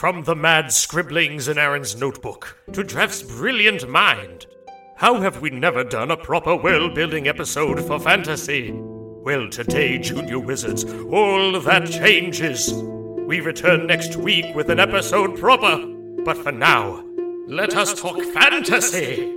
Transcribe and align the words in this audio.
From 0.00 0.22
the 0.22 0.34
mad 0.34 0.72
scribblings 0.72 1.46
in 1.46 1.58
Aaron's 1.58 1.94
notebook 1.94 2.56
to 2.72 2.82
Jeff's 2.82 3.22
brilliant 3.22 3.86
mind, 3.86 4.46
how 4.96 5.20
have 5.20 5.42
we 5.42 5.50
never 5.50 5.84
done 5.84 6.10
a 6.10 6.16
proper 6.16 6.56
world 6.56 6.94
building 6.94 7.28
episode 7.28 7.78
for 7.86 8.00
fantasy? 8.00 8.72
Well, 8.72 9.50
today, 9.50 9.98
Junior 9.98 10.38
Wizards, 10.38 10.84
all 10.84 11.60
that 11.60 11.90
changes. 11.90 12.72
We 12.72 13.40
return 13.42 13.86
next 13.86 14.16
week 14.16 14.54
with 14.54 14.70
an 14.70 14.80
episode 14.80 15.38
proper. 15.38 15.76
But 16.24 16.38
for 16.38 16.50
now, 16.50 17.04
let 17.46 17.76
us 17.76 17.92
talk 17.92 18.22
fantasy. 18.32 19.36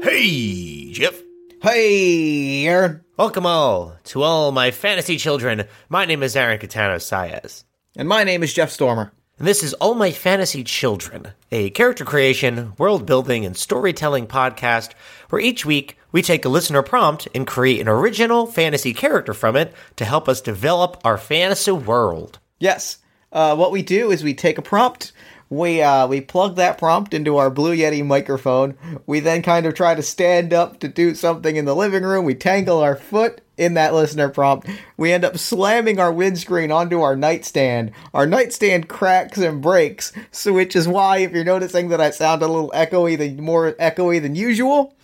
Hey, 0.00 0.92
Jeff. 0.92 1.20
Hey, 1.60 2.68
Aaron. 2.68 3.00
Welcome 3.16 3.46
all 3.46 3.96
to 4.04 4.22
all 4.22 4.52
my 4.52 4.70
fantasy 4.70 5.16
children. 5.16 5.64
My 5.88 6.04
name 6.04 6.22
is 6.22 6.36
Aaron 6.36 6.60
Catano 6.60 6.98
Saez. 7.00 7.64
And 7.96 8.08
my 8.08 8.22
name 8.22 8.44
is 8.44 8.54
Jeff 8.54 8.70
Stormer. 8.70 9.10
And 9.36 9.48
this 9.48 9.64
is 9.64 9.74
All 9.74 9.94
My 9.94 10.12
Fantasy 10.12 10.62
Children, 10.62 11.32
a 11.50 11.70
character 11.70 12.04
creation, 12.04 12.72
world 12.78 13.04
building, 13.04 13.44
and 13.44 13.56
storytelling 13.56 14.28
podcast 14.28 14.92
where 15.30 15.40
each 15.40 15.66
week 15.66 15.98
we 16.12 16.22
take 16.22 16.44
a 16.44 16.48
listener 16.48 16.82
prompt 16.82 17.26
and 17.34 17.48
create 17.48 17.80
an 17.80 17.88
original 17.88 18.46
fantasy 18.46 18.94
character 18.94 19.34
from 19.34 19.56
it 19.56 19.74
to 19.96 20.04
help 20.04 20.28
us 20.28 20.40
develop 20.40 21.00
our 21.04 21.18
fantasy 21.18 21.72
world. 21.72 22.38
Yes. 22.60 22.98
Uh, 23.32 23.56
what 23.56 23.72
we 23.72 23.82
do 23.82 24.12
is 24.12 24.22
we 24.22 24.34
take 24.34 24.58
a 24.58 24.62
prompt, 24.62 25.10
we 25.48 25.82
uh, 25.82 26.06
we 26.06 26.20
plug 26.20 26.54
that 26.56 26.78
prompt 26.78 27.12
into 27.12 27.38
our 27.38 27.50
Blue 27.50 27.74
Yeti 27.74 28.06
microphone. 28.06 28.76
We 29.06 29.18
then 29.18 29.42
kind 29.42 29.66
of 29.66 29.74
try 29.74 29.96
to 29.96 30.02
stand 30.02 30.52
up 30.52 30.78
to 30.78 30.86
do 30.86 31.16
something 31.16 31.56
in 31.56 31.64
the 31.64 31.74
living 31.74 32.04
room. 32.04 32.24
We 32.24 32.36
tangle 32.36 32.78
our 32.78 32.94
foot 32.94 33.40
in 33.60 33.74
that 33.74 33.92
listener 33.92 34.30
prompt. 34.30 34.68
We 34.96 35.12
end 35.12 35.24
up 35.24 35.36
slamming 35.36 36.00
our 36.00 36.10
windscreen 36.10 36.72
onto 36.72 37.02
our 37.02 37.14
nightstand. 37.14 37.92
Our 38.14 38.26
nightstand 38.26 38.88
cracks 38.88 39.38
and 39.38 39.60
breaks, 39.60 40.12
so 40.32 40.54
which 40.54 40.74
is 40.74 40.88
why 40.88 41.18
if 41.18 41.32
you're 41.32 41.44
noticing 41.44 41.90
that 41.90 42.00
I 42.00 42.10
sound 42.10 42.42
a 42.42 42.48
little 42.48 42.70
echoey, 42.70 43.18
the 43.18 43.40
more 43.40 43.72
echoey 43.72 44.20
than 44.20 44.34
usual, 44.34 44.94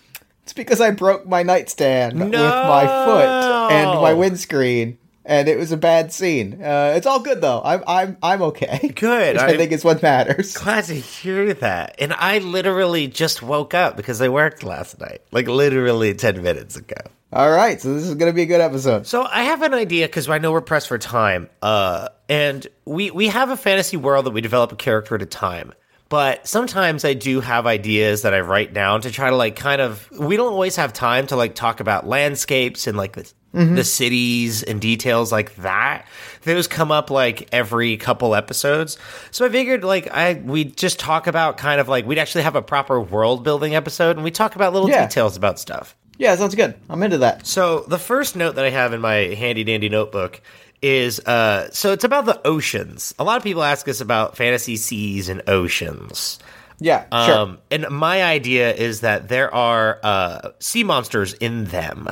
it's 0.43 0.55
because 0.55 0.81
I 0.81 0.91
broke 0.91 1.27
my 1.27 1.43
nightstand 1.43 2.19
with 2.19 2.33
my 2.33 2.87
foot 2.87 3.71
and 3.73 4.01
my 4.01 4.15
windscreen 4.15 4.97
and 5.27 5.49
it 5.49 5.59
was 5.59 5.73
a 5.73 5.77
bad 5.77 6.13
scene. 6.13 6.63
Uh, 6.63 6.95
it's 6.97 7.07
all 7.07 7.21
good 7.21 7.41
though. 7.41 7.61
I'm 7.63 7.83
I'm 7.87 8.17
I'm 8.23 8.43
okay. 8.43 8.89
Good. 8.95 9.37
I 9.37 9.49
I'm 9.49 9.57
think 9.57 9.73
is 9.73 9.85
what 9.85 10.03
matters. 10.03 10.57
Glad 10.57 10.85
to 10.85 10.95
hear 10.95 11.53
that. 11.55 11.97
And 11.99 12.13
I 12.13 12.39
literally 12.39 13.09
just 13.09 13.43
woke 13.43 13.75
up 13.75 13.97
because 13.97 14.23
I 14.23 14.29
worked 14.29 14.63
last 14.63 14.99
night, 15.01 15.23
like 15.33 15.49
literally 15.49 16.15
10 16.15 16.43
minutes 16.43 16.77
ago. 16.77 16.97
All 17.33 17.51
right, 17.51 17.81
so 17.81 17.93
this 17.93 18.05
is 18.05 18.15
going 18.15 18.31
to 18.31 18.35
be 18.35 18.43
a 18.43 18.47
good 18.47 18.61
episode. 18.61 19.07
So 19.07 19.25
I 19.25 19.43
have 19.43 19.63
an 19.63 19.75
idea 19.75 20.07
because 20.07 20.29
I 20.29 20.39
know 20.39 20.53
we're 20.53 20.61
pressed 20.61 20.87
for 20.87 20.97
time, 20.97 21.51
uh, 21.61 22.09
and 22.29 22.67
we 22.85 23.11
we 23.11 23.27
have 23.27 23.51
a 23.51 23.57
fantasy 23.57 23.97
world 23.97 24.27
that 24.27 24.31
we 24.31 24.41
develop 24.41 24.71
a 24.73 24.77
character 24.77 25.17
at 25.17 25.23
a 25.23 25.27
time. 25.27 25.75
But 26.09 26.47
sometimes 26.47 27.05
I 27.05 27.15
do 27.15 27.41
have 27.41 27.67
ideas 27.67 28.23
that 28.23 28.33
I 28.33 28.41
write 28.41 28.73
down 28.73 29.01
to 29.01 29.11
try 29.11 29.29
to 29.29 29.37
like 29.37 29.57
kind 29.57 29.81
of. 29.81 30.09
We 30.17 30.37
don't 30.37 30.53
always 30.53 30.77
have 30.77 30.93
time 30.93 31.27
to 31.27 31.37
like 31.37 31.57
talk 31.57 31.81
about 31.81 32.07
landscapes 32.07 32.87
and 32.87 32.97
like 32.97 33.19
the, 33.57 33.65
the 33.77 33.85
cities 33.85 34.63
and 34.63 34.81
details 34.81 35.33
like 35.33 35.55
that. 35.57 36.07
Those 36.43 36.69
come 36.69 36.93
up 36.93 37.11
like 37.11 37.49
every 37.53 37.97
couple 37.97 38.35
episodes. 38.35 38.99
So 39.31 39.47
I 39.47 39.49
figured 39.49 39.83
like 39.83 40.09
I 40.13 40.35
we 40.35 40.65
just 40.65 40.99
talk 41.01 41.27
about 41.27 41.57
kind 41.57 41.81
of 41.81 41.89
like 41.89 42.07
we'd 42.07 42.19
actually 42.19 42.43
have 42.45 42.55
a 42.57 42.63
proper 42.63 43.01
world 43.01 43.43
building 43.43 43.75
episode 43.75 44.17
and 44.17 44.23
we 44.25 44.31
talk 44.31 44.55
about 44.57 44.73
little 44.73 44.89
Yeah. 44.91 45.07
details 45.07 45.37
about 45.37 45.59
stuff. 45.59 45.97
Yeah, 46.19 46.35
sounds 46.37 46.55
good. 46.55 46.75
I'm 46.89 47.03
into 47.03 47.19
that. 47.19 47.47
So 47.47 47.81
the 47.89 47.99
first 47.99 48.37
note 48.37 48.55
that 48.55 48.65
I 48.65 48.71
have 48.71 48.93
in 48.93 49.01
my 49.01 49.15
handy 49.35 49.65
dandy 49.65 49.89
notebook 49.89 50.41
is 50.83 51.21
uh 51.21 51.71
so 51.73 51.93
it's 51.93 52.05
about 52.05 52.27
the 52.27 52.41
oceans. 52.47 53.15
A 53.19 53.25
lot 53.25 53.39
of 53.39 53.43
people 53.43 53.63
ask 53.65 53.89
us 53.89 54.01
about 54.01 54.37
fantasy 54.37 54.77
seas 54.77 55.29
and 55.29 55.43
oceans. 55.49 56.39
Yeah, 56.79 57.05
sure. 57.27 57.35
Um 57.39 57.59
and 57.71 57.89
my 57.91 58.23
idea 58.23 58.73
is 58.75 59.01
that 59.01 59.29
there 59.29 59.53
are 59.55 59.99
uh 60.03 60.51
sea 60.61 60.85
monsters 60.85 61.33
in 61.35 61.65
them. 61.65 62.07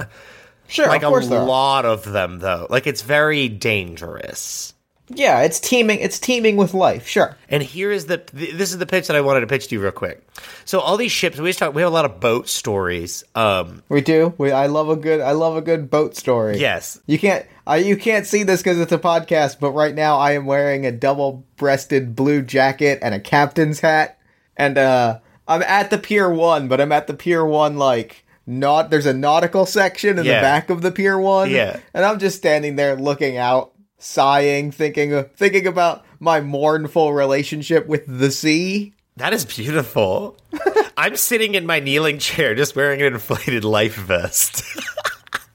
Sure, 0.68 0.86
Like 0.88 1.02
of 1.02 1.12
a 1.12 1.26
there 1.26 1.42
lot 1.44 1.84
of 1.84 2.04
them 2.04 2.38
though. 2.38 2.66
Like 2.70 2.86
it's 2.86 3.02
very 3.02 3.48
dangerous. 3.48 4.74
Yeah, 5.10 5.42
it's 5.42 5.60
teeming. 5.60 5.98
It's 6.00 6.18
teeming 6.18 6.56
with 6.56 6.72
life. 6.72 7.06
Sure. 7.06 7.36
And 7.50 7.62
here 7.62 7.90
is 7.90 8.06
the 8.06 8.22
this 8.32 8.72
is 8.72 8.78
the 8.78 8.86
pitch 8.86 9.06
that 9.08 9.16
I 9.16 9.20
wanted 9.20 9.40
to 9.40 9.46
pitch 9.46 9.68
to 9.68 9.74
you 9.74 9.82
real 9.82 9.92
quick. 9.92 10.26
So 10.64 10.80
all 10.80 10.96
these 10.96 11.12
ships, 11.12 11.38
we 11.38 11.50
just 11.50 11.58
talk, 11.58 11.74
we 11.74 11.82
have 11.82 11.90
a 11.90 11.94
lot 11.94 12.06
of 12.06 12.20
boat 12.20 12.48
stories. 12.48 13.22
Um 13.34 13.82
We 13.90 14.00
do. 14.00 14.32
We. 14.38 14.50
I 14.50 14.66
love 14.66 14.88
a 14.88 14.96
good. 14.96 15.20
I 15.20 15.32
love 15.32 15.56
a 15.56 15.60
good 15.60 15.90
boat 15.90 16.16
story. 16.16 16.58
yes. 16.58 16.98
You 17.06 17.18
can't. 17.18 17.44
I, 17.66 17.78
you 17.78 17.96
can't 17.96 18.26
see 18.26 18.42
this 18.42 18.62
because 18.62 18.78
it's 18.78 18.92
a 18.92 18.98
podcast, 18.98 19.58
but 19.60 19.72
right 19.72 19.94
now 19.94 20.18
I 20.18 20.32
am 20.32 20.44
wearing 20.44 20.84
a 20.84 20.92
double-breasted 20.92 22.14
blue 22.14 22.42
jacket 22.42 22.98
and 23.00 23.14
a 23.14 23.20
captain's 23.20 23.80
hat, 23.80 24.18
and 24.54 24.76
uh, 24.76 25.20
I'm 25.48 25.62
at 25.62 25.88
the 25.88 25.96
Pier 25.96 26.28
One, 26.28 26.68
but 26.68 26.78
I'm 26.80 26.92
at 26.92 27.06
the 27.06 27.14
Pier 27.14 27.42
One 27.44 27.78
like 27.78 28.23
not. 28.46 28.90
There's 28.90 29.06
a 29.06 29.14
nautical 29.14 29.66
section 29.66 30.18
in 30.18 30.24
Yeah. 30.24 30.36
the 30.36 30.40
back 30.42 30.70
of 30.70 30.82
the 30.82 30.90
Pier 30.90 31.18
One, 31.18 31.50
Yeah. 31.50 31.78
and 31.92 32.04
I'm 32.04 32.18
just 32.18 32.36
standing 32.36 32.76
there 32.76 32.96
looking 32.96 33.36
out, 33.36 33.72
sighing, 33.98 34.70
thinking, 34.70 35.24
thinking 35.36 35.66
about 35.66 36.04
my 36.20 36.40
mournful 36.40 37.12
relationship 37.12 37.86
with 37.86 38.02
the 38.06 38.30
sea. 38.30 38.92
That 39.16 39.32
is 39.32 39.44
beautiful. 39.44 40.36
I'm 40.96 41.16
sitting 41.16 41.54
in 41.54 41.66
my 41.66 41.80
kneeling 41.80 42.18
chair 42.18 42.54
just 42.54 42.74
wearing 42.76 43.00
an 43.02 43.12
inflated 43.14 43.64
life 43.64 43.94
vest. 43.96 44.62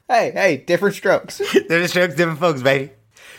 Hey, 0.08 0.32
hey, 0.32 0.56
different 0.56 0.96
strokes. 0.96 1.38
different 1.52 1.88
strokes, 1.90 2.16
different 2.16 2.40
folks, 2.40 2.62
baby. 2.62 2.90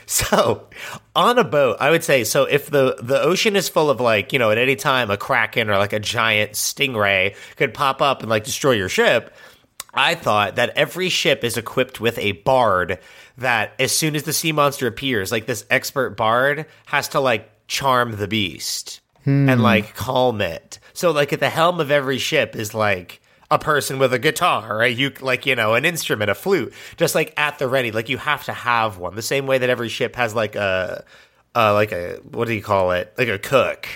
So, 0.05 0.67
on 1.13 1.37
a 1.37 1.43
boat, 1.43 1.75
I 1.81 1.89
would 1.89 2.01
say 2.01 2.23
so. 2.23 2.45
If 2.45 2.69
the 2.69 2.95
the 3.01 3.21
ocean 3.21 3.57
is 3.57 3.67
full 3.67 3.89
of 3.89 3.99
like 3.99 4.31
you 4.31 4.39
know 4.39 4.51
at 4.51 4.57
any 4.57 4.77
time 4.77 5.11
a 5.11 5.17
kraken 5.17 5.69
or 5.69 5.77
like 5.77 5.91
a 5.91 5.99
giant 5.99 6.53
stingray 6.53 7.35
could 7.57 7.73
pop 7.73 8.01
up 8.01 8.21
and 8.21 8.29
like 8.29 8.45
destroy 8.45 8.71
your 8.71 8.87
ship, 8.87 9.35
I 9.93 10.15
thought 10.15 10.55
that 10.55 10.69
every 10.77 11.09
ship 11.09 11.43
is 11.43 11.57
equipped 11.57 11.99
with 11.99 12.17
a 12.17 12.31
bard 12.33 12.99
that 13.37 13.73
as 13.79 13.91
soon 13.91 14.15
as 14.15 14.23
the 14.23 14.33
sea 14.33 14.51
monster 14.51 14.87
appears, 14.87 15.31
like 15.31 15.45
this 15.45 15.65
expert 15.69 16.11
bard 16.11 16.65
has 16.85 17.09
to 17.09 17.19
like 17.19 17.49
charm 17.67 18.15
the 18.17 18.27
beast 18.27 19.01
and 19.49 19.61
like 19.61 19.95
calm 19.95 20.41
it. 20.41 20.79
So 20.93 21.11
like 21.11 21.33
at 21.33 21.39
the 21.39 21.49
helm 21.49 21.79
of 21.79 21.91
every 21.91 22.17
ship 22.17 22.55
is 22.55 22.73
like 22.73 23.21
a 23.49 23.59
person 23.59 23.99
with 23.99 24.13
a 24.13 24.19
guitar, 24.19 24.81
a 24.81 24.87
you 24.87 25.11
like 25.19 25.45
you 25.45 25.55
know 25.55 25.73
an 25.73 25.85
instrument, 25.85 26.31
a 26.31 26.35
flute, 26.35 26.73
just 26.97 27.15
like 27.15 27.33
at 27.37 27.59
the 27.59 27.67
ready. 27.67 27.91
Like 27.91 28.09
you 28.09 28.17
have 28.17 28.45
to 28.45 28.53
have 28.53 28.97
one. 28.97 29.15
The 29.15 29.21
same 29.21 29.45
way 29.45 29.57
that 29.57 29.69
every 29.69 29.89
ship 29.89 30.15
has 30.15 30.33
like 30.33 30.55
a 30.55 31.03
uh, 31.53 31.73
like 31.73 31.91
a 31.91 32.15
what 32.31 32.47
do 32.47 32.53
you 32.53 32.63
call 32.63 32.91
it? 32.91 33.13
Like 33.17 33.27
a 33.27 33.37
cook. 33.37 33.87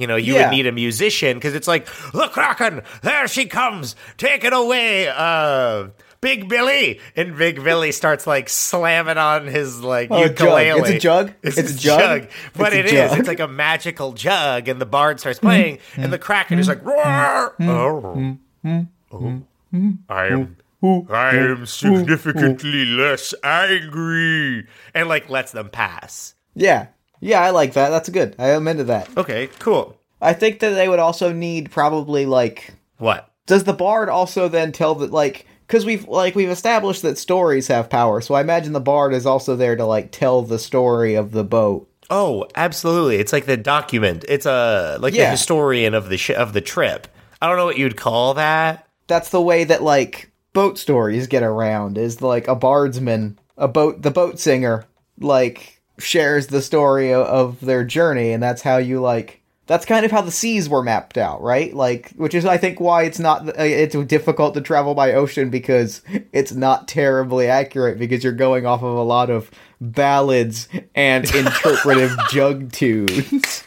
You 0.00 0.06
know, 0.06 0.16
you 0.16 0.34
Yeah. 0.34 0.48
would 0.48 0.56
need 0.56 0.66
a 0.66 0.72
musician 0.72 1.36
because 1.36 1.54
it's 1.54 1.68
like 1.68 1.86
the 2.12 2.28
Kraken. 2.28 2.82
There 3.02 3.28
she 3.28 3.46
comes. 3.46 3.94
Take 4.16 4.44
it 4.44 4.52
away, 4.52 5.08
uh, 5.08 5.88
Big 6.20 6.48
Billy. 6.48 7.00
And 7.16 7.36
Big 7.36 7.62
Billy 7.62 7.92
starts 7.92 8.26
like 8.26 8.48
slamming 8.48 9.18
on 9.18 9.46
his 9.46 9.80
like 9.80 10.08
Oh, 10.10 10.22
a 10.24 10.28
jug. 10.28 10.40
ukulele. 10.40 10.80
It's 10.80 10.90
a 10.90 10.98
jug? 10.98 11.32
It's, 11.42 11.58
It's 11.58 11.72
a 11.72 11.74
a 11.74 11.78
jug? 11.78 12.28
But 12.56 12.72
It's 12.72 12.90
it 12.90 12.94
is. 12.94 13.10
jug. 13.10 13.18
It's 13.18 13.28
like 13.28 13.40
a 13.40 13.48
magical 13.48 14.12
jug, 14.12 14.68
and 14.68 14.80
the 14.80 14.86
bard 14.86 15.20
starts 15.20 15.38
playing, 15.38 15.76
mm-hmm. 15.78 16.02
and 16.02 16.12
the 16.12 16.18
Kraken 16.18 16.58
is 16.58 16.68
mm-hmm. 16.68 16.86
like, 16.86 16.96
roar. 16.96 17.54
Mm-hmm. 17.60 18.80
Oh. 19.12 19.42
Oh. 19.72 20.02
I 20.08 20.26
am. 20.26 20.56
I 21.10 21.36
am 21.36 21.66
significantly 21.66 22.86
less 22.86 23.34
angry, 23.44 24.66
and 24.94 25.08
like 25.08 25.28
lets 25.28 25.52
them 25.52 25.68
pass. 25.68 26.34
yeah, 26.54 26.86
yeah, 27.20 27.40
I 27.40 27.50
like 27.50 27.74
that. 27.74 27.90
That's 27.90 28.08
good. 28.08 28.34
I 28.38 28.50
am 28.50 28.66
into 28.68 28.84
that. 28.84 29.08
Okay, 29.16 29.48
cool. 29.58 29.96
I 30.20 30.32
think 30.32 30.60
that 30.60 30.70
they 30.70 30.88
would 30.88 30.98
also 30.98 31.32
need 31.32 31.70
probably 31.70 32.26
like 32.26 32.74
What? 32.98 33.30
does 33.46 33.64
the 33.64 33.72
bard 33.72 34.08
also 34.08 34.48
then 34.48 34.72
tell 34.72 34.94
that 34.96 35.10
like 35.10 35.46
because 35.66 35.84
we've 35.86 36.06
like 36.08 36.34
we've 36.34 36.50
established 36.50 37.02
that 37.02 37.16
stories 37.18 37.68
have 37.68 37.88
power, 37.90 38.20
so 38.20 38.34
I 38.34 38.40
imagine 38.40 38.72
the 38.72 38.80
bard 38.80 39.14
is 39.14 39.24
also 39.26 39.56
there 39.56 39.76
to 39.76 39.84
like 39.86 40.10
tell 40.12 40.42
the 40.42 40.58
story 40.58 41.14
of 41.14 41.30
the 41.32 41.44
boat. 41.44 41.88
Oh, 42.10 42.46
absolutely. 42.56 43.16
It's 43.16 43.32
like 43.32 43.46
the 43.46 43.56
document. 43.56 44.24
It's 44.28 44.46
a 44.46 44.98
like 45.00 45.14
the 45.14 45.26
historian 45.26 45.94
of 45.94 46.08
the 46.08 46.16
sh- 46.16 46.30
of 46.30 46.52
the 46.52 46.60
trip. 46.60 47.06
I 47.40 47.46
don't 47.48 47.56
know 47.56 47.64
what 47.66 47.78
you'd 47.78 47.96
call 47.96 48.34
that. 48.34 48.86
That's 49.06 49.30
the 49.30 49.40
way 49.40 49.64
that 49.64 49.82
like 49.82 50.30
boat 50.52 50.76
stories 50.76 51.28
get 51.28 51.42
around 51.44 51.96
is 51.98 52.20
like 52.20 52.48
a 52.48 52.56
bardsman, 52.56 53.36
a 53.56 53.68
boat 53.68 54.02
the 54.02 54.10
boat 54.10 54.38
singer 54.40 54.84
like 55.20 55.79
shares 56.02 56.48
the 56.48 56.62
story 56.62 57.12
of, 57.12 57.60
their 57.60 57.84
journey 57.84 58.32
and 58.32 58.42
that's 58.42 58.62
how 58.62 58.76
you 58.76 59.00
like 59.00 59.40
that's 59.66 59.86
kind 59.86 60.04
of 60.04 60.10
how 60.10 60.20
the 60.20 60.32
seas 60.32 60.68
were 60.68 60.82
mapped 60.82 61.16
out, 61.16 61.40
right? 61.42 61.72
Like, 61.72 62.10
which 62.16 62.34
is, 62.34 62.44
I 62.44 62.56
think, 62.56 62.80
why 62.80 63.04
it's 63.04 63.20
not 63.20 63.46
uh, 63.48 63.62
it's 63.62 63.94
difficult 64.06 64.54
to 64.54 64.60
travel 64.60 64.96
by 64.96 65.12
ocean 65.12 65.48
because 65.48 66.02
it's 66.32 66.50
not 66.50 66.88
terribly 66.88 67.46
accurate 67.46 67.96
because 67.96 68.24
you're 68.24 68.32
going 68.32 68.66
off 68.66 68.82
of 68.82 68.96
a 68.96 69.02
lot 69.02 69.30
of 69.30 69.48
ballads 69.80 70.68
and 70.96 71.24
interpretive 71.34 72.10
jug 72.30 72.72
tunes. 72.72 73.62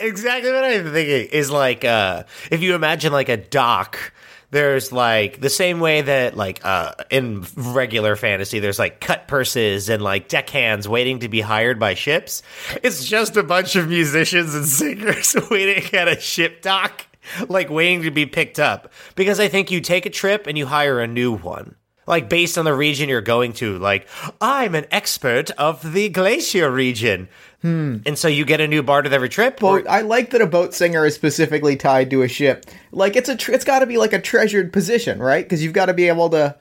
exactly 0.00 0.50
what 0.50 0.64
I'm 0.64 0.92
thinking 0.92 1.28
is 1.30 1.50
like 1.50 1.84
uh 1.84 2.24
if 2.50 2.60
you 2.60 2.74
imagine 2.74 3.12
like 3.12 3.28
a 3.28 3.36
dock 3.36 4.12
there's 4.50 4.92
like 4.92 5.40
the 5.40 5.50
same 5.50 5.80
way 5.80 6.02
that 6.02 6.36
like 6.36 6.64
uh 6.64 6.92
in 7.10 7.44
regular 7.56 8.16
fantasy 8.16 8.58
there's 8.58 8.78
like 8.78 9.00
cut 9.00 9.28
purses 9.28 9.88
and 9.88 10.02
like 10.02 10.28
deckhands 10.28 10.88
waiting 10.88 11.20
to 11.20 11.28
be 11.28 11.40
hired 11.40 11.78
by 11.78 11.94
ships. 11.94 12.42
It's 12.82 13.04
just 13.04 13.36
a 13.36 13.42
bunch 13.42 13.76
of 13.76 13.88
musicians 13.88 14.54
and 14.54 14.66
singers 14.66 15.36
waiting 15.50 15.92
at 15.94 16.08
a 16.08 16.20
ship 16.20 16.62
dock, 16.62 17.06
like 17.48 17.70
waiting 17.70 18.02
to 18.02 18.10
be 18.10 18.26
picked 18.26 18.58
up. 18.58 18.92
Because 19.14 19.40
I 19.40 19.48
think 19.48 19.70
you 19.70 19.80
take 19.80 20.06
a 20.06 20.10
trip 20.10 20.46
and 20.46 20.56
you 20.56 20.66
hire 20.66 21.00
a 21.00 21.06
new 21.06 21.32
one. 21.36 21.74
Like 22.06 22.28
based 22.28 22.56
on 22.56 22.64
the 22.64 22.74
region 22.74 23.08
you're 23.08 23.20
going 23.20 23.52
to, 23.54 23.78
like 23.78 24.06
I'm 24.40 24.74
an 24.74 24.86
expert 24.90 25.50
of 25.52 25.92
the 25.92 26.08
glacier 26.08 26.70
region, 26.70 27.28
hmm. 27.62 27.98
and 28.06 28.16
so 28.16 28.28
you 28.28 28.44
get 28.44 28.60
a 28.60 28.68
new 28.68 28.82
bard 28.82 29.04
with 29.04 29.12
every 29.12 29.28
trip. 29.28 29.62
or- 29.62 29.88
I 29.88 30.02
like 30.02 30.30
that 30.30 30.40
a 30.40 30.46
boat 30.46 30.72
singer 30.72 31.04
is 31.04 31.14
specifically 31.14 31.76
tied 31.76 32.10
to 32.10 32.22
a 32.22 32.28
ship. 32.28 32.66
Like 32.92 33.16
it's 33.16 33.28
a, 33.28 33.36
tr- 33.36 33.52
it's 33.52 33.64
got 33.64 33.80
to 33.80 33.86
be 33.86 33.98
like 33.98 34.12
a 34.12 34.20
treasured 34.20 34.72
position, 34.72 35.18
right? 35.18 35.44
Because 35.44 35.64
you've 35.64 35.72
got 35.72 35.86
to 35.86 35.94
be 35.94 36.08
able 36.08 36.30
to, 36.30 36.56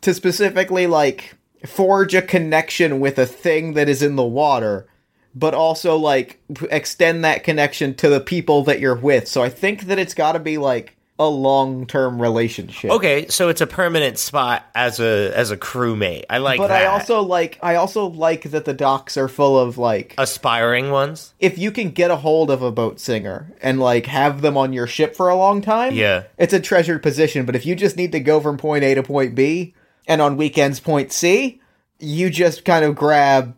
to 0.00 0.12
specifically 0.14 0.86
like 0.86 1.36
forge 1.66 2.14
a 2.14 2.22
connection 2.22 3.00
with 3.00 3.18
a 3.18 3.26
thing 3.26 3.74
that 3.74 3.88
is 3.88 4.02
in 4.02 4.16
the 4.16 4.24
water, 4.24 4.86
but 5.34 5.54
also 5.54 5.96
like 5.96 6.40
extend 6.70 7.24
that 7.24 7.44
connection 7.44 7.94
to 7.94 8.08
the 8.08 8.20
people 8.20 8.64
that 8.64 8.80
you're 8.80 8.96
with. 8.96 9.28
So 9.28 9.42
I 9.42 9.50
think 9.50 9.82
that 9.82 9.98
it's 9.98 10.14
got 10.14 10.32
to 10.32 10.38
be 10.38 10.58
like 10.58 10.96
a 11.20 11.28
long 11.28 11.86
term 11.86 12.20
relationship. 12.20 12.90
Okay, 12.90 13.28
so 13.28 13.50
it's 13.50 13.60
a 13.60 13.66
permanent 13.66 14.18
spot 14.18 14.64
as 14.74 14.98
a 14.98 15.30
as 15.36 15.50
a 15.50 15.56
crewmate. 15.56 16.24
I 16.30 16.38
like 16.38 16.58
But 16.58 16.68
that. 16.68 16.82
I 16.82 16.86
also 16.86 17.20
like 17.20 17.58
I 17.62 17.74
also 17.76 18.06
like 18.06 18.50
that 18.50 18.64
the 18.64 18.72
docks 18.72 19.16
are 19.18 19.28
full 19.28 19.58
of 19.58 19.76
like 19.78 20.14
aspiring 20.18 20.90
ones. 20.90 21.34
if 21.38 21.58
you 21.58 21.70
can 21.70 21.90
get 21.90 22.10
a 22.10 22.16
hold 22.16 22.50
of 22.50 22.62
a 22.62 22.72
boat 22.72 22.98
singer 22.98 23.52
and 23.60 23.78
like 23.78 24.06
have 24.06 24.40
them 24.40 24.56
on 24.56 24.72
your 24.72 24.86
ship 24.86 25.14
for 25.14 25.28
a 25.28 25.36
long 25.36 25.60
time, 25.60 25.94
Yeah. 25.94 26.22
it's 26.38 26.54
a 26.54 26.60
treasured 26.60 27.02
position. 27.02 27.44
But 27.46 27.54
if 27.54 27.66
you 27.66 27.76
just 27.76 27.96
need 27.98 28.12
to 28.12 28.20
go 28.20 28.40
from 28.40 28.56
point 28.56 28.82
A 28.82 28.94
to 28.94 29.02
point 29.02 29.34
B 29.34 29.74
and 30.08 30.22
on 30.22 30.38
weekends 30.38 30.80
point 30.80 31.12
C, 31.12 31.60
you 31.98 32.30
just 32.30 32.64
kind 32.64 32.84
of 32.84 32.96
grab. 32.96 33.54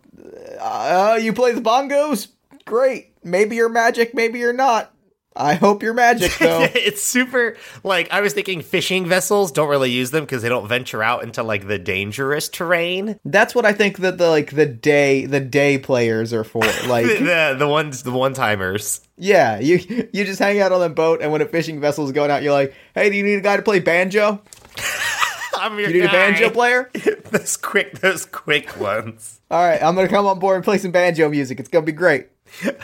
Uh, 0.60 1.18
you 1.22 1.32
play 1.32 1.52
the 1.52 1.60
bongos, 1.60 2.26
great. 2.64 3.10
Maybe 3.24 3.54
you're 3.56 3.68
magic, 3.68 4.14
maybe 4.14 4.40
you're 4.40 4.52
not. 4.52 4.92
I 5.34 5.54
hope 5.54 5.82
you're 5.82 5.94
magic 5.94 6.32
though. 6.38 6.66
it's 6.74 7.02
super 7.02 7.56
like 7.82 8.10
I 8.12 8.20
was 8.20 8.34
thinking 8.34 8.60
fishing 8.60 9.06
vessels 9.06 9.50
don't 9.52 9.68
really 9.68 9.90
use 9.90 10.10
them 10.10 10.24
because 10.24 10.42
they 10.42 10.48
don't 10.48 10.68
venture 10.68 11.02
out 11.02 11.22
into 11.22 11.42
like 11.42 11.66
the 11.68 11.78
dangerous 11.78 12.48
terrain. 12.48 13.18
That's 13.24 13.54
what 13.54 13.64
I 13.64 13.72
think 13.72 13.98
that 13.98 14.18
the 14.18 14.28
like 14.28 14.50
the 14.54 14.66
day 14.66 15.24
the 15.26 15.40
day 15.40 15.78
players 15.78 16.32
are 16.32 16.44
for. 16.44 16.62
Like 16.86 17.06
The 17.06 17.14
the, 17.18 17.56
the 17.60 17.68
ones 17.68 18.02
the 18.02 18.10
one 18.10 18.34
timers. 18.34 19.00
Yeah, 19.16 19.58
you 19.58 20.08
you 20.12 20.24
just 20.24 20.38
hang 20.38 20.60
out 20.60 20.72
on 20.72 20.80
the 20.80 20.88
boat, 20.88 21.20
and 21.22 21.30
when 21.32 21.40
a 21.42 21.46
fishing 21.46 21.80
vessel 21.80 22.04
is 22.04 22.12
going 22.12 22.30
out, 22.30 22.42
you're 22.42 22.52
like, 22.52 22.74
"Hey, 22.94 23.08
do 23.08 23.16
you 23.16 23.22
need 23.22 23.34
a 23.34 23.40
guy 23.40 23.56
to 23.56 23.62
play 23.62 23.78
banjo? 23.78 24.42
I'm 25.54 25.78
your 25.78 25.88
You 25.90 25.94
need 26.02 26.08
a 26.08 26.12
banjo 26.12 26.50
player? 26.50 26.90
those 27.30 27.56
quick 27.56 28.00
those 28.00 28.24
quick 28.26 28.78
ones. 28.80 29.40
All 29.50 29.62
right, 29.64 29.82
I'm 29.82 29.94
gonna 29.94 30.08
come 30.08 30.26
on 30.26 30.38
board 30.38 30.56
and 30.56 30.64
play 30.64 30.78
some 30.78 30.90
banjo 30.90 31.28
music. 31.28 31.60
It's 31.60 31.68
gonna 31.68 31.86
be 31.86 31.92
great." 31.92 32.28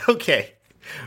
Okay. 0.07 0.53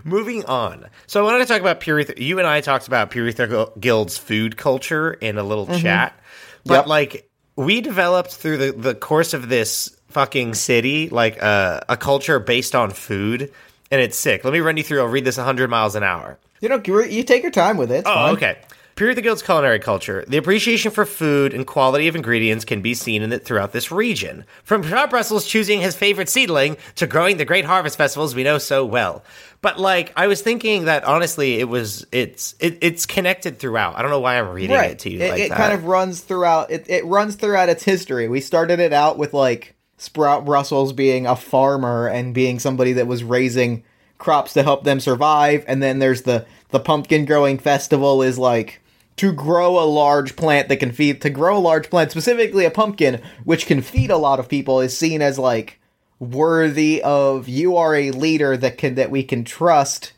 Moving 0.05 0.45
on. 0.47 0.87
So 1.07 1.21
I 1.21 1.25
wanted 1.25 1.39
to 1.41 1.47
talk 1.47 1.61
about 1.61 1.81
Pure. 1.81 2.01
You 2.17 2.39
and 2.39 2.47
I 2.47 2.61
talked 2.61 2.87
about 2.87 3.11
Pure 3.11 3.33
Guild's 3.81 4.17
food 4.17 4.57
culture 4.57 5.13
in 5.13 5.39
a 5.39 5.43
little 5.43 5.67
chat. 5.79 6.19
But 6.65 6.75
Yep. 6.75 6.87
like 6.87 7.31
we 7.57 7.81
developed 7.81 8.35
through 8.35 8.57
the, 8.59 8.73
the 8.73 8.95
course 8.95 9.35
of 9.35 9.49
this 9.49 9.95
fucking 10.09 10.55
city 10.55 11.09
like 11.09 11.43
uh, 11.43 11.81
a 11.89 11.97
culture 11.97 12.39
based 12.39 12.75
on 12.75 12.91
food 12.91 13.51
and 13.91 14.01
it's 14.01 14.17
sick. 14.17 14.45
Let 14.45 14.53
me 14.53 14.61
run 14.61 14.77
you 14.77 14.83
through. 14.83 15.01
I'll 15.01 15.07
read 15.07 15.25
this 15.25 15.37
100 15.39 15.69
miles 15.69 15.95
an 15.95 16.03
hour. 16.03 16.39
You 16.61 16.69
know, 16.69 16.81
you 17.03 17.23
take 17.25 17.43
your 17.43 17.51
time 17.51 17.77
with 17.77 17.91
it. 17.91 17.97
It's 18.01 18.09
Oh, 18.09 18.13
fine. 18.15 18.35
okay. 18.35 18.59
Pure 18.95 19.15
the 19.15 19.23
Guild's 19.23 19.43
culinary 19.43 19.79
culture. 19.79 20.23
The 20.29 20.37
appreciation 20.37 20.91
for 20.93 21.07
food 21.07 21.55
and 21.55 21.67
quality 21.67 22.09
of 22.09 22.15
ingredients 22.15 22.65
can 22.67 22.83
be 22.83 22.93
seen 22.93 23.23
in 23.23 23.33
it 23.33 23.43
throughout 23.45 23.73
this 23.73 23.91
region. 23.91 24.45
From 24.65 24.85
Sprout 24.85 25.09
Brussels 25.11 25.47
choosing 25.47 25.81
his 25.81 25.97
favorite 25.97 26.29
seedling 26.29 26.77
to 26.97 27.07
growing 27.07 27.39
the 27.39 27.47
great 27.47 27.65
harvest 27.65 27.97
festivals 27.97 28.35
we 28.35 28.45
know 28.45 28.59
so 28.59 28.85
well. 28.85 29.25
But 29.63 29.79
like, 29.79 30.13
I 30.17 30.27
was 30.27 30.43
thinking 30.43 30.85
that 30.87 31.05
honestly, 31.05 31.61
it 31.61 31.69
was 31.69 32.05
it's 32.13 32.55
it, 32.61 32.79
it's 32.83 33.07
connected 33.07 33.59
throughout. 33.59 33.97
I 33.97 34.03
don't 34.03 34.11
know 34.11 34.21
why 34.21 34.39
I'm 34.39 34.49
reading 34.49 34.77
Right. 34.77 34.91
it 34.91 34.99
to 35.01 35.11
you 35.11 35.21
it 35.21 35.31
like 35.31 35.41
it 35.41 35.53
kind 35.53 35.73
of 35.73 35.85
runs 35.85 36.21
throughout. 36.21 36.71
It 36.71 36.91
it 36.91 37.05
runs 37.07 37.37
throughout 37.37 37.69
its 37.69 37.85
history. 37.85 38.29
We 38.29 38.41
started 38.41 38.81
it 38.81 38.93
out 38.93 39.19
with 39.19 39.33
like 39.33 39.75
Sprout 39.99 40.45
Brussels 40.45 40.93
being 40.93 41.27
a 41.27 41.37
farmer 41.37 42.09
and 42.09 42.35
being 42.35 42.59
somebody 42.59 42.93
that 42.95 43.07
was 43.07 43.23
raising 43.23 43.85
crops 44.19 44.53
to 44.55 44.63
help 44.65 44.83
them 44.85 44.99
survive, 45.01 45.65
and 45.69 45.81
then 45.81 46.01
there's 46.01 46.23
the 46.23 46.45
the 46.71 46.81
pumpkin 46.81 47.25
growing 47.25 47.59
festival 47.59 48.21
is 48.23 48.39
like 48.39 48.81
to 49.15 49.33
grow 49.33 49.79
a 49.79 49.85
large 49.85 50.35
plant 50.35 50.69
that 50.71 50.79
can 50.79 50.91
feed 50.91 51.21
to 51.21 51.31
grow 51.31 51.57
a 51.57 51.61
large 51.61 51.89
plant 51.91 52.11
specifically 52.11 52.65
a 52.65 52.71
pumpkin 52.71 53.21
which 53.45 53.67
can 53.67 53.83
feed 53.83 54.11
a 54.11 54.17
lot 54.17 54.41
of 54.41 54.49
people 54.49 54.81
is 54.81 54.97
seen 54.97 55.21
as 55.21 55.39
like 55.39 55.79
worthy 56.23 57.03
of 57.03 57.49
you 57.49 57.77
are 57.77 57.97
a 57.97 58.13
leader 58.13 58.57
that 58.57 58.79
can 58.79 58.95
that 58.95 59.11
we 59.11 59.25
can 59.25 59.43
trust 59.43 60.13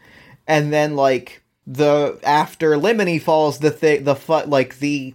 and 0.46 0.70
then 0.70 0.96
like 0.96 1.42
the 1.66 2.18
after 2.22 2.72
limini 2.76 3.18
falls 3.20 3.58
the 3.60 3.70
thing 3.70 4.04
the 4.04 4.14
fu- 4.14 4.44
like 4.44 4.78
the 4.80 5.14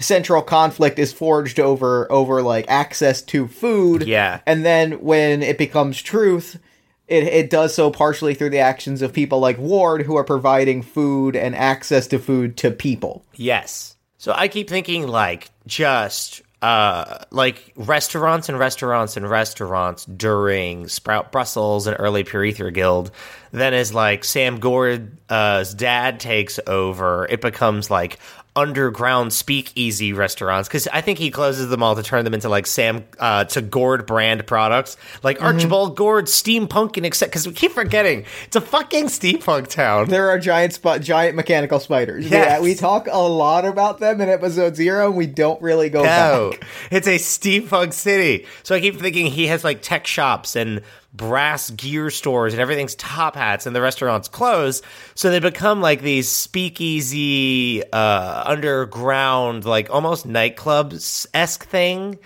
central 0.00 0.42
conflict 0.42 0.98
is 0.98 1.12
forged 1.12 1.60
over 1.60 2.10
over 2.10 2.42
like 2.42 2.64
access 2.68 3.22
to 3.22 3.46
food 3.46 4.02
Yeah. 4.08 4.40
and 4.44 4.64
then 4.64 5.00
when 5.00 5.40
it 5.42 5.56
becomes 5.56 6.02
truth 6.02 6.58
it, 7.06 7.22
it 7.24 7.48
does 7.48 7.72
so 7.72 7.90
partially 7.92 8.34
through 8.34 8.50
the 8.50 8.58
actions 8.58 9.02
of 9.02 9.12
people 9.12 9.38
like 9.38 9.56
ward 9.58 10.02
who 10.02 10.16
are 10.16 10.24
providing 10.24 10.82
food 10.82 11.36
and 11.36 11.54
access 11.54 12.08
to 12.08 12.18
food 12.18 12.56
to 12.56 12.72
people 12.72 13.24
Yes. 13.36 13.92
So 14.18 14.32
I 14.34 14.48
keep 14.48 14.68
thinking 14.68 15.06
like 15.06 15.50
just 15.66 16.42
uh 16.64 17.18
like 17.30 17.74
restaurants 17.76 18.48
and 18.48 18.58
restaurants 18.58 19.18
and 19.18 19.28
restaurants 19.28 20.06
during 20.06 20.88
Sprout 20.88 21.30
Brussels 21.30 21.86
and 21.86 21.94
early 21.98 22.24
Pure 22.24 22.70
Guild. 22.70 23.10
Then 23.52 23.74
as 23.74 23.92
like 23.92 24.24
Sam 24.24 24.60
Gord's 24.60 25.74
dad 25.74 26.20
takes 26.20 26.58
over, 26.66 27.26
it 27.28 27.42
becomes 27.42 27.90
like 27.90 28.18
underground 28.56 29.32
speakeasy 29.32 30.12
restaurants 30.12 30.68
because 30.68 30.86
I 30.92 31.00
think 31.00 31.18
he 31.18 31.30
closes 31.30 31.68
them 31.70 31.82
all 31.82 31.96
to 31.96 32.02
turn 32.04 32.24
them 32.24 32.34
into 32.34 32.48
like 32.48 32.66
Sam 32.66 33.04
uh, 33.18 33.44
to 33.46 33.60
Gord 33.60 34.06
brand 34.06 34.46
products 34.46 34.96
like 35.24 35.42
Archibald 35.42 35.96
Gord 35.96 36.26
steampunk 36.26 36.96
and 36.96 37.04
except 37.04 37.32
because 37.32 37.48
we 37.48 37.52
keep 37.52 37.72
forgetting 37.72 38.24
it's 38.46 38.54
a 38.54 38.60
fucking 38.60 39.06
steampunk 39.06 39.66
town. 39.68 40.08
there 40.08 40.30
are 40.30 40.38
giant 40.38 40.72
spot 40.72 41.00
giant 41.00 41.34
mechanical 41.34 41.80
spiders 41.80 42.30
Yes. 42.30 42.32
yeah 42.32 42.60
we 42.60 42.76
talk 42.76 43.08
a 43.10 43.18
lot 43.18 43.64
about 43.64 43.98
them 43.98 44.20
in 44.20 44.28
episode 44.28 44.76
zero 44.76 45.06
and 45.08 45.16
we 45.16 45.26
don't 45.26 45.60
really 45.60 45.90
go 45.90 46.04
No, 46.04 46.50
back 46.52 46.64
it's 46.92 47.08
a 47.08 47.18
steampunk 47.18 47.92
city. 47.92 48.46
So 48.62 48.74
I 48.76 48.80
keep 48.80 49.00
thinking 49.00 49.26
he 49.26 49.48
has 49.48 49.64
like 49.64 49.82
tech 49.82 50.06
shops 50.06 50.54
and 50.54 50.80
brass 51.14 51.70
gear 51.70 52.10
stores 52.10 52.52
and 52.52 52.60
everything's 52.60 52.94
top 52.96 53.36
hats 53.36 53.66
and 53.66 53.74
the 53.74 53.80
restaurants 53.80 54.28
close. 54.28 54.82
So 55.14 55.30
they 55.30 55.38
become 55.38 55.80
like 55.80 56.02
these 56.02 56.28
speakeasy, 56.28 57.82
uh, 57.92 58.42
underground, 58.44 59.64
like 59.64 59.90
almost 59.90 60.26
nightclubs 60.26 61.26
esque 61.32 61.64
thing. 61.64 62.18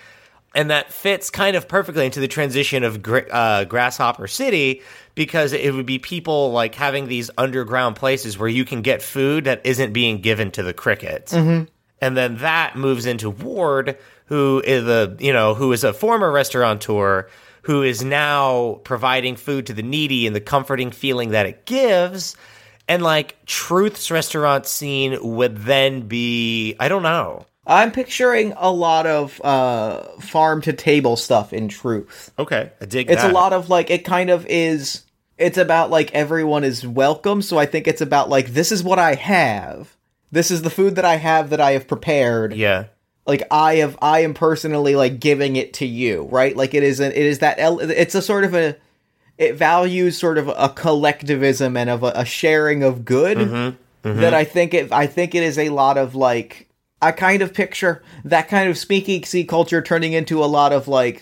And 0.54 0.70
that 0.70 0.90
fits 0.90 1.28
kind 1.28 1.54
of 1.56 1.68
perfectly 1.68 2.06
into 2.06 2.20
the 2.20 2.26
transition 2.28 2.82
of 2.82 3.06
uh, 3.06 3.64
Grasshopper 3.66 4.26
City 4.26 4.82
because 5.14 5.52
it 5.52 5.74
would 5.74 5.86
be 5.86 5.98
people 5.98 6.52
like 6.52 6.74
having 6.74 7.06
these 7.06 7.30
underground 7.36 7.96
places 7.96 8.38
where 8.38 8.48
you 8.48 8.64
can 8.64 8.80
get 8.80 9.02
food 9.02 9.44
that 9.44 9.60
isn't 9.64 9.92
being 9.92 10.20
given 10.22 10.50
to 10.52 10.62
the 10.62 10.72
crickets 10.72 11.34
and 12.00 12.16
then 12.16 12.38
that 12.38 12.76
moves 12.76 13.06
into 13.06 13.30
Ward, 13.30 13.98
who 14.26 14.62
is 14.64 14.84
the 14.84 15.16
you 15.20 15.32
know 15.32 15.54
who 15.54 15.72
is 15.72 15.84
a 15.84 15.92
former 15.92 16.30
restaurateur 16.30 17.28
who 17.62 17.82
is 17.82 18.02
now 18.04 18.80
providing 18.84 19.36
food 19.36 19.66
to 19.66 19.72
the 19.72 19.82
needy 19.82 20.26
and 20.26 20.34
the 20.34 20.40
comforting 20.40 20.90
feeling 20.90 21.30
that 21.30 21.46
it 21.46 21.66
gives. 21.66 22.36
And 22.88 23.02
like 23.02 23.44
Truth's 23.46 24.10
restaurant 24.10 24.66
scene 24.66 25.18
would 25.36 25.58
then 25.58 26.08
be 26.08 26.74
I 26.80 26.88
don't 26.88 27.02
know. 27.02 27.44
i'm 27.66 27.92
picturing 27.92 28.54
a 28.56 28.70
lot 28.72 29.06
of 29.06 29.40
uh 29.44 30.02
farm 30.20 30.62
to 30.62 30.72
table 30.72 31.16
stuff 31.16 31.52
in 31.52 31.68
truth 31.68 32.30
Okay, 32.38 32.72
I 32.80 32.84
dig 32.86 33.10
it's 33.10 33.20
that. 33.22 33.30
a 33.30 33.34
lot 33.34 33.52
of 33.52 33.68
like 33.68 33.90
it 33.90 34.04
kind 34.06 34.30
of 34.30 34.46
is 34.48 35.02
it's 35.36 35.58
about 35.58 35.90
like 35.90 36.10
everyone 36.14 36.64
is 36.64 36.86
welcome 36.86 37.42
so 37.42 37.58
i 37.58 37.66
think 37.66 37.86
it's 37.86 38.00
about 38.00 38.30
like 38.30 38.48
this 38.54 38.72
is 38.72 38.82
what 38.82 38.98
i 38.98 39.14
have 39.16 39.94
this 40.32 40.50
is 40.50 40.62
the 40.62 40.70
food 40.70 40.96
that 40.96 41.04
i 41.04 41.16
have 41.16 41.50
that 41.50 41.60
i 41.60 41.72
have 41.72 41.86
prepared 41.86 42.54
Yeah, 42.54 42.84
like 43.28 43.44
i 43.52 43.76
have 43.76 43.96
i 44.02 44.20
am 44.20 44.34
personally 44.34 44.96
like 44.96 45.20
giving 45.20 45.54
it 45.54 45.72
to 45.74 45.86
you 45.86 46.22
right 46.32 46.56
like 46.56 46.74
it 46.74 46.82
is 46.82 46.98
a, 46.98 47.06
it 47.06 47.24
is 47.26 47.38
that 47.38 47.56
it's 47.60 48.16
a 48.16 48.22
sort 48.22 48.42
of 48.44 48.54
a 48.54 48.74
it 49.36 49.54
values 49.54 50.18
sort 50.18 50.36
of 50.38 50.48
a 50.48 50.68
collectivism 50.70 51.76
and 51.76 51.88
of 51.88 52.02
a, 52.02 52.12
a 52.16 52.24
sharing 52.24 52.82
of 52.82 53.04
good 53.04 53.76
Mm-hmm. 54.04 54.20
that 54.20 54.32
i 54.34 54.44
think 54.44 54.74
it 54.74 54.90
i 54.92 55.06
think 55.06 55.34
it 55.34 55.42
is 55.42 55.58
a 55.58 55.68
lot 55.70 55.98
of 55.98 56.14
like 56.14 56.68
i 57.02 57.10
kind 57.12 57.42
of 57.42 57.52
picture 57.52 58.02
that 58.24 58.48
kind 58.48 58.70
of 58.70 58.78
speakeasy 58.78 59.44
culture 59.44 59.82
turning 59.82 60.12
into 60.12 60.42
a 60.42 60.46
lot 60.46 60.72
of 60.72 60.86
like 60.88 61.20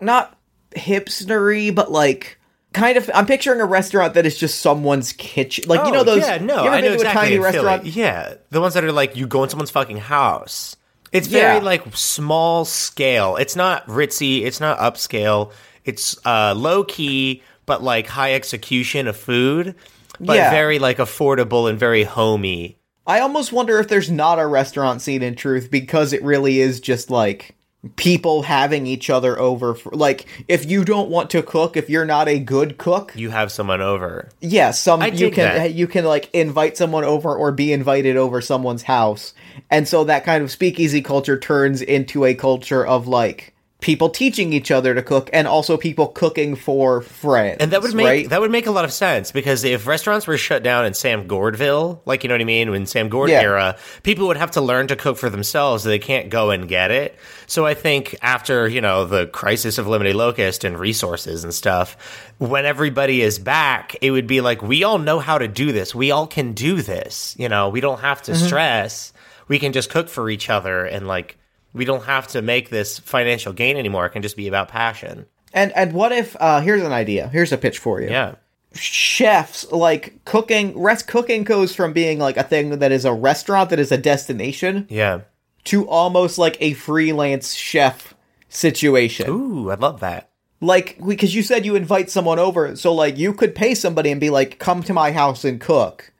not 0.00 0.38
hipstery 0.74 1.74
but 1.74 1.90
like 1.90 2.38
kind 2.72 2.96
of 2.96 3.10
I'm 3.12 3.26
picturing 3.26 3.60
a 3.60 3.66
restaurant 3.66 4.14
that 4.14 4.24
is 4.24 4.38
just 4.38 4.60
someone's 4.60 5.12
kitchen. 5.12 5.64
Like 5.68 5.84
you 5.84 5.92
know 5.92 6.00
Oh, 6.00 6.04
those 6.04 6.22
Yeah, 6.22 6.38
no, 6.38 6.62
you 6.62 6.68
ever 6.68 6.76
I 6.76 6.80
know 6.80 6.88
to 6.88 6.94
exactly 6.94 7.10
a 7.10 7.12
tiny 7.22 7.30
Philly. 7.36 7.38
restaurant? 7.66 7.84
Yeah, 7.86 8.34
the 8.48 8.60
ones 8.62 8.72
that 8.74 8.84
are 8.84 8.92
like 8.92 9.14
you 9.14 9.26
go 9.26 9.42
in 9.44 9.50
someone's 9.50 9.70
fucking 9.70 9.98
house. 9.98 10.74
It's 11.12 11.28
very 11.28 11.58
Yeah. 11.58 11.62
like 11.62 11.82
small 11.94 12.64
scale. 12.64 13.36
It's 13.36 13.54
not 13.54 13.86
ritzy. 13.86 14.44
It's 14.44 14.60
not 14.60 14.78
upscale. 14.78 15.52
It's 15.84 16.16
uh, 16.26 16.54
low 16.56 16.84
key, 16.84 17.42
but 17.66 17.82
like 17.82 18.06
high 18.06 18.34
execution 18.34 19.06
of 19.06 19.16
food, 19.16 19.74
but 20.18 20.36
Yeah. 20.36 20.50
very 20.50 20.78
like 20.78 20.98
affordable 20.98 21.68
and 21.68 21.78
very 21.78 22.04
homey. 22.04 22.78
I 23.06 23.20
almost 23.20 23.52
wonder 23.52 23.78
if 23.80 23.88
there's 23.88 24.10
not 24.10 24.38
a 24.38 24.46
restaurant 24.46 25.02
scene 25.02 25.22
in 25.22 25.34
truth 25.34 25.70
because 25.70 26.12
it 26.12 26.22
really 26.22 26.60
is 26.60 26.80
just 26.80 27.10
like 27.10 27.56
people 27.96 28.42
having 28.42 28.86
each 28.86 29.10
other 29.10 29.36
over 29.40 29.74
for 29.74 29.90
like 29.90 30.24
if 30.46 30.70
you 30.70 30.84
don't 30.84 31.10
want 31.10 31.30
to 31.30 31.42
cook 31.42 31.76
if 31.76 31.90
you're 31.90 32.04
not 32.04 32.28
a 32.28 32.38
good 32.38 32.78
cook 32.78 33.12
You 33.16 33.30
have 33.30 33.50
someone 33.50 33.80
over. 33.80 34.28
yeah 34.40 34.70
some 34.70 35.02
I 35.02 35.08
you 35.08 35.30
can 35.32 35.44
that. 35.56 35.74
you 35.74 35.88
can 35.88 36.04
like 36.04 36.30
invite 36.32 36.76
someone 36.76 37.02
over 37.02 37.34
or 37.34 37.50
be 37.50 37.72
invited 37.72 38.16
over 38.16 38.40
someone's 38.40 38.84
house 38.84 39.34
and 39.68 39.88
so 39.88 40.04
that 40.04 40.24
kind 40.24 40.44
of 40.44 40.50
speakeasy 40.52 41.02
culture 41.02 41.36
turns 41.36 41.82
into 41.82 42.24
a 42.24 42.34
culture 42.34 42.86
of 42.86 43.08
like 43.08 43.51
people 43.82 44.08
teaching 44.08 44.52
each 44.52 44.70
other 44.70 44.94
to 44.94 45.02
cook 45.02 45.28
and 45.32 45.46
also 45.46 45.76
people 45.76 46.06
cooking 46.06 46.54
for 46.54 47.02
friends 47.02 47.58
And 47.60 47.72
that 47.72 47.82
would 47.82 47.94
make 47.94 48.06
right? 48.06 48.28
that 48.30 48.40
would 48.40 48.50
make 48.50 48.66
a 48.66 48.70
lot 48.70 48.84
of 48.84 48.92
sense 48.92 49.32
because 49.32 49.64
if 49.64 49.86
restaurants 49.86 50.26
were 50.26 50.38
shut 50.38 50.62
down 50.62 50.86
in 50.86 50.94
Sam 50.94 51.28
Gordville, 51.28 52.00
like 52.06 52.22
you 52.22 52.28
know 52.28 52.34
what 52.34 52.40
I 52.40 52.44
mean, 52.44 52.72
in 52.72 52.86
Sam 52.86 53.08
Gord 53.08 53.28
Yeah. 53.28 53.42
era, 53.42 53.76
people 54.02 54.26
would 54.28 54.36
have 54.38 54.52
to 54.52 54.60
learn 54.60 54.86
to 54.86 54.96
cook 54.96 55.18
for 55.18 55.28
themselves. 55.28 55.84
They 55.84 55.98
can't 55.98 56.30
go 56.30 56.50
and 56.50 56.68
get 56.68 56.90
it. 56.90 57.16
So 57.46 57.66
I 57.66 57.74
think 57.74 58.16
after 58.22 58.68
you 58.68 58.80
know 58.80 59.04
the 59.04 59.26
crisis 59.26 59.76
of 59.78 59.86
limited 59.86 60.16
locust 60.16 60.64
and 60.64 60.78
resources 60.78 61.44
and 61.44 61.52
stuff, 61.52 61.96
when 62.38 62.64
everybody 62.64 63.20
is 63.20 63.38
back, 63.38 63.96
it 64.00 64.10
would 64.12 64.26
be 64.26 64.40
like 64.40 64.62
we 64.62 64.84
all 64.84 64.98
know 64.98 65.18
how 65.18 65.38
to 65.38 65.48
do 65.48 65.72
this. 65.72 65.94
We 65.94 66.12
all 66.12 66.26
can 66.26 66.52
do 66.52 66.80
this. 66.82 67.34
You 67.38 67.48
know, 67.48 67.68
we 67.68 67.80
don't 67.80 68.00
have 68.00 68.22
to 68.22 68.32
mm-hmm. 68.32 68.46
stress. 68.46 69.12
We 69.48 69.58
can 69.58 69.72
just 69.72 69.90
cook 69.90 70.08
for 70.08 70.30
each 70.30 70.48
other 70.48 70.86
and 70.86 71.06
like. 71.06 71.36
We 71.74 71.84
don't 71.84 72.04
have 72.04 72.28
to 72.28 72.42
make 72.42 72.68
this 72.70 72.98
financial 72.98 73.52
gain 73.52 73.76
anymore. 73.76 74.06
It 74.06 74.10
can 74.10 74.22
just 74.22 74.36
be 74.36 74.48
about 74.48 74.68
passion. 74.68 75.26
and 75.54 75.72
and 75.76 75.92
what 75.92 76.12
if 76.12 76.36
uh 76.40 76.60
here's 76.60 76.82
an 76.82 76.92
idea 76.92 77.28
here's 77.28 77.52
a 77.52 77.58
pitch 77.58 77.78
for 77.78 78.00
you 78.00 78.08
Yeah. 78.08 78.34
chefs 78.74 79.70
like 79.72 80.24
cooking 80.24 80.78
rest 80.78 81.06
cooking 81.06 81.44
goes 81.44 81.74
from 81.74 81.92
being 81.92 82.18
like 82.18 82.36
a 82.38 82.42
thing 82.42 82.78
that 82.78 82.92
is 82.92 83.04
a 83.04 83.12
restaurant 83.12 83.70
that 83.70 83.78
is 83.78 83.92
a 83.92 83.98
destination 83.98 84.86
Yeah. 84.88 85.20
to 85.64 85.86
almost 85.88 86.38
like 86.38 86.56
a 86.60 86.72
freelance 86.74 87.52
chef 87.54 88.14
situation 88.48 89.28
Ooh, 89.30 89.70
I 89.70 89.74
love 89.74 90.00
that. 90.00 90.30
like 90.60 90.98
because 91.06 91.34
you 91.34 91.42
said 91.42 91.66
you 91.66 91.74
invite 91.76 92.10
someone 92.10 92.38
over 92.38 92.74
so 92.76 92.92
like 92.94 93.18
you 93.18 93.32
could 93.34 93.54
pay 93.54 93.74
somebody 93.74 94.10
and 94.10 94.20
be 94.20 94.30
like 94.30 94.58
come 94.58 94.82
to 94.84 94.92
my 94.94 95.12
house 95.12 95.44
and 95.44 95.60
cook 95.60 96.11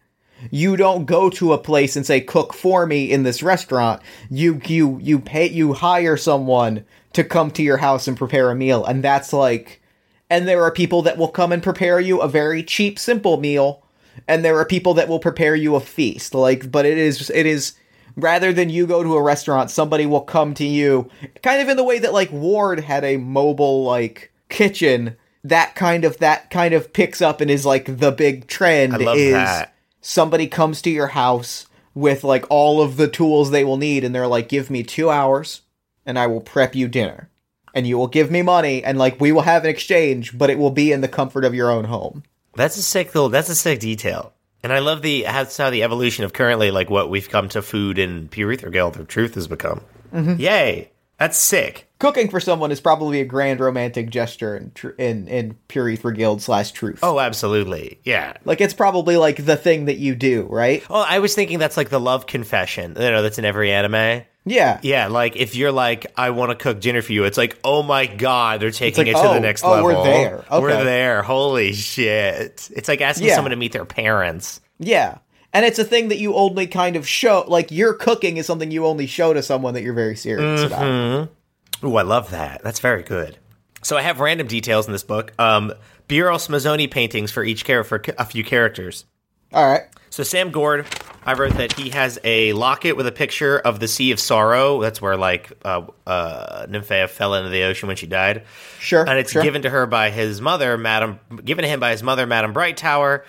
you 0.51 0.77
don't 0.77 1.05
go 1.05 1.31
to 1.31 1.53
a 1.53 1.59
place 1.59 1.97
and 1.97 2.05
say 2.05 2.21
cook 2.21 2.53
for 2.53 2.87
me 2.87 3.11
in 3.11 3.23
this 3.23 3.43
restaurant. 3.43 4.03
You 4.31 4.61
you 4.67 4.99
you 5.01 5.19
pay 5.19 5.49
you 5.49 5.75
hire 5.75 6.17
someone 6.17 6.85
to 7.13 7.25
come 7.25 7.51
to 7.53 7.63
your 7.63 7.79
house 7.79 8.09
and 8.09 8.17
prepare 8.17 8.51
a 8.51 8.55
meal. 8.55 8.85
And 8.85 9.03
that's 9.03 9.33
like 9.33 9.81
and 10.31 10.49
there 10.49 10.63
are 10.63 10.73
people 10.73 11.03
that 11.03 11.19
will 11.19 11.29
come 11.29 11.53
and 11.53 11.63
prepare 11.63 12.01
you 12.01 12.21
a 12.21 12.29
very 12.29 12.63
cheap 12.63 12.99
simple 12.99 13.39
meal. 13.39 13.83
And 14.29 14.45
there 14.45 14.59
are 14.59 14.67
people 14.67 14.95
that 14.95 15.09
will 15.09 15.19
prepare 15.19 15.55
you 15.55 15.77
a 15.77 15.81
feast. 15.81 16.35
Like 16.35 16.71
but 16.71 16.87
it 16.87 16.99
is 16.99 17.31
it 17.31 17.47
is 17.47 17.75
rather 18.17 18.53
than 18.53 18.71
you 18.71 18.87
go 18.87 19.03
to 19.03 19.17
a 19.17 19.23
restaurant 19.23 19.71
somebody 19.71 20.05
will 20.05 20.21
come 20.21 20.53
to 20.53 20.67
you 20.67 21.09
kind 21.43 21.63
of 21.63 21.69
in 21.71 21.79
the 21.79 21.85
way 21.85 21.99
that 21.99 22.13
like 22.13 22.31
ward 22.31 22.81
had 22.81 23.05
a 23.05 23.17
mobile 23.17 23.85
like 23.85 24.33
kitchen. 24.49 25.17
That 25.45 25.75
kind 25.75 26.05
of 26.05 26.19
that 26.19 26.51
kind 26.51 26.73
of 26.73 26.93
picks 26.93 27.21
up 27.21 27.41
and 27.41 27.51
is 27.51 27.67
like 27.67 27.99
the 27.99 28.13
big 28.13 28.47
trend 28.47 28.95
I 28.95 28.99
love 28.99 29.17
is 29.17 29.33
that. 29.33 29.75
Somebody 30.03 30.47
comes 30.47 30.83
to 30.83 30.91
your 30.91 31.07
house 31.07 31.67
with 31.95 32.23
like 32.25 32.45
all 32.51 32.83
of 32.83 32.99
the 32.99 33.09
tools 33.09 33.51
they 33.51 33.65
will 33.65 33.79
need 33.79 34.05
and 34.05 34.15
they're 34.15 34.27
like 34.27 34.51
give 34.51 34.69
me 34.69 34.83
2 34.83 35.09
hours 35.09 35.63
and 36.05 36.19
I 36.19 36.27
will 36.27 36.43
prep 36.43 36.75
you 36.75 36.89
dinner 36.89 37.31
and 37.75 37.87
you 37.87 37.97
will 37.97 38.09
give 38.09 38.31
me 38.31 38.43
money 38.43 38.85
and 38.85 38.99
like 38.99 39.19
we 39.19 39.33
will 39.33 39.43
have 39.43 39.65
an 39.65 39.71
exchange 39.71 40.37
but 40.37 40.51
it 40.51 40.59
will 40.59 40.71
be 40.71 40.93
in 40.93 41.01
the 41.01 41.09
comfort 41.09 41.47
of 41.47 41.55
your 41.55 41.71
own 41.71 41.85
home 41.85 42.23
That's 42.55 42.77
a 42.77 42.83
sick 42.83 43.15
little. 43.15 43.31
That's 43.31 43.49
a 43.49 43.55
sick 43.55 43.81
detail. 43.81 44.35
And 44.63 44.73
I 44.73 44.79
love 44.79 45.03
the 45.03 45.23
that's 45.23 45.57
how 45.57 45.71
the 45.71 45.83
evolution 45.83 46.25
of 46.25 46.33
currently 46.33 46.71
like 46.71 46.91
what 46.91 47.11
we've 47.11 47.29
come 47.29 47.49
to 47.51 47.63
food 47.63 47.99
and 47.99 48.31
Pure 48.31 48.53
Ether 48.53 48.71
Guild 48.71 48.97
of 48.97 49.09
Truth 49.09 49.35
has 49.35 49.49
become. 49.49 49.81
Mm-hmm. 50.15 50.41
Yay! 50.41 50.92
That's 51.23 51.39
sick. 51.39 51.89
cooking 52.01 52.29
for 52.29 52.41
someone 52.41 52.73
is 52.73 52.81
probably 52.81 53.21
a 53.21 53.25
grand 53.25 53.61
romantic 53.61 54.11
gesture 54.11 54.57
in 54.57 54.73
tr- 54.75 54.89
in, 54.99 55.29
in 55.29 55.55
pure 55.69 55.89
ether 55.89 56.11
guild 56.11 56.43
slash 56.43 56.73
truth 56.73 56.99
Oh, 57.03 57.21
absolutely. 57.21 58.01
Yeah. 58.03 58.33
like 58.45 58.61
it's 58.61 58.75
probably 58.75 59.17
like 59.17 59.45
the 59.45 59.57
thing 59.57 59.85
that 59.85 59.99
you 59.99 60.15
do 60.17 60.47
right 60.51 60.85
Oh, 60.91 61.05
I 61.09 61.21
was 61.21 61.35
thinking 61.35 61.59
that's 61.61 61.77
like 61.77 61.91
the 61.91 62.01
love 62.01 62.27
confession. 62.27 62.95
You 62.99 63.11
know, 63.13 63.23
that's 63.23 63.39
in 63.39 63.45
every 63.45 63.71
anime. 63.71 64.23
yeah 64.45 64.81
Yeah, 64.83 65.07
like 65.07 65.37
if 65.37 65.55
you're 65.55 65.71
like, 65.71 66.07
I 66.17 66.31
want 66.31 66.51
to 66.51 66.57
cook 66.57 66.81
dinner 66.81 67.03
for 67.03 67.13
you, 67.13 67.23
it's 67.25 67.39
like, 67.39 67.57
oh 67.63 67.85
my 67.85 68.07
god, 68.07 68.59
they're 68.61 68.73
taking 68.73 69.07
like, 69.07 69.15
it 69.15 69.21
to 69.23 69.29
oh, 69.29 69.35
the 69.35 69.41
next 69.41 69.63
oh, 69.65 69.71
level. 69.71 69.85
we're 69.85 70.03
there. 70.05 70.45
We're 70.51 70.85
there. 70.85 71.23
Holy 71.23 71.73
shit! 71.73 72.69
It's 72.75 72.89
like 72.89 73.01
asking 73.01 73.29
Yeah. 73.29 73.37
someone 73.37 73.51
to 73.53 73.57
meet 73.57 73.71
their 73.73 73.85
parents. 73.85 74.61
yeah 74.81 75.19
and 75.53 75.65
it's 75.67 75.79
a 75.79 75.85
thing 75.85 76.09
that 76.09 76.19
you 76.19 76.35
only 76.35 76.67
kind 76.67 76.97
of 76.97 77.07
show 77.09 77.45
like 77.49 77.71
your 77.71 77.95
cooking 77.95 78.37
is 78.37 78.47
something 78.47 78.71
you 78.71 78.87
only 78.87 79.07
show 79.07 79.33
to 79.33 79.43
someone 79.43 79.75
that 79.75 79.83
you're 79.83 79.95
very 79.95 80.17
serious 80.17 80.63
Mm-hmm. 80.63 80.73
about 80.73 81.29
Ooh, 81.85 81.97
I 81.97 82.03
love 82.03 82.31
that. 82.31 82.63
That's 82.63 82.79
very 82.81 83.03
good. 83.03 83.39
So 83.83 83.97
I 83.97 84.03
have 84.03 84.21
random 84.21 84.47
details 84.47 84.87
in 84.87 84.93
this 84.93 85.03
book. 85.03 85.33
Um, 85.41 85.73
Bureau 86.07 86.37
Smazzoni 86.37 86.89
paintings 86.91 87.33
for 87.33 87.43
each 87.43 87.65
character, 87.65 87.99
for 87.99 88.15
a 88.19 88.25
few 88.25 88.45
characters. 88.45 89.05
all 89.53 89.69
right 89.69 89.83
So 90.11 90.23
Sam 90.23 90.51
Gord, 90.53 90.87
I 91.25 91.33
wrote 91.35 91.55
that 91.55 91.73
he 91.73 91.91
has 91.91 92.19
a 92.23 92.53
locket 92.53 92.97
with 92.97 93.07
a 93.07 93.13
picture 93.13 93.59
of 93.59 93.81
the 93.81 93.89
Sea 93.89 94.13
of 94.13 94.21
Sorrow. 94.21 94.81
That's 94.81 95.01
where 95.03 95.17
like 95.17 95.51
uh, 95.65 95.83
uh, 96.07 96.67
Nymphea 96.67 97.09
fell 97.09 97.35
into 97.35 97.49
the 97.51 97.63
ocean 97.65 97.87
when 97.89 97.97
she 97.97 98.07
died, 98.07 98.45
sure 98.79 99.09
and 99.09 99.19
it's 99.19 99.33
sure. 99.33 99.43
given 99.43 99.63
to 99.63 99.71
her 99.71 99.87
by 99.87 100.11
his 100.11 100.41
mother, 100.41 100.77
Madam. 100.79 101.19
Given 101.45 101.63
to 101.65 101.69
him 101.69 101.81
by 101.81 101.91
his 101.93 102.03
mother, 102.03 102.27
Madam 102.27 102.53
Bright 102.53 102.77
Tower. 102.77 103.25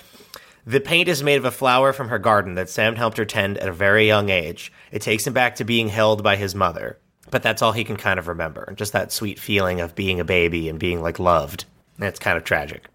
The 0.65 0.79
paint 0.79 1.09
is 1.09 1.23
made 1.23 1.35
of 1.35 1.45
a 1.45 1.51
flower 1.51 1.91
from 1.91 2.07
her 2.07 2.19
garden 2.19 2.55
that 2.55 2.69
Sam 2.69 2.95
helped 2.95 3.17
her 3.17 3.25
tend 3.25 3.57
at 3.57 3.67
a 3.67 3.73
very 3.73 4.07
young 4.07 4.29
age. 4.29 4.71
It 4.91 5.01
takes 5.01 5.27
him 5.27 5.33
back 5.33 5.55
to 5.55 5.65
being 5.65 5.89
held 5.89 6.23
by 6.23 6.37
his 6.37 6.55
mother, 6.55 6.97
but 7.31 7.43
that's 7.43 7.61
all 7.61 7.73
he 7.73 7.83
can 7.83 7.97
kind 7.97 8.17
of 8.17 8.29
remember. 8.29 8.73
Just 8.75 8.93
that 8.93 9.11
sweet 9.11 9.39
feeling 9.39 9.81
of 9.81 9.95
being 9.95 10.19
a 10.19 10.25
baby 10.25 10.69
and 10.69 10.79
being 10.79 11.01
like 11.01 11.19
loved. 11.19 11.65
And 11.97 12.05
it's 12.07 12.19
kind 12.19 12.37
of 12.37 12.45
tragic. 12.45 12.85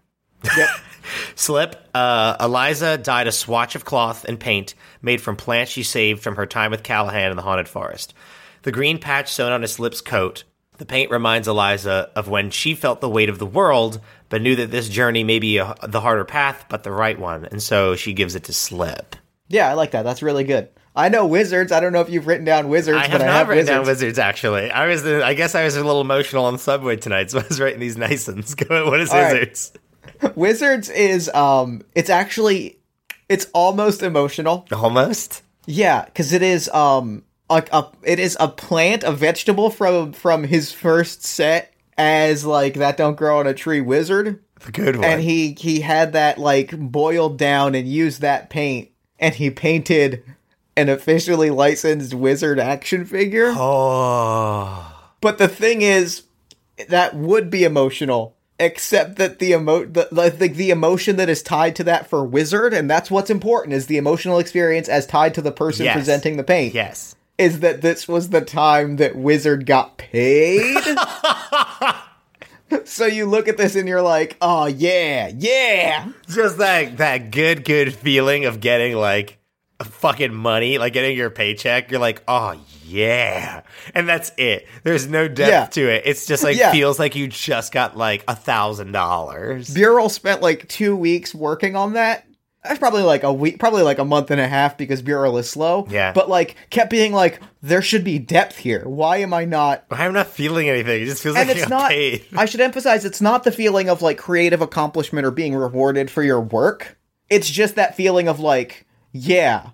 Yep. 0.57 0.69
Slip, 1.35 1.89
uh, 1.93 2.37
Eliza 2.39 2.97
dyed 2.97 3.27
a 3.27 3.31
swatch 3.31 3.75
of 3.75 3.85
cloth 3.85 4.25
and 4.25 4.39
paint 4.39 4.73
made 5.01 5.21
from 5.21 5.35
plants 5.35 5.71
she 5.71 5.83
saved 5.83 6.21
from 6.21 6.35
her 6.35 6.45
time 6.45 6.71
with 6.71 6.83
Callahan 6.83 7.31
in 7.31 7.37
the 7.37 7.43
haunted 7.43 7.67
forest. 7.67 8.13
The 8.63 8.71
green 8.71 8.99
patch 8.99 9.31
sewn 9.31 9.51
on 9.51 9.61
his 9.61 9.73
Slip's 9.73 10.01
coat. 10.01 10.43
The 10.77 10.85
paint 10.85 11.11
reminds 11.11 11.47
Eliza 11.47 12.09
of 12.15 12.29
when 12.29 12.51
she 12.51 12.73
felt 12.73 13.01
the 13.01 13.09
weight 13.09 13.29
of 13.29 13.39
the 13.39 13.45
world, 13.45 13.99
but 14.29 14.41
knew 14.41 14.55
that 14.55 14.71
this 14.71 14.87
journey 14.89 15.23
may 15.23 15.39
be 15.39 15.57
a, 15.57 15.75
the 15.87 16.01
harder 16.01 16.25
path, 16.25 16.65
but 16.69 16.83
the 16.83 16.91
right 16.91 17.19
one, 17.19 17.45
and 17.45 17.61
so 17.61 17.95
she 17.95 18.13
gives 18.13 18.35
it 18.35 18.43
to 18.45 18.53
Slip. 18.53 19.15
yeah 19.47 19.69
i 19.69 19.73
like 19.73 19.91
that 19.91 20.03
that's 20.03 20.21
really 20.21 20.43
good 20.43 20.69
i 20.95 21.09
know 21.09 21.25
wizards 21.25 21.71
i 21.71 21.79
don't 21.79 21.93
know 21.93 22.01
if 22.01 22.09
you've 22.09 22.27
written 22.27 22.45
down 22.45 22.69
wizards 22.69 22.97
I 22.97 23.03
have 23.07 23.11
but 23.11 23.21
i 23.21 23.25
not 23.25 23.33
have 23.33 23.47
written 23.49 23.65
wizards 23.65 23.77
down 23.77 23.85
wizards 23.87 24.19
actually. 24.19 24.71
I 24.71 24.87
was, 24.87 25.05
I 25.05 25.33
guess, 25.33 25.55
I 25.55 25.63
was 25.63 25.75
a 25.75 25.83
little 25.83 26.01
emotional 26.01 26.45
on 26.45 26.53
the 26.53 26.59
subway 26.59 26.95
tonight, 26.97 27.31
so 27.31 27.39
I 27.39 27.45
was 27.47 27.59
writing 27.59 27.79
these 27.79 27.97
nice 27.97 28.27
ones. 28.27 28.55
What 28.69 28.99
is 28.99 29.09
All 29.11 29.21
right. 29.21 29.33
wizards? 29.39 29.73
wizards 30.35 30.89
is 30.89 31.29
um 31.29 31.81
it's 31.95 32.09
actually 32.09 32.79
it's 33.27 33.47
almost 33.53 34.01
emotional 34.03 34.65
Almost. 34.71 35.43
Yeah, 35.65 36.05
because 36.05 36.33
it 36.33 36.41
is 36.41 36.67
um 36.69 37.23
a, 37.49 37.63
a 37.71 37.87
it 38.03 38.19
is 38.19 38.35
a 38.39 38.47
plant, 38.47 39.03
a 39.03 39.11
vegetable 39.11 39.69
from 39.69 40.13
from 40.13 40.43
his 40.43 40.71
first 40.71 41.23
set 41.23 41.68
as 41.99 42.45
like 42.45 42.75
that 42.75 42.95
don't 42.97 43.17
grow 43.17 43.39
on 43.39 43.45
a 43.47 43.53
tree 43.53 43.81
wizard, 43.81 44.41
The 44.65 44.71
good 44.71 44.95
one. 44.95 45.05
and 45.05 45.21
he 45.21 45.53
he 45.59 45.81
had 45.81 46.13
that 46.13 46.37
like 46.39 46.71
boiled 46.79 47.37
down 47.37 47.75
and 47.75 47.87
used 47.87 48.21
that 48.21 48.49
paint, 48.49 48.89
and 49.19 49.35
he 49.35 49.49
painted 49.51 50.23
an 50.77 50.87
officially 50.89 51.49
licensed 51.49 52.13
wizard 52.13 52.57
action 52.57 53.03
figure. 53.05 53.53
oh. 53.55 54.95
But 55.21 55.37
the 55.37 55.49
thing 55.49 55.81
is, 55.81 56.23
that 56.87 57.13
would 57.15 57.49
be 57.49 57.65
emotional. 57.65 58.35
Except 58.61 59.15
that 59.17 59.39
the 59.39 59.51
emo 59.53 59.85
the, 59.85 60.07
the 60.11 60.47
the 60.49 60.69
emotion 60.69 61.15
that 61.15 61.29
is 61.29 61.41
tied 61.41 61.77
to 61.77 61.83
that 61.85 62.09
for 62.09 62.25
wizard, 62.25 62.73
and 62.73 62.89
that's 62.89 63.09
what's 63.09 63.29
important 63.29 63.73
is 63.73 63.87
the 63.87 63.95
emotional 63.97 64.37
experience 64.39 64.89
as 64.89 65.05
tied 65.07 65.33
to 65.35 65.41
the 65.41 65.51
person 65.51 65.85
Yes. 65.85 65.95
presenting 65.95 66.35
the 66.35 66.43
paint. 66.43 66.73
Yes. 66.73 67.15
Is 67.39 67.61
that 67.61 67.81
this 67.81 68.07
was 68.07 68.29
the 68.29 68.41
time 68.41 68.97
that 68.97 69.15
wizard 69.15 69.65
got 69.65 69.97
paid? 69.97 70.75
so 72.85 73.05
you 73.05 73.25
look 73.25 73.47
at 73.47 73.57
this 73.57 73.75
and 73.75 73.87
you're 73.87 74.01
like, 74.01 74.37
oh 74.41 74.65
yeah, 74.67 75.31
yeah, 75.35 76.11
just 76.27 76.57
that 76.57 76.97
that 76.97 77.31
good 77.31 77.63
good 77.65 77.93
feeling 77.95 78.45
of 78.45 78.59
getting 78.59 78.95
like 78.95 79.37
fucking 79.81 80.33
money, 80.33 80.77
like 80.77 80.93
getting 80.93 81.17
your 81.17 81.29
paycheck, 81.29 81.89
you're 81.89 81.99
like, 81.99 82.21
oh 82.27 82.59
yeah, 82.85 83.61
and 83.95 84.07
that's 84.07 84.31
it. 84.37 84.67
There's 84.83 85.07
no 85.07 85.27
depth 85.27 85.49
Yeah. 85.49 85.65
to 85.83 85.89
it. 85.89 86.03
It's 86.05 86.25
just 86.25 86.43
like 86.43 86.57
Yeah. 86.57 86.71
feels 86.71 86.99
like 86.99 87.15
you 87.15 87.27
just 87.27 87.71
got 87.71 87.95
like 87.97 88.23
a 88.27 88.35
thousand 88.35 88.91
dollars. 88.91 89.73
Bureau 89.73 90.07
spent 90.07 90.41
like 90.41 90.67
two 90.67 90.95
weeks 90.95 91.33
working 91.33 91.75
on 91.75 91.93
that. 91.93 92.25
That's 92.63 92.79
probably 92.79 93.03
like 93.03 93.23
a 93.23 93.31
week, 93.31 93.57
probably 93.57 93.83
like 93.83 93.99
a 93.99 94.05
month 94.05 94.31
and 94.31 94.41
a 94.41 94.47
half 94.47 94.77
because 94.77 95.01
Bureau 95.01 95.35
is 95.37 95.49
slow. 95.49 95.87
Yeah. 95.89 96.11
But 96.11 96.27
like 96.29 96.55
kept 96.69 96.89
being 96.89 97.13
like, 97.13 97.39
there 97.61 97.81
should 97.81 98.03
be 98.03 98.19
depth 98.19 98.57
here. 98.57 98.83
Why 98.87 99.17
am 99.17 99.33
I 99.33 99.45
not? 99.45 99.85
I'm 99.89 100.13
not 100.13 100.27
feeling 100.27 100.67
anything. 100.69 101.01
It 101.01 101.05
just 101.05 101.23
feels 101.23 101.37
And 101.37 101.47
like 101.47 101.57
it's 101.57 101.69
not. 101.69 101.89
paid. 101.89 102.25
I 102.35 102.45
should 102.45 102.59
emphasize, 102.59 103.05
it's 103.05 103.21
not 103.21 103.43
the 103.45 103.51
feeling 103.53 103.89
of 103.89 104.01
like 104.01 104.17
creative 104.17 104.61
accomplishment 104.61 105.25
or 105.25 105.31
being 105.31 105.55
rewarded 105.55 106.11
for 106.11 106.21
your 106.21 106.41
work. 106.41 106.97
It's 107.29 107.49
just 107.49 107.75
that 107.75 107.95
feeling 107.95 108.27
of 108.27 108.39
like, 108.41 108.85
yeah, 109.13 109.69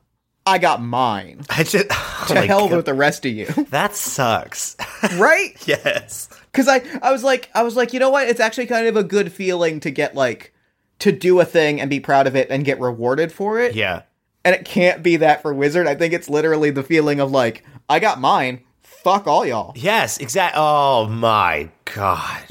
I 0.45 0.59
got 0.59 0.79
mine. 0.81 1.41
I 1.49 1.63
just 1.63 1.87
oh 1.89 2.25
To 2.27 2.41
hell 2.41 2.69
God. 2.69 2.75
with 2.77 2.85
the 2.85 2.93
rest 2.93 3.25
of 3.25 3.31
you, 3.31 3.45
that 3.71 3.95
sucks. 3.95 4.75
right? 5.15 5.55
yes. 5.67 6.29
Because 6.51 6.67
I, 6.67 6.81
I 7.01 7.11
was 7.11 7.23
like, 7.23 7.49
I 7.55 7.63
was 7.63 7.75
like, 7.75 7.93
you 7.93 7.99
know 7.99 8.11
what? 8.11 8.27
It's 8.29 8.39
actually 8.39 8.67
kind 8.67 8.87
of 8.87 8.95
a 8.95 9.03
good 9.03 9.31
feeling 9.31 9.79
to 9.81 9.89
get 9.89 10.13
like 10.15 10.53
to 10.99 11.11
do 11.11 11.39
a 11.39 11.45
thing 11.45 11.79
and 11.81 11.89
be 11.89 11.99
proud 11.99 12.27
of 12.27 12.35
it 12.35 12.49
and 12.49 12.63
get 12.65 12.79
rewarded 12.79 13.31
for 13.31 13.59
it. 13.59 13.75
Yeah. 13.75 14.03
And 14.43 14.53
it 14.55 14.65
can't 14.65 15.01
be 15.03 15.17
that 15.17 15.41
for 15.41 15.53
Wizard. 15.53 15.87
I 15.87 15.95
think 15.95 16.13
it's 16.13 16.29
literally 16.29 16.69
the 16.69 16.83
feeling 16.83 17.19
of 17.19 17.31
like, 17.31 17.63
I 17.89 17.99
got 17.99 18.19
mine. 18.19 18.61
Fuck 18.83 19.27
all 19.27 19.45
y'all. 19.45 19.73
Yes. 19.75 20.17
Exact. 20.17 20.55
Oh 20.57 21.07
my 21.07 21.69
god. 21.93 22.43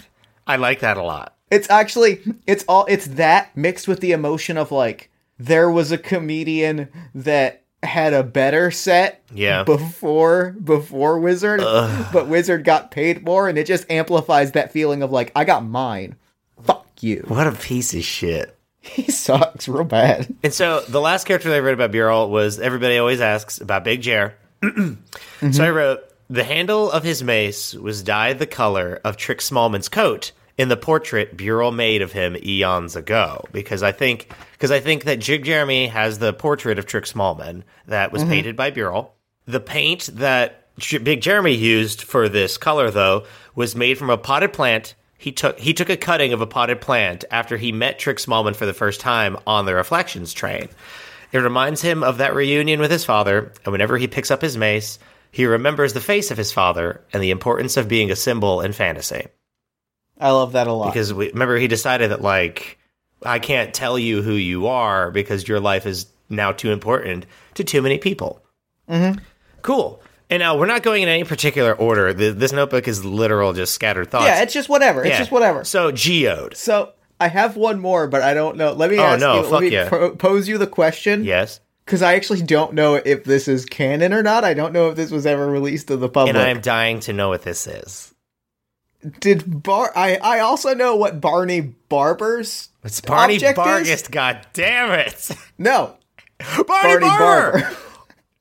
I 0.46 0.56
like 0.56 0.80
that 0.80 0.96
a 0.96 1.02
lot. 1.02 1.36
It's 1.50 1.70
actually 1.70 2.20
it's 2.46 2.64
all 2.68 2.84
it's 2.86 3.06
that 3.06 3.56
mixed 3.56 3.86
with 3.88 4.00
the 4.00 4.12
emotion 4.12 4.56
of 4.58 4.72
like 4.72 5.10
there 5.38 5.70
was 5.70 5.90
a 5.92 5.98
comedian 5.98 6.88
that 7.14 7.62
had 7.82 8.12
a 8.14 8.22
better 8.22 8.70
set 8.70 9.22
Yeah. 9.32 9.62
before 9.64 10.56
before 10.62 11.18
Wizard, 11.18 11.60
but 12.12 12.28
Wizard 12.28 12.64
got 12.64 12.90
paid 12.90 13.24
more 13.24 13.48
and 13.48 13.58
it 13.58 13.66
just 13.66 13.88
amplifies 13.90 14.52
that 14.52 14.72
feeling 14.72 15.02
of 15.02 15.12
like 15.12 15.30
I 15.36 15.44
got 15.44 15.64
mine. 15.64 16.16
You. 17.04 17.24
What 17.28 17.46
a 17.46 17.52
piece 17.52 17.94
of 17.94 18.02
shit. 18.02 18.50
He 18.84 19.10
sucks 19.10 19.66
real 19.66 19.84
bad. 19.84 20.34
And 20.42 20.52
so 20.52 20.80
the 20.80 21.00
last 21.00 21.24
character 21.24 21.48
that 21.48 21.56
I 21.56 21.60
read 21.60 21.72
about 21.72 21.90
Bureau 21.90 22.26
was 22.26 22.60
everybody 22.60 22.98
always 22.98 23.20
asks 23.20 23.58
about 23.58 23.82
Big 23.82 24.02
Jer. 24.02 24.34
So 25.52 25.64
I 25.64 25.70
wrote 25.70 26.00
the 26.28 26.44
handle 26.44 26.90
of 26.90 27.02
his 27.02 27.22
mace 27.22 27.74
was 27.74 28.02
dyed 28.02 28.38
the 28.38 28.46
color 28.46 29.00
of 29.04 29.16
Trick 29.16 29.38
Smallman's 29.38 29.88
coat 29.88 30.32
in 30.56 30.68
the 30.68 30.76
portrait 30.76 31.36
Bureau 31.36 31.70
made 31.70 32.02
of 32.02 32.12
him 32.12 32.36
eons 32.42 32.96
ago. 32.96 33.44
Because 33.52 33.82
I 33.82 33.92
think 33.92 34.30
because 34.52 34.70
I 34.70 34.80
think 34.80 35.04
that 35.04 35.24
Big 35.24 35.44
Jeremy 35.44 35.88
has 35.88 36.18
the 36.18 36.32
portrait 36.32 36.78
of 36.78 36.86
Trick 36.86 37.04
Smallman 37.04 37.62
that 37.86 38.12
was 38.12 38.22
mm-hmm. 38.22 38.30
painted 38.30 38.56
by 38.56 38.70
Bureau. 38.70 39.10
The 39.46 39.60
paint 39.60 40.10
that 40.14 40.68
Big 41.02 41.20
Jeremy 41.20 41.54
used 41.54 42.02
for 42.02 42.28
this 42.28 42.56
color 42.56 42.90
though 42.90 43.24
was 43.54 43.76
made 43.76 43.98
from 43.98 44.10
a 44.10 44.18
potted 44.18 44.52
plant. 44.52 44.94
He 45.24 45.32
took 45.32 45.58
he 45.58 45.72
took 45.72 45.88
a 45.88 45.96
cutting 45.96 46.34
of 46.34 46.42
a 46.42 46.46
potted 46.46 46.82
plant 46.82 47.24
after 47.30 47.56
he 47.56 47.72
met 47.72 47.98
Trick 47.98 48.18
Smallman 48.18 48.54
for 48.54 48.66
the 48.66 48.74
first 48.74 49.00
time 49.00 49.38
on 49.46 49.64
the 49.64 49.74
Reflections 49.74 50.34
train. 50.34 50.68
It 51.32 51.38
reminds 51.38 51.80
him 51.80 52.02
of 52.02 52.18
that 52.18 52.34
reunion 52.34 52.78
with 52.78 52.90
his 52.90 53.06
father, 53.06 53.50
and 53.64 53.72
whenever 53.72 53.96
he 53.96 54.06
picks 54.06 54.30
up 54.30 54.42
his 54.42 54.58
mace, 54.58 54.98
he 55.30 55.46
remembers 55.46 55.94
the 55.94 56.02
face 56.02 56.30
of 56.30 56.36
his 56.36 56.52
father 56.52 57.00
and 57.10 57.22
the 57.22 57.30
importance 57.30 57.78
of 57.78 57.88
being 57.88 58.10
a 58.10 58.16
symbol 58.16 58.60
in 58.60 58.74
fantasy. 58.74 59.28
I 60.20 60.30
love 60.32 60.52
that 60.52 60.66
a 60.66 60.74
lot. 60.74 60.92
Because 60.92 61.14
we, 61.14 61.30
remember, 61.30 61.56
he 61.56 61.68
decided 61.68 62.10
that 62.10 62.20
like 62.20 62.78
I 63.22 63.38
can't 63.38 63.72
tell 63.72 63.98
you 63.98 64.20
who 64.20 64.34
you 64.34 64.66
are 64.66 65.10
because 65.10 65.48
your 65.48 65.58
life 65.58 65.86
is 65.86 66.04
now 66.28 66.52
too 66.52 66.70
important 66.70 67.24
to 67.54 67.64
too 67.64 67.80
many 67.80 67.96
people. 67.96 68.44
Mm-hmm. 68.90 69.20
Cool. 69.62 70.02
And 70.34 70.40
now 70.40 70.58
we're 70.58 70.66
not 70.66 70.82
going 70.82 71.02
in 71.04 71.08
any 71.08 71.22
particular 71.24 71.72
order. 71.74 72.12
Th 72.12 72.34
this 72.34 72.50
notebook 72.52 72.88
is 72.88 73.04
literal, 73.04 73.52
just 73.52 73.72
scattered 73.72 74.10
thoughts. 74.10 74.24
yeah, 74.26 74.42
it's 74.42 74.52
just 74.52 74.68
whatever. 74.68 75.04
It's 75.04 75.16
just 75.16 75.30
whatever. 75.30 75.62
So 75.64 75.92
geode. 75.92 76.56
So 76.56 76.92
I 77.20 77.28
have 77.28 77.56
one 77.56 77.78
more, 77.78 78.08
but 78.08 78.22
I 78.22 78.34
don't 78.34 78.56
know. 78.56 78.72
Let 78.72 78.90
me 78.90 78.98
Oh, 78.98 79.02
ask 79.04 79.20
no, 79.20 79.36
you. 79.36 79.42
fuck 79.44 79.52
let 79.52 79.62
me 79.62 79.68
yeah. 79.68 79.88
pro- 79.88 80.16
pose 80.16 80.48
you 80.48 80.58
the 80.58 80.66
question. 80.66 81.22
Yes. 81.24 81.60
Because 81.84 82.02
I 82.02 82.14
actually 82.14 82.42
don't 82.42 82.72
know 82.74 82.96
if 82.96 83.22
this 83.24 83.46
is 83.46 83.64
canon 83.64 84.12
or 84.12 84.22
not. 84.24 84.42
I 84.42 84.54
don't 84.54 84.72
know 84.72 84.88
if 84.88 84.96
this 84.96 85.10
was 85.12 85.24
ever 85.26 85.46
released 85.46 85.86
to 85.88 85.96
the 85.96 86.08
public. 86.08 86.34
And 86.34 86.42
I 86.42 86.48
am 86.48 86.60
dying 86.60 86.98
to 87.00 87.12
know 87.12 87.28
what 87.28 87.42
this 87.42 87.66
is. 87.68 88.12
Did 89.20 89.62
Bar? 89.62 89.92
I 89.94 90.16
I 90.16 90.38
also 90.40 90.74
know 90.74 90.96
what 90.96 91.20
Barney 91.20 91.60
Barber's. 91.60 92.70
It's 92.82 93.00
Barney 93.02 93.36
is? 93.36 94.08
God 94.08 94.46
damn 94.54 94.98
it. 94.98 95.30
No, 95.58 95.96
Barney 96.38 96.64
Barney 96.66 97.00
Barber. 97.06 97.60
Barber. 97.60 97.76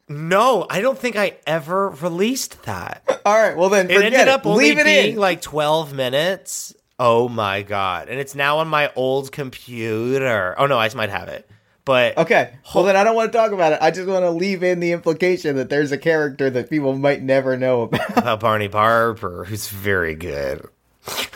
No, 0.10 0.68
I 0.70 0.82
don't 0.82 0.98
think 0.98 1.16
I 1.16 1.38
ever 1.48 1.90
released 1.90 2.64
that. 2.64 3.04
All 3.26 3.34
right, 3.42 3.56
well 3.58 3.70
then 3.70 3.90
It 3.90 3.98
ended 4.04 4.14
it. 4.22 4.28
up 4.28 4.46
only 4.46 4.66
Leave 4.66 4.80
it 4.80 4.86
being 4.86 5.14
in. 5.14 5.20
like 5.20 5.42
12 5.42 5.94
minutes. 5.94 6.76
Oh 7.00 7.28
my 7.30 7.62
god. 7.64 8.10
And 8.10 8.20
it's 8.20 8.36
now 8.36 8.58
on 8.60 8.68
my 8.68 8.92
old 8.96 9.32
computer. 9.32 10.56
Oh 10.58 10.66
no, 10.68 10.78
I 10.78 10.86
just 10.88 10.96
might 10.96 11.10
have 11.10 11.28
it. 11.30 11.50
But 11.86 12.18
okay, 12.18 12.54
well 12.74 12.84
then 12.86 12.96
I 12.96 13.04
don't 13.04 13.16
want 13.16 13.32
to 13.32 13.38
talk 13.38 13.52
about 13.52 13.74
it. 13.74 13.80
I 13.82 13.92
just 13.92 14.08
want 14.08 14.24
to 14.24 14.32
leave 14.32 14.64
in 14.64 14.80
the 14.80 14.92
implication 14.94 15.56
that 15.58 15.70
there's 15.70 15.92
a 15.92 15.98
character 15.98 16.50
that 16.50 16.70
people 16.70 16.96
might 16.98 17.22
never 17.22 17.58
know 17.58 17.84
about. 17.84 18.10
about 18.18 18.40
Barney 18.40 18.68
Barber, 18.70 19.44
who's 19.46 19.68
very 19.68 20.16
good. 20.16 20.66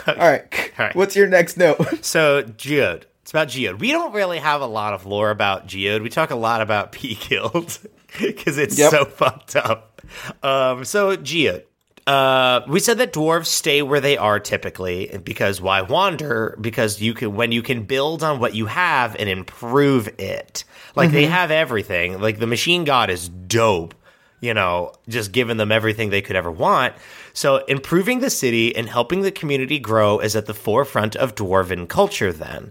All 0.06 0.14
right, 0.16 0.44
All 0.78 0.86
right. 0.86 0.96
what's 0.96 1.14
your 1.16 1.26
next 1.28 1.58
note? 1.58 2.02
So, 2.02 2.42
Geode. 2.42 3.04
It's 3.28 3.34
about 3.34 3.48
Geode. 3.48 3.78
We 3.78 3.92
don't 3.92 4.14
really 4.14 4.38
have 4.38 4.62
a 4.62 4.66
lot 4.66 4.94
of 4.94 5.04
lore 5.04 5.28
about 5.28 5.66
Geode. 5.66 6.02
We 6.02 6.08
talk 6.08 6.30
a 6.30 6.34
lot 6.34 6.62
about 6.62 6.92
P 6.92 7.14
Guild 7.14 7.78
because 8.18 8.56
it's 8.56 8.78
Yep. 8.78 8.90
so 8.90 9.04
fucked 9.04 9.54
up. 9.54 10.00
Um, 10.42 10.86
so, 10.86 11.14
Geode. 11.14 11.64
Uh, 12.06 12.62
we 12.66 12.80
said 12.80 12.96
that 12.96 13.12
dwarves 13.12 13.48
stay 13.48 13.82
where 13.82 14.00
they 14.00 14.16
are 14.16 14.40
typically 14.40 15.14
because 15.24 15.60
why 15.60 15.82
wander? 15.82 16.56
Because 16.58 17.02
you 17.02 17.12
can 17.12 17.34
when 17.34 17.52
you 17.52 17.60
can 17.60 17.82
build 17.82 18.22
on 18.22 18.40
what 18.40 18.54
you 18.54 18.64
have 18.64 19.14
and 19.16 19.28
improve 19.28 20.08
it. 20.18 20.64
Like 20.96 21.10
they 21.10 21.26
have 21.26 21.50
everything. 21.50 22.18
Like 22.22 22.38
the 22.38 22.46
machine 22.46 22.84
god 22.84 23.10
is 23.10 23.28
dope 23.28 23.94
you 24.40 24.54
know, 24.54 24.92
just 25.08 25.32
giving 25.32 25.56
them 25.56 25.72
everything 25.72 26.10
they 26.10 26.22
could 26.22 26.36
ever 26.36 26.50
want. 26.50 26.94
So, 27.32 27.56
improving 27.66 28.20
the 28.20 28.30
city 28.30 28.74
and 28.76 28.88
helping 28.88 29.22
the 29.22 29.32
community 29.32 29.80
grow 29.80 30.20
is 30.20 30.36
at 30.36 30.46
the 30.46 30.54
forefront 30.54 31.16
of 31.16 31.34
dwarven 31.34 31.88
culture, 31.88 32.32
then. 32.32 32.70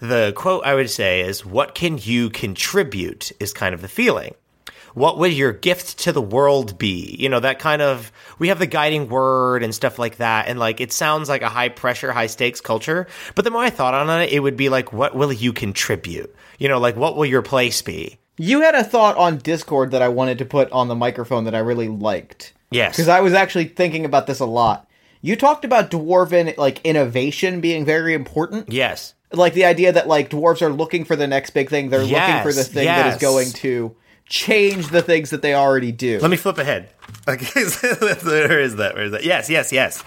The 0.00 0.32
quote 0.36 0.64
I 0.64 0.74
would 0.74 0.90
say 0.90 1.20
is, 1.20 1.44
What 1.44 1.74
can 1.74 1.98
you 1.98 2.30
contribute? 2.30 3.32
is 3.40 3.52
kind 3.52 3.74
of 3.74 3.82
the 3.82 3.88
feeling. 3.88 4.34
What 4.94 5.18
would 5.18 5.32
your 5.32 5.52
gift 5.52 5.98
to 6.00 6.12
the 6.12 6.22
world 6.22 6.78
be? 6.78 7.14
You 7.18 7.28
know, 7.28 7.40
that 7.40 7.58
kind 7.58 7.82
of, 7.82 8.10
we 8.38 8.48
have 8.48 8.58
the 8.58 8.66
guiding 8.66 9.08
word 9.08 9.62
and 9.62 9.74
stuff 9.74 9.98
like 9.98 10.16
that. 10.16 10.48
And 10.48 10.58
like, 10.58 10.80
it 10.80 10.92
sounds 10.92 11.28
like 11.28 11.42
a 11.42 11.48
high 11.48 11.68
pressure, 11.68 12.10
high 12.10 12.26
stakes 12.26 12.60
culture. 12.60 13.06
But 13.34 13.44
the 13.44 13.50
more 13.50 13.62
I 13.62 13.70
thought 13.70 13.94
on 13.94 14.08
it, 14.22 14.32
it 14.32 14.40
would 14.40 14.56
be 14.56 14.68
like, 14.68 14.92
what 14.92 15.14
will 15.14 15.32
you 15.32 15.52
contribute? 15.52 16.34
You 16.58 16.68
know, 16.68 16.78
like, 16.78 16.96
what 16.96 17.16
will 17.16 17.26
your 17.26 17.42
place 17.42 17.82
be? 17.82 18.18
You 18.38 18.62
had 18.62 18.74
a 18.74 18.84
thought 18.84 19.16
on 19.16 19.38
Discord 19.38 19.90
that 19.90 20.02
I 20.02 20.08
wanted 20.08 20.38
to 20.38 20.44
put 20.44 20.70
on 20.72 20.88
the 20.88 20.94
microphone 20.94 21.44
that 21.44 21.54
I 21.54 21.60
really 21.60 21.88
liked. 21.88 22.54
Yes. 22.70 22.96
Because 22.96 23.08
I 23.08 23.20
was 23.20 23.34
actually 23.34 23.66
thinking 23.66 24.04
about 24.04 24.26
this 24.26 24.40
a 24.40 24.46
lot. 24.46 24.88
You 25.20 25.36
talked 25.36 25.64
about 25.64 25.90
dwarven 25.90 26.56
like 26.56 26.80
innovation 26.84 27.60
being 27.60 27.84
very 27.84 28.14
important. 28.14 28.72
Yes. 28.72 29.14
Like 29.32 29.54
the 29.54 29.64
idea 29.64 29.92
that 29.92 30.08
like 30.08 30.30
dwarves 30.30 30.62
are 30.62 30.72
looking 30.72 31.04
for 31.04 31.16
the 31.16 31.26
next 31.26 31.50
big 31.50 31.68
thing. 31.68 31.90
They're 31.90 32.00
looking 32.00 32.42
for 32.42 32.52
the 32.52 32.64
thing 32.64 32.86
that 32.86 33.06
yes. 33.06 33.14
is 33.16 33.20
going 33.20 33.50
to 33.52 33.94
change 34.28 34.88
the 34.88 35.02
things 35.02 35.30
that 35.30 35.42
they 35.42 35.54
already 35.54 35.92
do. 35.92 36.18
Let 36.20 36.30
me 36.30 36.36
flip 36.36 36.58
ahead. 36.58 36.90
Okay, 37.26 37.46
where 37.62 38.60
is 38.60 38.76
that? 38.76 38.92
Where 38.94 39.04
is 39.04 39.12
that? 39.12 39.24
Yes, 39.24 39.50
yes, 39.50 39.72
yes. 39.72 40.02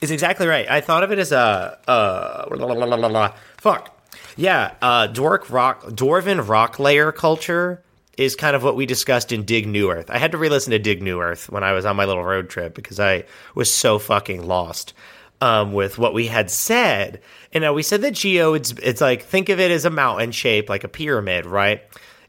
is 0.00 0.10
exactly 0.10 0.46
right. 0.46 0.68
I 0.68 0.80
thought 0.80 1.02
of 1.02 1.12
it 1.12 1.18
as 1.18 1.32
a 1.32 1.78
uh, 1.88 2.46
la, 2.50 2.66
la, 2.66 2.74
la, 2.74 2.84
la, 2.86 2.96
la, 2.96 3.08
la. 3.08 3.34
fuck. 3.58 3.94
Yeah, 4.36 4.74
uh, 4.80 5.08
dwarf 5.08 5.50
rock, 5.50 5.84
dwarven 5.86 6.46
rock 6.48 6.78
layer 6.78 7.10
culture 7.10 7.82
is 8.16 8.36
kind 8.36 8.54
of 8.54 8.62
what 8.62 8.76
we 8.76 8.86
discussed 8.86 9.32
in 9.32 9.44
Dig 9.44 9.66
New 9.66 9.90
Earth. 9.90 10.10
I 10.10 10.18
had 10.18 10.32
to 10.32 10.38
re-listen 10.38 10.72
to 10.72 10.78
Dig 10.78 11.02
New 11.02 11.20
Earth 11.20 11.48
when 11.50 11.64
I 11.64 11.72
was 11.72 11.84
on 11.84 11.96
my 11.96 12.04
little 12.04 12.24
road 12.24 12.48
trip 12.48 12.74
because 12.74 13.00
I 13.00 13.24
was 13.54 13.72
so 13.72 13.98
fucking 13.98 14.46
lost 14.46 14.92
um, 15.40 15.72
with 15.72 15.98
what 15.98 16.14
we 16.14 16.26
had 16.26 16.50
said. 16.50 17.20
And 17.52 17.64
uh, 17.64 17.72
we 17.72 17.82
said 17.82 18.02
that 18.02 18.12
Geo, 18.14 18.54
it's 18.54 18.72
it's 18.82 19.00
like 19.00 19.22
think 19.22 19.48
of 19.48 19.60
it 19.60 19.70
as 19.70 19.84
a 19.84 19.90
mountain 19.90 20.32
shape, 20.32 20.68
like 20.68 20.84
a 20.84 20.88
pyramid, 20.88 21.46
right? 21.46 21.82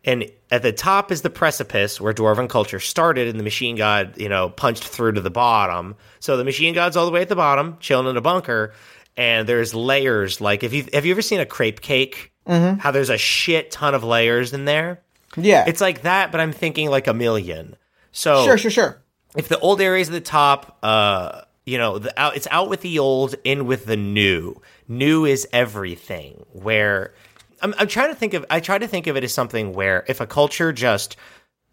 And 0.05 0.31
at 0.49 0.61
the 0.61 0.71
top 0.71 1.11
is 1.11 1.21
the 1.21 1.29
precipice 1.29 1.99
where 1.99 2.13
dwarven 2.13 2.49
culture 2.49 2.79
started, 2.79 3.27
and 3.27 3.39
the 3.39 3.43
machine 3.43 3.75
god, 3.75 4.17
you 4.17 4.29
know, 4.29 4.49
punched 4.49 4.87
through 4.87 5.13
to 5.13 5.21
the 5.21 5.29
bottom. 5.29 5.95
So 6.19 6.37
the 6.37 6.45
machine 6.45 6.73
god's 6.73 6.95
all 6.95 7.05
the 7.05 7.11
way 7.11 7.21
at 7.21 7.29
the 7.29 7.35
bottom, 7.35 7.77
chilling 7.79 8.07
in 8.07 8.17
a 8.17 8.21
bunker, 8.21 8.73
and 9.17 9.47
there's 9.47 9.75
layers. 9.75 10.39
Like 10.39 10.63
if 10.63 10.73
you 10.73 10.85
have 10.93 11.05
you 11.05 11.11
ever 11.11 11.21
seen 11.21 11.39
a 11.39 11.45
crepe 11.45 11.81
cake? 11.81 12.31
Mm-hmm. 12.47 12.79
How 12.79 12.91
there's 12.91 13.11
a 13.11 13.17
shit 13.17 13.69
ton 13.69 13.93
of 13.93 14.03
layers 14.03 14.53
in 14.53 14.65
there. 14.65 15.03
yeah. 15.37 15.65
It's 15.67 15.81
like 15.81 16.01
that, 16.01 16.31
but 16.31 16.41
I'm 16.41 16.51
thinking 16.51 16.89
like 16.89 17.05
a 17.05 17.13
million. 17.13 17.75
So 18.11 18.43
sure, 18.43 18.57
sure, 18.57 18.71
sure. 18.71 19.03
if 19.35 19.47
the 19.49 19.59
old 19.59 19.81
area's 19.81 20.09
at 20.09 20.13
the 20.13 20.21
top, 20.21 20.79
uh, 20.81 21.41
you 21.69 21.77
know, 21.77 21.99
the 21.99 22.19
out, 22.19 22.35
it's 22.35 22.47
out 22.49 22.67
with 22.67 22.81
the 22.81 22.97
old, 22.99 23.35
in 23.43 23.67
with 23.67 23.85
the 23.85 23.95
new. 23.95 24.59
New 24.87 25.25
is 25.25 25.47
everything. 25.53 26.45
Where 26.51 27.13
I'm, 27.61 27.75
I'm 27.77 27.87
trying 27.87 28.09
to 28.09 28.15
think 28.15 28.33
of 28.33 28.45
I 28.49 28.59
try 28.59 28.77
to 28.77 28.87
think 28.87 29.07
of 29.07 29.15
it 29.15 29.23
as 29.23 29.33
something 29.33 29.73
where 29.73 30.03
if 30.07 30.19
a 30.19 30.27
culture 30.27 30.73
just 30.73 31.15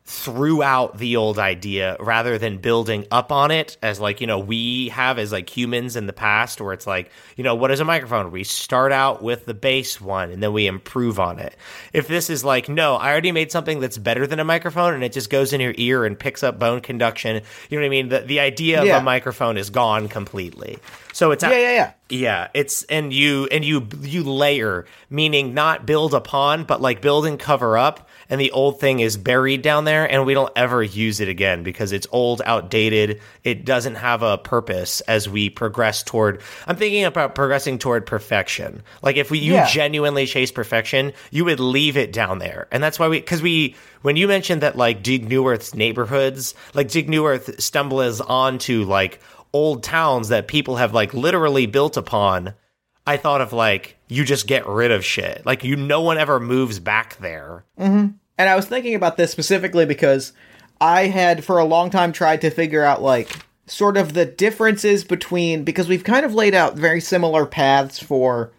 threw 0.09 0.62
out 0.62 0.97
the 0.99 1.16
old 1.16 1.37
idea 1.37 1.97
rather 1.99 2.38
than 2.38 2.59
building 2.59 3.05
up 3.11 3.33
on 3.33 3.51
it 3.51 3.77
as 3.83 3.99
like 3.99 4.21
you 4.21 4.27
know 4.29 4.38
we 4.38 4.88
have 4.90 5.19
as 5.19 5.33
like 5.33 5.51
humans 5.51 5.97
in 5.97 6.07
the 6.07 6.12
past 6.12 6.61
where 6.61 6.73
it's 6.73 6.87
like 6.87 7.11
you 7.35 7.42
know 7.42 7.57
what 7.57 7.73
is 7.73 7.81
a 7.81 7.85
microphone 7.85 8.31
we 8.31 8.45
start 8.45 8.92
out 8.92 9.21
with 9.21 9.45
the 9.47 9.55
base 9.55 10.01
one 10.01 10.31
and 10.31 10.40
then 10.40 10.53
we 10.53 10.69
improve 10.69 11.19
on 11.19 11.40
it 11.40 11.57
if 11.92 12.07
this 12.07 12.31
is 12.31 12.45
like 12.45 12.69
no 12.69 12.95
i 12.95 13.11
already 13.11 13.33
made 13.33 13.51
something 13.51 13.81
that's 13.81 13.99
better 13.99 14.29
than 14.29 14.38
a 14.38 14.45
microphone 14.45 14.95
and 14.95 15.03
it 15.03 15.12
just 15.12 15.29
goes 15.29 15.53
in 15.53 15.61
your 15.61 15.75
ear 15.77 16.05
and 16.05 16.16
picks 16.16 16.45
up 16.45 16.57
bone 16.57 16.81
conduction 16.81 17.42
you 17.69 17.77
know 17.77 17.83
what 17.83 17.87
i 17.87 17.90
mean 17.90 18.09
the, 18.09 18.21
the 18.21 18.38
idea 18.38 18.83
of 18.83 18.87
a 19.01 19.03
microphone 19.03 19.57
is 19.57 19.71
gone 19.71 20.07
completely 20.07 20.79
so 21.16 21.31
it's 21.31 21.42
Yeah, 21.42 21.51
yeah, 21.53 21.73
yeah. 21.73 21.92
yeah, 22.11 22.49
it's 22.53 22.83
and 22.83 23.11
you 23.11 23.49
and 23.51 23.64
you 23.64 23.88
you 24.03 24.23
layer, 24.23 24.85
meaning 25.09 25.55
not 25.55 25.87
build 25.87 26.12
upon, 26.12 26.64
but 26.64 26.83
like 26.83 27.01
build 27.01 27.25
and 27.25 27.38
cover 27.38 27.79
up. 27.79 28.07
And 28.29 28.41
the 28.41 28.51
old 28.53 28.81
thing 28.81 29.01
is 29.01 29.17
buried 29.17 29.62
down 29.62 29.85
there, 29.85 30.05
and 30.11 30.27
we 30.27 30.35
don't 30.35 30.53
ever 30.57 30.83
use 30.83 31.21
it 31.21 31.29
again 31.29 31.62
because 31.62 31.93
it's 31.93 32.07
old, 32.11 32.43
outdated. 32.45 33.21
It 33.45 33.65
doesn't 33.65 33.95
have 33.97 34.23
a 34.23 34.37
purpose 34.39 35.01
as 35.03 35.29
we 35.29 35.49
progress 35.51 36.03
toward. 36.03 36.41
I'm 36.67 36.77
thinking 36.77 37.05
about 37.05 37.35
progressing 37.35 37.79
toward 37.79 38.05
perfection. 38.07 38.83
Like 39.03 39.17
if 39.17 39.31
we 39.31 39.39
you 39.39 39.55
Yeah. 39.55 39.67
genuinely 39.69 40.27
chase 40.27 40.51
perfection, 40.51 41.12
you 41.31 41.45
would 41.45 41.61
leave 41.61 41.97
it 41.97 42.12
down 42.12 42.39
there, 42.39 42.67
and 42.73 42.83
that's 42.83 42.99
why 42.99 43.09
we 43.09 43.21
because 43.21 43.43
we 43.43 43.77
when 44.03 44.17
you 44.17 44.27
mentioned 44.29 44.62
that 44.62 44.77
like 44.77 45.03
Dig 45.03 45.29
New 45.29 45.47
Earth's 45.49 45.75
neighborhoods, 45.75 46.55
like 46.75 46.89
Dig 46.89 47.09
New 47.09 47.27
Earth 47.27 47.61
stumbles 47.62 48.21
onto 48.21 48.85
like 48.85 49.21
old 49.53 49.83
towns 49.83 50.29
that 50.29 50.49
people 50.49 50.77
have 50.77 50.93
like 50.93 51.15
literally 51.15 51.67
built 51.67 51.97
upon. 51.97 52.55
I 53.07 53.16
thought 53.16 53.40
of 53.40 53.53
like 53.53 53.97
you 54.09 54.25
just 54.25 54.47
get 54.47 54.66
rid 54.66 54.90
of 54.90 55.05
shit. 55.05 55.45
Like 55.47 55.64
you 55.64 55.77
no 55.77 56.01
one 56.01 56.19
ever 56.19 56.40
moves 56.40 56.79
back 56.79 57.16
there. 57.19 57.64
Mm-hmm. 57.79 58.09
And 58.38 58.49
I 58.49 58.57
was 58.57 58.66
thinking 58.66 58.95
about 58.95 59.16
this 59.16 59.31
specifically 59.31 59.87
because 59.87 60.33
I 60.81 61.07
had 61.07 61.45
for 61.45 61.59
a 61.59 61.64
long 61.64 61.90
time 61.90 62.12
tried 62.12 62.40
to 62.42 62.51
figure 62.51 62.83
out 62.83 63.03
like 63.03 63.31
sort 63.66 63.97
of 63.97 64.14
the 64.14 64.25
differences 64.25 65.05
between 65.05 65.64
because 65.64 65.88
we've 65.88 66.05
kind 66.05 66.27
of 66.27 66.35
laid 66.35 66.55
out 66.55 66.75
very 66.77 67.01
similar 67.01 67.47
paths 67.47 67.99
for 67.99 68.53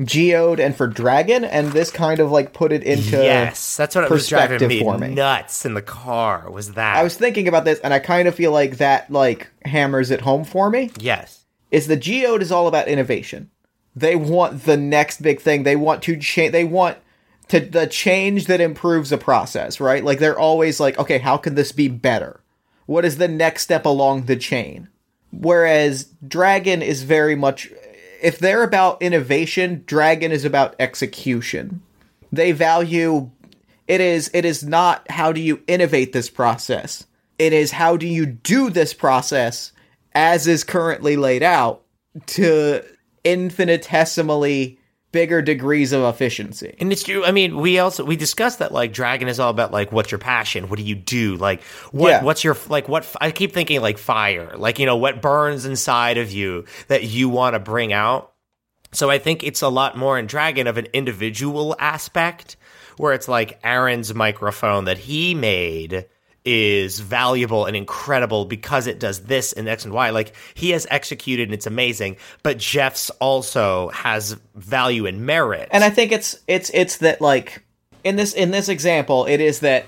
Geode 0.00 0.60
and 0.60 0.74
for 0.74 0.86
Dragon, 0.86 1.44
and 1.44 1.72
this 1.72 1.90
kind 1.90 2.20
of 2.20 2.30
like 2.30 2.52
put 2.52 2.72
it 2.72 2.82
into 2.82 3.16
yes, 3.16 3.76
that's 3.76 3.94
what 3.94 4.04
it 4.04 4.10
was 4.10 4.28
driving 4.28 4.58
perspective 4.58 4.68
me, 4.68 4.80
for 4.80 4.98
me. 4.98 5.14
nuts 5.14 5.66
in 5.66 5.74
the 5.74 5.82
car. 5.82 6.50
Was 6.50 6.72
that? 6.72 6.96
I 6.96 7.02
was 7.02 7.16
thinking 7.16 7.48
about 7.48 7.64
this, 7.64 7.78
and 7.80 7.92
I 7.92 7.98
kind 7.98 8.26
of 8.26 8.34
feel 8.34 8.50
like 8.52 8.78
that 8.78 9.10
like 9.10 9.50
hammers 9.64 10.10
it 10.10 10.22
home 10.22 10.44
for 10.44 10.70
me. 10.70 10.90
yes, 10.98 11.44
Is 11.70 11.86
the 11.86 11.96
Geode 11.98 12.40
is 12.40 12.50
all 12.50 12.66
about 12.66 12.88
innovation. 12.88 13.50
They 13.94 14.16
want 14.16 14.64
the 14.64 14.76
next 14.76 15.22
big 15.22 15.40
thing. 15.40 15.62
They 15.62 15.76
want 15.76 16.02
to 16.04 16.16
change. 16.16 16.52
They 16.52 16.64
want 16.64 16.98
to 17.48 17.60
the 17.60 17.86
change 17.86 18.46
that 18.46 18.60
improves 18.60 19.10
a 19.12 19.18
process, 19.18 19.80
right? 19.80 20.04
Like 20.04 20.18
they're 20.18 20.38
always 20.38 20.80
like, 20.80 20.98
okay, 20.98 21.18
how 21.18 21.36
can 21.36 21.54
this 21.54 21.72
be 21.72 21.88
better? 21.88 22.40
What 22.86 23.04
is 23.04 23.18
the 23.18 23.28
next 23.28 23.62
step 23.62 23.84
along 23.84 24.24
the 24.24 24.36
chain? 24.36 24.88
Whereas 25.32 26.12
Dragon 26.26 26.82
is 26.82 27.02
very 27.02 27.36
much, 27.36 27.70
if 28.22 28.38
they're 28.38 28.62
about 28.62 29.02
innovation, 29.02 29.82
Dragon 29.86 30.32
is 30.32 30.44
about 30.44 30.74
execution. 30.78 31.82
They 32.32 32.52
value 32.52 33.30
it 33.90 34.00
is 34.00 34.30
it 34.32 34.44
is 34.44 34.62
not 34.62 35.10
how 35.10 35.32
do 35.32 35.40
you 35.40 35.62
innovate 35.66 36.12
this 36.12 36.30
process. 36.30 37.06
It 37.40 37.52
is 37.52 37.72
how 37.72 37.96
do 37.96 38.06
you 38.06 38.24
do 38.24 38.70
this 38.70 38.94
process 38.94 39.72
as 40.14 40.46
is 40.46 40.62
currently 40.62 41.16
laid 41.16 41.42
out 41.42 41.82
to 42.26 42.84
infinitesimally 43.24 44.78
bigger 45.12 45.42
degrees 45.42 45.92
of 45.92 46.02
efficiency. 46.04 46.76
and 46.78 46.92
it's 46.92 47.02
true. 47.02 47.24
I 47.24 47.32
mean, 47.32 47.56
we 47.56 47.80
also 47.80 48.04
we 48.04 48.14
discussed 48.14 48.60
that 48.60 48.70
like 48.70 48.92
Dragon 48.92 49.26
is 49.26 49.40
all 49.40 49.50
about 49.50 49.72
like 49.72 49.90
what's 49.90 50.12
your 50.12 50.18
passion? 50.20 50.68
What 50.68 50.78
do 50.78 50.84
you 50.84 50.94
do? 50.94 51.36
Like 51.36 51.62
what 51.90 52.08
Yeah. 52.10 52.22
what's 52.22 52.44
your 52.44 52.56
like 52.68 52.88
what? 52.88 53.12
I 53.20 53.32
keep 53.32 53.52
thinking 53.52 53.80
like 53.80 53.98
fire. 53.98 54.56
Like 54.56 54.78
you 54.78 54.86
know 54.86 54.96
what 54.96 55.20
burns 55.20 55.66
inside 55.66 56.16
of 56.16 56.30
you 56.30 56.64
that 56.88 57.02
you 57.04 57.28
want 57.28 57.54
to 57.54 57.58
bring 57.58 57.92
out. 57.92 58.32
So 58.92 59.10
I 59.10 59.18
think 59.18 59.42
it's 59.42 59.62
a 59.62 59.68
lot 59.68 59.96
more 59.96 60.16
in 60.18 60.26
Dragon 60.26 60.66
of 60.68 60.76
an 60.78 60.86
individual 60.92 61.74
aspect 61.78 62.56
where 62.96 63.12
it's 63.12 63.28
like 63.28 63.58
Aaron's 63.64 64.14
microphone 64.14 64.84
that 64.84 64.98
he 64.98 65.34
made 65.34 66.06
is 66.44 67.00
valuable 67.00 67.66
and 67.66 67.76
incredible 67.76 68.44
because 68.46 68.86
it 68.86 68.98
does 68.98 69.24
this 69.24 69.52
and 69.52 69.68
X 69.68 69.84
and 69.84 69.92
Y. 69.92 70.10
Like 70.10 70.34
he 70.54 70.70
has 70.70 70.86
executed 70.90 71.44
and 71.44 71.54
it's 71.54 71.66
amazing, 71.66 72.16
but 72.42 72.58
Jeff's 72.58 73.10
also 73.20 73.88
has 73.90 74.36
value 74.54 75.06
and 75.06 75.26
merit. 75.26 75.68
And 75.70 75.84
I 75.84 75.90
think 75.90 76.12
it's 76.12 76.38
it's 76.48 76.70
it's 76.72 76.98
that 76.98 77.20
like 77.20 77.62
in 78.04 78.16
this 78.16 78.32
in 78.32 78.50
this 78.50 78.68
example, 78.68 79.26
it 79.26 79.40
is 79.40 79.60
that 79.60 79.86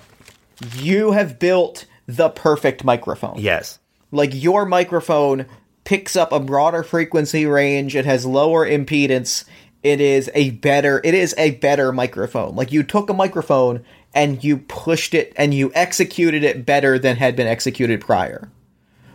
you 0.76 1.12
have 1.12 1.38
built 1.38 1.86
the 2.06 2.28
perfect 2.28 2.84
microphone. 2.84 3.38
yes. 3.38 3.78
like 4.10 4.30
your 4.32 4.66
microphone 4.66 5.46
picks 5.84 6.14
up 6.16 6.32
a 6.32 6.40
broader 6.40 6.82
frequency 6.82 7.46
range 7.46 7.96
it 7.96 8.04
has 8.04 8.26
lower 8.26 8.66
impedance 8.66 9.44
it 9.82 10.00
is 10.00 10.30
a 10.34 10.50
better 10.50 11.00
it 11.04 11.14
is 11.14 11.34
a 11.38 11.52
better 11.52 11.92
microphone 11.92 12.54
like 12.54 12.70
you 12.72 12.82
took 12.82 13.08
a 13.08 13.14
microphone 13.14 13.82
and 14.14 14.42
you 14.42 14.58
pushed 14.58 15.14
it 15.14 15.32
and 15.36 15.54
you 15.54 15.72
executed 15.74 16.44
it 16.44 16.66
better 16.66 16.98
than 16.98 17.16
had 17.16 17.36
been 17.36 17.46
executed 17.46 18.00
prior. 18.00 18.50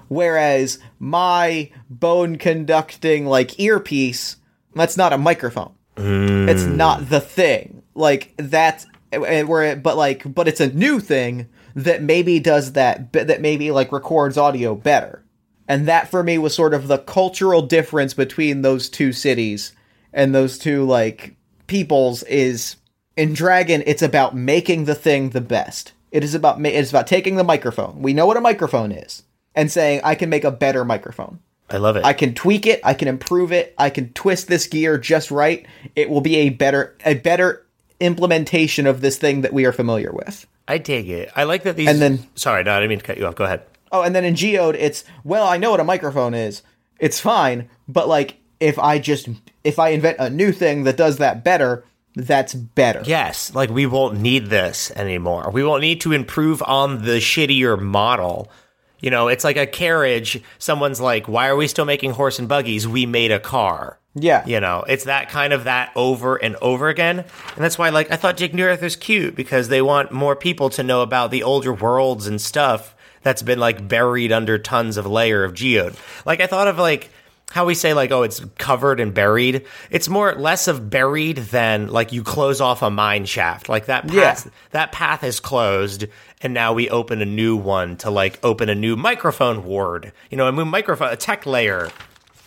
Whereas 0.07 0.79
my 0.99 1.71
bone 1.89 2.37
conducting 2.37 3.25
like 3.25 3.59
earpiece 3.59 4.37
that's 4.77 4.97
not 4.97 5.13
a 5.13 5.17
microphone. 5.17 5.73
Hmm. 5.97 6.47
It's 6.47 6.63
not 6.63 7.09
the 7.09 7.19
thing. 7.19 7.81
Like 7.95 8.33
that's 8.37 8.85
eh, 9.11 9.43
where 9.43 9.63
it, 9.63 9.83
but 9.83 9.97
like 9.97 10.33
but 10.33 10.47
it's 10.47 10.61
a 10.61 10.71
new 10.73 10.99
thing 10.99 11.49
that 11.75 12.01
maybe 12.01 12.39
does 12.39 12.73
that 12.73 13.11
that 13.13 13.41
maybe 13.41 13.71
like 13.71 13.91
records 13.91 14.37
audio 14.37 14.75
better. 14.75 15.23
And 15.67 15.87
that 15.87 16.09
for 16.09 16.23
me 16.23 16.37
was 16.37 16.55
sort 16.55 16.73
of 16.73 16.87
the 16.87 16.99
cultural 16.99 17.61
difference 17.61 18.13
between 18.13 18.61
those 18.61 18.89
two 18.89 19.11
cities 19.11 19.73
and 20.13 20.33
those 20.33 20.57
two 20.57 20.85
like 20.85 21.35
peoples 21.65 22.23
is 22.23 22.77
in 23.17 23.33
dragon 23.33 23.83
it's 23.85 24.01
about 24.01 24.35
making 24.35 24.85
the 24.85 24.95
thing 24.95 25.31
the 25.31 25.41
best 25.41 25.91
it 26.11 26.23
is 26.23 26.33
about 26.33 26.61
ma- 26.61 26.69
it's 26.69 26.89
about 26.91 27.07
taking 27.07 27.35
the 27.35 27.43
microphone 27.43 28.01
we 28.01 28.13
know 28.13 28.25
what 28.25 28.37
a 28.37 28.41
microphone 28.41 28.91
is 28.91 29.23
and 29.55 29.71
saying 29.71 29.99
i 30.03 30.15
can 30.15 30.29
make 30.29 30.43
a 30.43 30.51
better 30.51 30.85
microphone 30.85 31.39
I 31.69 31.77
love 31.77 31.97
it. 31.97 32.05
I 32.05 32.13
can 32.13 32.33
tweak 32.33 32.65
it, 32.65 32.79
I 32.83 32.93
can 32.93 33.09
improve 33.09 33.51
it, 33.51 33.75
I 33.77 33.89
can 33.89 34.13
twist 34.13 34.47
this 34.47 34.67
gear 34.67 34.97
just 34.97 35.31
right. 35.31 35.65
It 35.97 36.09
will 36.09 36.21
be 36.21 36.37
a 36.37 36.49
better 36.49 36.95
a 37.03 37.15
better 37.15 37.65
implementation 37.99 38.87
of 38.87 39.01
this 39.01 39.17
thing 39.17 39.41
that 39.41 39.53
we 39.53 39.65
are 39.65 39.73
familiar 39.73 40.11
with. 40.11 40.47
I 40.67 40.77
dig 40.77 41.09
it. 41.09 41.29
I 41.35 41.43
like 41.43 41.63
that 41.63 41.75
these. 41.75 41.89
And 41.89 42.01
then- 42.01 42.27
sorry, 42.35 42.63
no, 42.63 42.71
I 42.71 42.79
didn't 42.79 42.89
mean 42.89 42.99
to 42.99 43.05
cut 43.05 43.17
you 43.17 43.25
off. 43.25 43.35
Go 43.35 43.43
ahead. 43.45 43.63
Oh, 43.91 44.01
and 44.01 44.15
then 44.15 44.25
in 44.25 44.35
Geode 44.35 44.75
it's 44.75 45.03
well, 45.23 45.47
I 45.47 45.57
know 45.57 45.71
what 45.71 45.79
a 45.79 45.85
microphone 45.85 46.33
is. 46.33 46.61
It's 46.99 47.19
fine, 47.19 47.69
but 47.87 48.07
like 48.07 48.37
if 48.59 48.79
I 48.79 48.99
just 48.99 49.27
if 49.63 49.77
I 49.77 49.89
invent 49.89 50.17
a 50.19 50.29
new 50.29 50.51
thing 50.51 50.83
that 50.85 50.97
does 50.97 51.17
that 51.17 51.43
better, 51.43 51.83
that's 52.17 52.53
better. 52.53 53.03
Yes, 53.05 53.53
like 53.53 53.69
we 53.69 53.85
won't 53.85 54.19
need 54.19 54.47
this 54.47 54.91
anymore. 54.91 55.51
We 55.51 55.63
won't 55.63 55.81
need 55.81 56.01
to 56.01 56.13
improve 56.13 56.61
on 56.63 57.03
the 57.03 57.17
shittier 57.19 57.79
model. 57.79 58.51
You 58.99 59.11
know, 59.11 59.27
it's 59.27 59.43
like 59.43 59.57
a 59.57 59.67
carriage. 59.67 60.41
Someone's 60.57 60.99
like, 60.99 61.27
"Why 61.27 61.47
are 61.47 61.55
we 61.55 61.67
still 61.67 61.85
making 61.85 62.11
horse 62.11 62.39
and 62.39 62.47
buggies? 62.47 62.87
We 62.87 63.05
made 63.05 63.31
a 63.31 63.39
car." 63.39 63.99
Yeah. 64.19 64.43
You 64.45 64.59
know, 64.59 64.83
it's 64.87 65.03
that 65.03 65.29
kind 65.29 65.53
of 65.53 65.65
that 65.65 65.91
over 65.95 66.35
and 66.35 66.55
over 66.55 66.89
again. 66.89 67.19
And 67.19 67.63
that's 67.63 67.77
why, 67.77 67.89
like, 67.89 68.11
I 68.11 68.15
thought 68.15 68.37
Dig 68.37 68.53
New 68.53 68.63
Earth 68.63 68.81
was 68.81 68.95
cute 68.95 69.35
because 69.35 69.67
they 69.67 69.81
want 69.81 70.11
more 70.11 70.35
people 70.35 70.69
to 70.71 70.83
know 70.83 71.01
about 71.01 71.29
the 71.29 71.43
older 71.43 71.71
worlds 71.71 72.25
and 72.25 72.41
stuff 72.41 72.95
that's 73.21 73.43
been, 73.43 73.59
like, 73.59 73.87
buried 73.87 74.31
under 74.31 74.57
tons 74.57 74.97
of 74.97 75.05
layer 75.05 75.43
of 75.43 75.53
geode. 75.53 75.95
Like, 76.25 76.41
I 76.41 76.47
thought 76.47 76.67
of, 76.67 76.79
like, 76.79 77.11
how 77.51 77.65
we 77.65 77.73
say, 77.75 77.93
like, 77.93 78.11
oh, 78.11 78.23
it's 78.23 78.41
covered 78.57 78.99
and 78.99 79.13
buried. 79.13 79.65
It's 79.89 80.09
more, 80.09 80.35
less 80.35 80.67
of 80.67 80.89
buried 80.89 81.37
than, 81.37 81.87
like, 81.87 82.11
you 82.11 82.21
close 82.23 82.59
off 82.59 82.81
a 82.81 82.89
mine 82.89 83.25
shaft. 83.25 83.69
Like, 83.69 83.85
that 83.85 84.07
path, 84.07 84.45
Yeah. 84.45 84.51
that 84.71 84.91
path 84.91 85.23
is 85.23 85.39
closed. 85.39 86.05
And 86.41 86.53
now 86.53 86.73
we 86.73 86.89
open 86.89 87.21
a 87.21 87.25
new 87.25 87.55
one 87.55 87.95
to, 87.97 88.09
like, 88.11 88.37
open 88.43 88.67
a 88.69 88.75
new 88.75 88.95
microphone 88.95 89.63
ward. 89.63 90.11
You 90.29 90.37
know, 90.37 90.47
a 90.47 90.51
new 90.51 90.65
microphone, 90.65 91.09
a 91.09 91.15
tech 91.15 91.45
layer. 91.45 91.89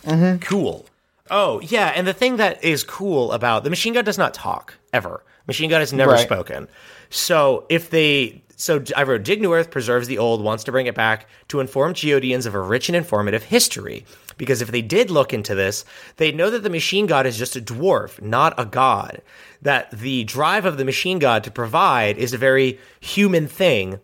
Mm-hmm. 0.05 0.37
Cool. 0.39 0.85
Oh, 1.29 1.59
yeah, 1.61 1.91
and 1.95 2.05
the 2.05 2.13
thing 2.13 2.37
that 2.37 2.63
is 2.63 2.83
cool 2.83 3.31
about 3.31 3.63
the 3.63 3.69
machine 3.69 3.93
god 3.93 4.05
does 4.05 4.17
not 4.17 4.33
talk 4.33 4.75
ever. 4.93 5.23
Machine 5.47 5.69
god 5.69 5.79
has 5.79 5.93
never 5.93 6.11
Right. 6.11 6.19
spoken. 6.25 6.67
So 7.09 7.65
if 7.69 7.89
they 7.89 8.43
so 8.61 8.83
I 8.95 9.01
wrote 9.01 9.23
Dig 9.23 9.41
New 9.41 9.55
Earth 9.55 9.71
preserves 9.71 10.07
the 10.07 10.19
old, 10.19 10.43
wants 10.43 10.63
to 10.65 10.71
bring 10.71 10.85
it 10.85 10.93
back 10.93 11.27
to 11.47 11.59
inform 11.59 11.95
Geodians 11.95 12.45
of 12.45 12.53
a 12.53 12.61
rich 12.61 12.89
and 12.89 12.95
informative 12.95 13.41
history. 13.41 14.05
Because 14.37 14.61
if 14.61 14.69
they 14.69 14.83
did 14.83 15.09
look 15.09 15.33
into 15.33 15.55
this, 15.55 15.83
they'd 16.17 16.35
know 16.35 16.51
that 16.51 16.61
the 16.61 16.69
machine 16.69 17.07
god 17.07 17.25
is 17.25 17.39
just 17.39 17.55
a 17.55 17.61
dwarf, 17.61 18.21
not 18.21 18.53
a 18.59 18.65
god. 18.65 19.23
That 19.63 19.89
the 19.89 20.25
drive 20.25 20.65
of 20.65 20.77
the 20.77 20.85
machine 20.85 21.17
god 21.17 21.43
to 21.45 21.51
provide 21.51 22.19
is 22.19 22.33
a 22.33 22.37
very 22.37 22.77
human 22.99 23.47
thing 23.47 23.99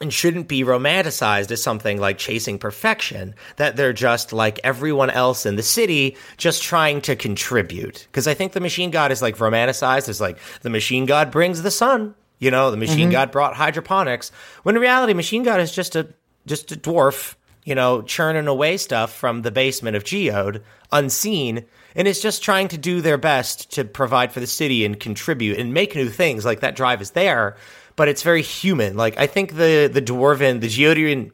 and 0.00 0.12
shouldn't 0.12 0.46
be 0.46 0.62
romanticized 0.62 1.50
as 1.50 1.60
something 1.60 1.98
like 1.98 2.18
chasing 2.18 2.56
perfection, 2.56 3.34
that 3.56 3.74
they're 3.74 3.92
just 3.92 4.32
like 4.32 4.60
everyone 4.62 5.10
else 5.10 5.44
in 5.44 5.56
the 5.56 5.62
city, 5.64 6.16
just 6.36 6.62
trying 6.62 7.00
to 7.00 7.16
contribute. 7.16 8.06
Because 8.12 8.28
I 8.28 8.34
think 8.34 8.52
the 8.52 8.60
machine 8.60 8.92
god 8.92 9.10
is 9.10 9.22
like 9.22 9.38
romanticized 9.38 10.08
as 10.08 10.20
like 10.20 10.38
the 10.62 10.70
machine 10.70 11.04
god 11.04 11.32
brings 11.32 11.62
the 11.62 11.72
sun. 11.72 12.14
You 12.38 12.50
know, 12.50 12.70
the 12.70 12.76
machine 12.76 12.98
mm-hmm. 12.98 13.12
god 13.12 13.30
brought 13.32 13.54
hydroponics. 13.54 14.30
When 14.62 14.76
in 14.76 14.82
reality, 14.82 15.14
machine 15.14 15.42
god 15.42 15.60
is 15.60 15.72
just 15.72 15.96
a 15.96 16.08
just 16.46 16.72
a 16.72 16.76
dwarf, 16.76 17.34
you 17.64 17.74
know, 17.74 18.02
churning 18.02 18.46
away 18.46 18.76
stuff 18.76 19.12
from 19.12 19.42
the 19.42 19.50
basement 19.50 19.96
of 19.96 20.04
Geode, 20.04 20.62
unseen, 20.92 21.64
and 21.94 22.08
is 22.08 22.20
just 22.20 22.42
trying 22.42 22.68
to 22.68 22.78
do 22.78 23.00
their 23.00 23.18
best 23.18 23.72
to 23.72 23.84
provide 23.84 24.32
for 24.32 24.40
the 24.40 24.46
city 24.46 24.84
and 24.84 25.00
contribute 25.00 25.58
and 25.58 25.74
make 25.74 25.94
new 25.94 26.08
things. 26.08 26.44
Like 26.44 26.60
that 26.60 26.76
drive 26.76 27.02
is 27.02 27.10
there, 27.12 27.56
but 27.96 28.08
it's 28.08 28.22
very 28.22 28.42
human. 28.42 28.96
Like 28.96 29.18
I 29.18 29.26
think 29.26 29.56
the 29.56 29.90
the 29.92 30.02
dwarven, 30.02 30.60
the 30.60 30.68
Geodian, 30.68 31.32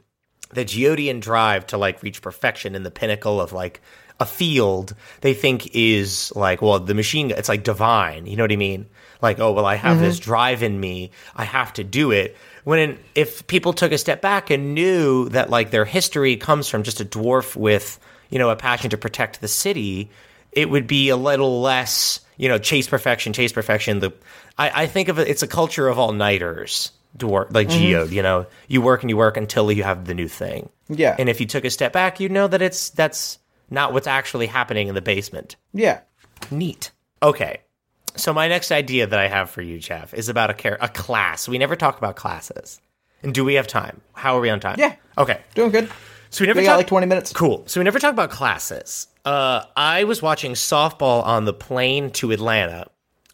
the 0.51 0.64
Geodian 0.64 1.21
drive 1.21 1.67
to 1.69 1.79
like 1.79 2.03
reach 2.03 2.23
perfection 2.23 2.75
in 2.75 2.83
the 2.83 2.90
pinnacle 2.90 3.40
of 3.40 3.53
like 3.53 3.83
a 4.21 4.27
field, 4.27 4.95
they 5.21 5.35
think 5.35 5.75
is 5.75 6.33
like 6.35 6.62
well 6.62 6.81
the 6.81 6.95
machine. 6.95 7.31
It's 7.31 7.49
like 7.49 7.62
divine. 7.62 8.27
You 8.27 8.37
know 8.37 8.45
what 8.45 8.53
I 8.53 8.57
mean? 8.57 8.87
Like 9.25 9.41
oh 9.41 9.53
well, 9.53 9.65
I 9.65 9.77
have 9.77 10.01
this 10.01 10.21
mm-hmm. 10.21 10.25
drive 10.25 10.63
in 10.63 10.79
me. 10.79 11.11
I 11.35 11.45
have 11.45 11.73
to 11.73 11.83
do 11.83 12.11
it. 12.11 12.37
When 12.65 12.79
in, 12.79 12.99
if 13.15 13.47
people 13.47 13.73
took 13.73 13.91
a 13.91 13.97
step 13.97 14.21
back 14.21 14.51
and 14.51 14.75
knew 14.75 15.31
that 15.31 15.49
like 15.49 15.71
their 15.71 15.87
history 15.87 16.37
comes 16.37 16.69
from 16.69 16.83
just 16.83 17.01
a 17.01 17.07
dwarf 17.07 17.57
with 17.57 17.99
you 18.29 18.39
know 18.39 18.51
a 18.51 18.57
passion 18.57 18.91
to 18.91 18.99
protect 18.99 19.41
the 19.41 19.49
city, 19.49 20.11
it 20.53 20.69
would 20.69 20.87
be 20.87 21.09
a 21.09 21.17
little 21.17 21.63
less 21.63 22.21
you 22.37 22.51
know 22.51 22.59
chase 22.59 22.87
perfection, 22.87 23.33
chase 23.33 23.51
perfection. 23.51 24.01
The 24.01 24.13
I, 24.59 24.83
I 24.83 24.87
think 24.87 25.09
of 25.09 25.19
it, 25.19 25.27
it's 25.27 25.43
a 25.43 25.49
culture 25.49 25.89
of 25.89 25.99
all 25.99 26.13
nighters. 26.13 26.93
Dwarf 27.17 27.51
like 27.55 27.69
mm-hmm. 27.69 27.79
geode, 27.79 28.11
you 28.11 28.23
know, 28.23 28.47
you 28.69 28.83
work 28.83 29.03
and 29.03 29.09
you 29.09 29.17
work 29.17 29.39
until 29.39 29.73
you 29.73 29.85
have 29.85 30.05
the 30.05 30.13
new 30.13 30.29
thing. 30.29 30.69
Yeah. 30.91 31.17
And 31.19 31.31
if 31.31 31.41
you 31.41 31.47
took 31.47 31.65
a 31.65 31.71
step 31.71 31.95
back, 31.95 32.21
you'd 32.21 32.31
know 32.31 32.47
that 32.47 32.61
it's 32.61 32.91
that's 32.91 33.39
not 33.71 33.95
what's 33.95 34.07
actually 34.07 34.49
happening 34.49 34.89
in 34.89 34.95
the 34.95 35.01
basement. 35.01 35.57
Yeah. 35.73 36.01
Neat. 36.51 36.91
Okay. 37.23 37.61
So 38.16 38.33
my 38.33 38.48
next 38.48 38.70
idea 38.70 39.07
that 39.07 39.18
I 39.18 39.27
have 39.29 39.50
for 39.50 39.61
you, 39.62 39.79
Jeff, 39.79 40.14
is 40.14 40.29
about 40.29 40.50
a 40.50 40.55
care 40.55 40.79
a 40.81 40.88
class. 40.88 41.48
We 41.48 41.59
never 41.59 41.77
talk 41.77 41.98
about 41.98 42.16
classes. 42.16 42.81
And 43.22 43.35
do 43.35 43.44
we 43.44 43.55
have 43.55 43.66
time? 43.66 44.00
How 44.12 44.37
are 44.37 44.40
we 44.40 44.50
on 44.50 44.61
time? 44.61 44.77
Yeah. 44.79 44.94
Okay. 45.18 45.40
Doing 45.55 45.70
good. 45.70 45.90
So 46.31 46.42
we 46.42 46.46
never 46.48 46.61
We 46.61 46.66
talk- 46.66 46.72
got 46.72 46.77
like 46.79 46.87
20 46.88 47.07
minutes. 47.07 47.33
Cool. 47.33 47.62
So 47.66 47.81
we 47.81 47.85
never 47.85 47.98
talk 47.98 48.12
about 48.12 48.31
classes. 48.31 49.07
Uh, 49.24 49.64
I 49.77 50.05
was 50.05 50.20
watching 50.20 50.53
softball 50.53 51.24
on 51.24 51.44
the 51.44 51.55
plane 51.55 52.11
to 52.11 52.31
Atlanta, 52.33 52.87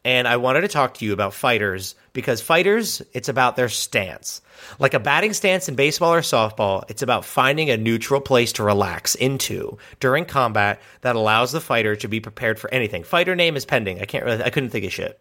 and 0.04 0.26
I 0.26 0.36
wanted 0.36 0.62
to 0.62 0.68
talk 0.68 0.94
to 0.94 1.04
you 1.04 1.12
about 1.12 1.34
fighters 1.34 1.94
because 2.12 2.40
fighters, 2.40 3.02
it's 3.12 3.28
about 3.28 3.56
their 3.56 3.68
stance. 3.68 4.40
Like 4.78 4.94
a 4.94 5.00
batting 5.00 5.32
stance 5.32 5.68
in 5.68 5.74
baseball 5.74 6.14
or 6.14 6.20
softball, 6.20 6.84
it's 6.88 7.02
about 7.02 7.24
finding 7.24 7.70
a 7.70 7.76
neutral 7.76 8.20
place 8.20 8.52
to 8.54 8.62
relax 8.62 9.14
into 9.14 9.78
during 10.00 10.24
combat 10.24 10.80
that 11.02 11.16
allows 11.16 11.52
the 11.52 11.60
fighter 11.60 11.96
to 11.96 12.08
be 12.08 12.20
prepared 12.20 12.58
for 12.58 12.72
anything. 12.72 13.02
Fighter 13.02 13.36
name 13.36 13.56
is 13.56 13.64
pending. 13.64 14.00
I 14.00 14.04
can't 14.04 14.24
really, 14.24 14.42
I 14.42 14.50
couldn't 14.50 14.70
think 14.70 14.84
of 14.84 14.92
shit. 14.92 15.20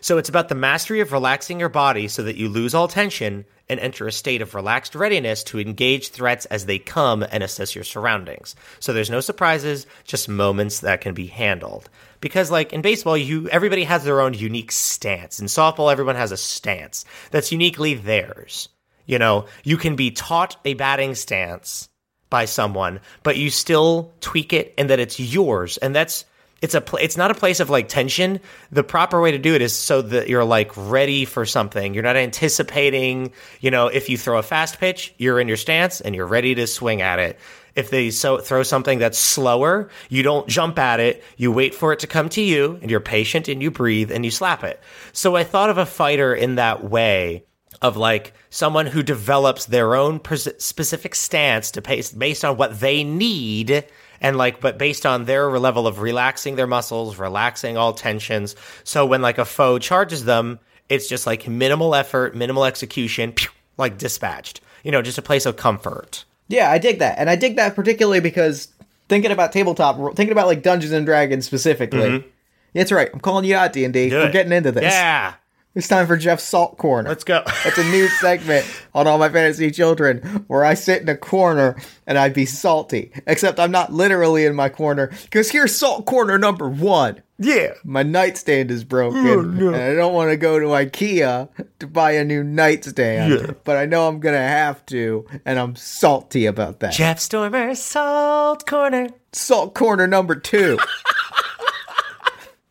So 0.00 0.18
it's 0.18 0.28
about 0.28 0.48
the 0.48 0.54
mastery 0.54 1.00
of 1.00 1.12
relaxing 1.12 1.60
your 1.60 1.68
body 1.68 2.08
so 2.08 2.22
that 2.22 2.36
you 2.36 2.48
lose 2.48 2.74
all 2.74 2.88
tension 2.88 3.44
and 3.68 3.78
enter 3.80 4.06
a 4.06 4.12
state 4.12 4.40
of 4.42 4.54
relaxed 4.54 4.94
readiness 4.94 5.44
to 5.44 5.60
engage 5.60 6.08
threats 6.08 6.46
as 6.46 6.66
they 6.66 6.78
come 6.78 7.24
and 7.30 7.42
assess 7.42 7.74
your 7.74 7.84
surroundings. 7.84 8.56
So 8.80 8.92
there's 8.92 9.10
no 9.10 9.20
surprises, 9.20 9.86
just 10.04 10.28
moments 10.28 10.80
that 10.80 11.00
can 11.00 11.14
be 11.14 11.26
handled. 11.26 11.90
Because 12.20 12.50
like 12.50 12.72
in 12.72 12.82
baseball, 12.82 13.16
you 13.16 13.48
everybody 13.50 13.84
has 13.84 14.04
their 14.04 14.20
own 14.20 14.34
unique 14.34 14.72
stance. 14.72 15.38
In 15.38 15.46
softball, 15.46 15.92
everyone 15.92 16.16
has 16.16 16.32
a 16.32 16.36
stance 16.36 17.04
that's 17.30 17.52
uniquely 17.52 17.94
theirs. 17.94 18.68
You 19.06 19.18
know, 19.18 19.46
you 19.64 19.76
can 19.76 19.96
be 19.96 20.10
taught 20.10 20.56
a 20.64 20.74
batting 20.74 21.14
stance 21.14 21.88
by 22.30 22.44
someone, 22.44 23.00
but 23.22 23.36
you 23.36 23.50
still 23.50 24.12
tweak 24.20 24.52
it 24.52 24.74
and 24.76 24.90
that 24.90 25.00
it's 25.00 25.18
yours. 25.18 25.78
And 25.78 25.94
that's 25.94 26.24
it's 26.60 26.74
a 26.74 26.80
pl- 26.80 26.98
it's 27.00 27.16
not 27.16 27.30
a 27.30 27.34
place 27.34 27.60
of 27.60 27.70
like 27.70 27.88
tension. 27.88 28.40
The 28.72 28.82
proper 28.82 29.20
way 29.20 29.30
to 29.30 29.38
do 29.38 29.54
it 29.54 29.62
is 29.62 29.76
so 29.76 30.02
that 30.02 30.28
you're 30.28 30.44
like 30.44 30.72
ready 30.76 31.24
for 31.24 31.46
something. 31.46 31.94
You're 31.94 32.02
not 32.02 32.16
anticipating, 32.16 33.32
you 33.60 33.70
know, 33.70 33.86
if 33.86 34.08
you 34.08 34.18
throw 34.18 34.38
a 34.38 34.42
fast 34.42 34.78
pitch, 34.78 35.14
you're 35.18 35.38
in 35.38 35.48
your 35.48 35.56
stance 35.56 36.00
and 36.00 36.14
you're 36.14 36.26
ready 36.26 36.54
to 36.56 36.66
swing 36.66 37.00
at 37.00 37.18
it. 37.18 37.38
If 37.76 37.90
they 37.90 38.10
so 38.10 38.38
throw 38.38 38.64
something 38.64 38.98
that's 38.98 39.18
slower, 39.18 39.88
you 40.08 40.24
don't 40.24 40.48
jump 40.48 40.80
at 40.80 40.98
it. 40.98 41.22
You 41.36 41.52
wait 41.52 41.76
for 41.76 41.92
it 41.92 42.00
to 42.00 42.08
come 42.08 42.28
to 42.30 42.42
you 42.42 42.76
and 42.82 42.90
you're 42.90 42.98
patient 42.98 43.46
and 43.46 43.62
you 43.62 43.70
breathe 43.70 44.10
and 44.10 44.24
you 44.24 44.32
slap 44.32 44.64
it. 44.64 44.80
So 45.12 45.36
I 45.36 45.44
thought 45.44 45.70
of 45.70 45.78
a 45.78 45.86
fighter 45.86 46.34
in 46.34 46.56
that 46.56 46.82
way 46.82 47.44
of 47.80 47.96
like 47.96 48.32
someone 48.50 48.86
who 48.86 49.04
develops 49.04 49.66
their 49.66 49.94
own 49.94 50.20
specific 50.58 51.14
stance 51.14 51.70
to 51.70 51.82
pace 51.82 52.10
based 52.10 52.44
on 52.44 52.56
what 52.56 52.80
they 52.80 53.04
need 53.04 53.84
and 54.20 54.36
like 54.36 54.60
but 54.60 54.78
based 54.78 55.04
on 55.06 55.24
their 55.24 55.48
level 55.58 55.86
of 55.86 56.00
relaxing 56.00 56.56
their 56.56 56.66
muscles 56.66 57.18
relaxing 57.18 57.76
all 57.76 57.92
tensions 57.92 58.56
so 58.84 59.04
when 59.06 59.22
like 59.22 59.38
a 59.38 59.44
foe 59.44 59.78
charges 59.78 60.24
them 60.24 60.58
it's 60.88 61.08
just 61.08 61.26
like 61.26 61.46
minimal 61.48 61.94
effort 61.94 62.34
minimal 62.34 62.64
execution 62.64 63.32
pew, 63.32 63.50
like 63.76 63.98
dispatched 63.98 64.60
you 64.84 64.90
know 64.90 65.02
just 65.02 65.18
a 65.18 65.22
place 65.22 65.46
of 65.46 65.56
comfort 65.56 66.24
Yeah, 66.48 66.70
I 66.70 66.78
dig 66.78 67.00
that. 67.00 67.18
And 67.18 67.28
I 67.28 67.36
dig 67.36 67.56
that 67.56 67.74
particularly 67.76 68.20
because 68.20 68.68
thinking 69.10 69.30
about 69.30 69.52
tabletop, 69.52 69.96
thinking 70.16 70.32
about 70.32 70.46
like 70.46 70.62
Dungeons 70.62 70.92
and 70.92 71.04
Dragons 71.04 71.44
specifically. 71.44 72.24
That's 72.72 72.90
right. 72.90 73.10
I'm 73.12 73.20
calling 73.20 73.44
you 73.44 73.54
out, 73.54 73.74
D&D. 73.74 73.90
Mm-hmm. 74.08 74.16
We're 74.16 74.32
getting 74.32 74.52
into 74.52 74.72
this. 74.72 74.84
yeah 74.84 75.34
It's 75.78 75.86
time 75.86 76.08
for 76.08 76.16
Jeff's 76.16 76.42
Salt 76.42 76.76
Corner. 76.76 77.08
let's 77.08 77.22
go 77.22 77.40
It's 77.64 77.78
a 77.78 77.84
new 77.84 78.08
segment 78.08 78.66
on 78.96 79.06
All 79.06 79.16
My 79.16 79.28
Fantasy 79.28 79.70
Children 79.70 80.18
where 80.48 80.64
I 80.64 80.74
sit 80.74 81.02
in 81.02 81.08
a 81.08 81.16
corner 81.16 81.76
and 82.04 82.18
I 82.18 82.30
be 82.30 82.46
salty. 82.46 83.12
Except 83.28 83.60
I'm 83.60 83.70
not 83.70 83.92
literally 83.92 84.44
in 84.44 84.56
my 84.56 84.70
corner 84.70 85.12
because 85.22 85.52
here's 85.52 85.76
Salt 85.76 86.04
Corner 86.04 86.36
number 86.36 86.68
one. 86.68 87.22
yeah 87.38 87.74
My 87.84 88.02
nightstand 88.02 88.72
is 88.72 88.82
broken 88.82 89.24
Oh, 89.28 89.38
and 89.38 89.76
I 89.76 89.94
don't 89.94 90.14
want 90.14 90.30
to 90.32 90.36
go 90.36 90.58
to 90.58 90.66
IKEA 90.66 91.48
to 91.78 91.86
buy 91.86 92.10
a 92.10 92.24
new 92.24 92.42
nightstand. 92.42 93.32
Yeah. 93.40 93.52
But 93.62 93.76
I 93.76 93.86
know 93.86 94.08
I'm 94.08 94.18
going 94.18 94.34
to 94.34 94.40
have 94.40 94.84
to 94.86 95.26
and 95.44 95.60
I'm 95.60 95.76
salty 95.76 96.46
about 96.46 96.80
that. 96.80 96.92
jeff 96.92 97.20
stormer 97.20 97.76
salt 97.76 98.66
corner 98.66 99.06
Salt 99.32 99.74
Corner 99.74 100.06
number 100.06 100.34
two. 100.34 100.78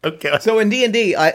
okay 0.04 0.38
So 0.40 0.60
in 0.60 0.70
D 0.70 0.84
and 0.84 0.94
D, 0.94 1.16
uh, 1.16 1.32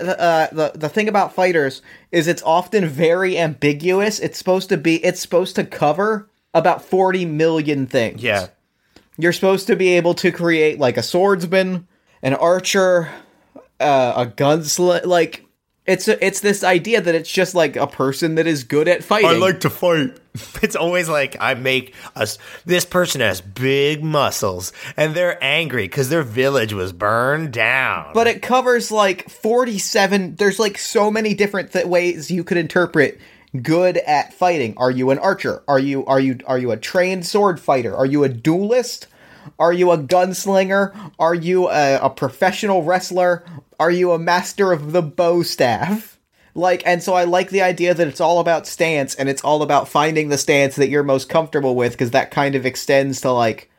the 0.53 0.73
the 0.75 0.89
thing 0.89 1.09
about 1.09 1.35
fighters 1.35 1.83
is 2.11 2.27
it's 2.29 2.43
often 2.43 2.87
very 2.87 3.39
ambiguous. 3.39 4.19
It's 4.19 4.39
supposed 4.39 4.69
to 4.71 4.77
be 4.77 5.05
it's 5.05 5.21
supposed 5.21 5.57
to 5.57 5.65
cover 5.65 6.29
about 6.55 6.85
forty 6.85 7.25
million 7.25 7.87
things. 7.87 8.23
yeah 8.23 8.49
you're 9.19 9.33
supposed 9.33 9.67
to 9.67 9.77
be 9.77 9.91
able 9.91 10.15
to 10.15 10.33
create 10.33 10.79
like 10.79 10.97
a 10.97 11.03
swordsman, 11.03 11.87
an 12.23 12.35
archer, 12.35 13.11
uh, 13.79 14.13
a 14.17 14.27
gunslinger. 14.27 15.05
Like 15.05 15.45
it's 15.87 16.07
a, 16.09 16.25
it's 16.25 16.41
this 16.41 16.63
idea 16.63 17.01
that 17.01 17.15
it's 17.15 17.31
just 17.31 17.55
like 17.55 17.75
a 17.77 17.87
person 17.87 18.37
that 18.37 18.47
is 18.47 18.65
good 18.65 18.87
at 18.89 19.03
fighting. 19.03 19.29
I 19.31 19.33
like 19.35 19.61
to 19.61 19.71
fight. 19.71 20.17
It's 20.63 20.77
always 20.77 21.11
like 21.11 21.37
I 21.41 21.53
make 21.55 21.95
us. 22.17 22.39
This 22.65 22.87
person 22.87 23.21
has 23.21 23.43
big 23.43 24.03
muscles, 24.03 24.73
and 24.97 25.15
they're 25.15 25.37
angry 25.45 25.85
because 25.85 26.09
their 26.09 26.23
village 26.23 26.73
was 26.73 26.93
burned 26.93 27.53
down. 27.53 28.13
but 28.15 28.27
it 28.27 28.41
covers 28.41 28.91
like 28.91 29.29
47 29.29 30.37
there's 30.37 30.59
like 30.59 30.79
so 30.79 31.11
many 31.11 31.35
different 31.35 31.73
th- 31.73 31.85
ways 31.85 32.31
you 32.31 32.45
could 32.45 32.57
interpret 32.57 33.21
good 33.63 33.99
at 33.99 34.33
fighting 34.33 34.73
are 34.79 34.91
you 34.91 35.11
an 35.11 35.19
archer 35.19 35.63
are 35.69 35.79
you 35.79 36.07
are 36.07 36.19
you 36.21 36.39
are 36.47 36.59
you 36.59 36.71
a 36.71 36.77
trained 36.79 37.27
sword 37.27 37.61
fighter 37.61 37.95
are 37.95 38.07
you 38.07 38.25
a 38.25 38.29
duelist 38.31 39.07
are 39.59 39.73
you 39.73 39.91
a 39.91 39.99
gunslinger? 39.99 41.13
Are 41.19 41.35
you 41.35 41.69
a, 41.69 41.99
a 42.03 42.11
professional 42.11 42.83
wrestler? 42.83 43.45
Are 43.79 43.91
you 43.91 44.13
a 44.13 44.19
master 44.19 44.73
of 44.73 44.93
the 44.93 45.03
bow 45.03 45.43
staff? 45.43 46.19
Like 46.55 46.83
and 46.85 47.03
so 47.03 47.15
i 47.15 47.25
like 47.25 47.49
the 47.49 47.63
idea 47.63 47.95
that 47.95 48.07
it's 48.07 48.21
all 48.21 48.39
about 48.39 48.67
stance 48.67 49.15
and 49.15 49.31
it's 49.31 49.43
all 49.43 49.63
about 49.63 49.89
finding 49.89 50.29
the 50.29 50.37
stance 50.37 50.77
that 50.77 50.91
you're 50.91 51.03
most 51.03 51.31
comfortable 51.31 51.75
with 51.75 51.93
because 51.93 52.11
that 52.11 52.31
kind 52.31 52.55
of 52.55 52.67
extends 52.67 53.23
to 53.23 53.31
like 53.33 53.71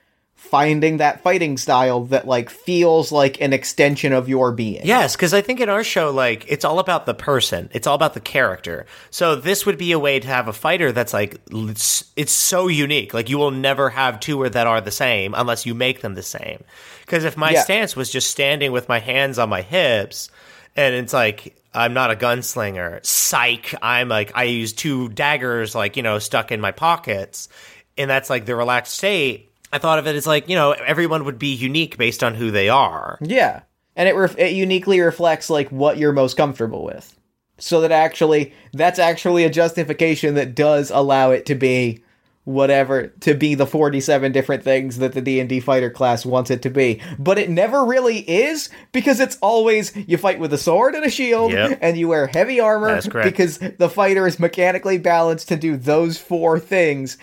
finding 0.54 0.98
that 0.98 1.24
fighting 1.24 1.58
style 1.58 2.04
that 2.06 2.28
like 2.28 2.52
feels 2.52 3.12
like 3.12 3.42
an 3.42 3.54
extension 3.54 4.14
of 4.14 4.30
your 4.30 4.52
being. 4.52 4.82
Yes, 4.86 5.16
because 5.16 5.34
I 5.34 5.42
think 5.42 5.60
in 5.60 5.68
our 5.68 5.84
show, 5.84 6.12
like, 6.12 6.46
it's 6.48 6.64
all 6.64 6.78
about 6.78 7.08
the 7.08 7.16
person. 7.16 7.72
It's 7.74 7.88
all 7.88 7.96
about 7.96 8.14
the 8.14 8.20
character. 8.20 8.86
So 9.10 9.34
this 9.36 9.66
would 9.66 9.80
be 9.80 9.94
a 9.94 9.98
way 9.98 10.20
to 10.20 10.28
have 10.28 10.48
a 10.48 10.54
fighter 10.54 10.92
that's 10.92 11.12
like, 11.12 11.42
it's, 11.50 12.04
it's 12.16 12.32
so 12.32 12.68
unique. 12.68 13.16
Like, 13.16 13.32
you 13.32 13.40
will 13.40 13.50
never 13.50 13.90
have 13.90 14.20
two 14.20 14.40
or 14.40 14.48
that 14.48 14.68
are 14.68 14.80
the 14.80 14.92
same 14.92 15.34
unless 15.36 15.66
you 15.66 15.74
make 15.74 16.02
them 16.02 16.14
the 16.14 16.22
same. 16.22 16.64
Because 17.02 17.24
if 17.24 17.36
my 17.36 17.54
Yeah. 17.54 17.64
stance 17.64 17.96
was 17.96 18.12
just 18.12 18.30
standing 18.30 18.72
with 18.72 18.88
my 18.88 19.00
hands 19.00 19.40
on 19.40 19.50
my 19.50 19.64
hips, 19.64 20.30
and 20.76 20.94
it's 20.94 21.14
like, 21.14 21.56
I'm 21.74 21.96
not 21.96 22.12
a 22.12 22.16
gunslinger. 22.16 23.04
Psych. 23.04 23.74
I'm 23.82 24.08
like, 24.08 24.34
I 24.36 24.44
use 24.44 24.72
two 24.72 25.10
daggers, 25.10 25.74
like, 25.74 25.98
you 25.98 26.04
know, 26.04 26.20
stuck 26.20 26.52
in 26.52 26.62
my 26.62 26.74
pockets. 26.74 27.50
And 27.98 28.08
that's 28.08 28.30
like 28.30 28.46
the 28.46 28.56
relaxed 28.56 28.94
state. 28.96 29.50
I 29.74 29.80
thought 29.80 30.00
of 30.00 30.08
it 30.08 30.16
as 30.16 30.26
like, 30.28 30.48
you 30.48 30.56
know, 30.56 30.72
everyone 30.72 31.26
would 31.26 31.40
be 31.40 31.54
unique 31.54 31.98
based 31.98 32.24
on 32.24 32.36
who 32.36 32.52
they 32.52 32.70
are. 32.70 33.18
Yeah. 33.22 33.64
And 33.96 34.08
it 34.08 34.16
ref- 34.16 34.38
it 34.40 34.54
uniquely 34.54 35.00
reflects 35.02 35.50
like 35.50 35.70
what 35.72 35.98
you're 35.98 36.14
most 36.14 36.38
comfortable 36.38 36.84
with. 36.84 37.16
so 37.60 37.82
that 37.82 37.92
actually 37.92 38.54
that's 38.74 39.00
actually 39.00 39.44
a 39.44 39.50
justification 39.50 40.36
that 40.36 40.56
does 40.56 40.90
allow 40.92 41.32
it 41.32 41.46
to 41.48 41.56
be 41.56 42.04
whatever 42.46 43.08
to 43.22 43.34
be 43.36 43.56
the 43.56 43.66
47 43.66 44.34
different 44.34 44.64
things 44.64 44.98
that 44.98 45.14
the 45.14 45.22
D&D 45.22 45.62
fighter 45.62 45.90
class 45.90 46.26
wants 46.26 46.52
it 46.52 46.62
to 46.64 46.70
be 46.70 47.00
but 47.18 47.38
it 47.40 47.50
never 47.50 47.86
really 47.86 48.18
is 48.20 48.70
because 48.92 49.22
it's 49.22 49.38
always 49.42 49.96
you 49.96 50.18
fight 50.18 50.40
with 50.40 50.52
a 50.52 50.58
sword 50.58 50.94
and 50.94 51.06
a 51.06 51.10
shield 51.10 51.54
Yep. 51.54 51.80
and 51.82 51.96
you 51.96 52.10
wear 52.10 52.28
heavy 52.28 52.60
armor 52.60 53.00
because 53.24 53.60
the 53.60 53.88
fighter 53.90 54.28
is 54.28 54.40
mechanically 54.42 54.98
balanced 54.98 55.48
to 55.50 55.56
do 55.56 55.78
those 55.78 56.18
four 56.18 56.60
things 56.60 57.18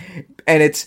and 0.46 0.62
it's 0.62 0.86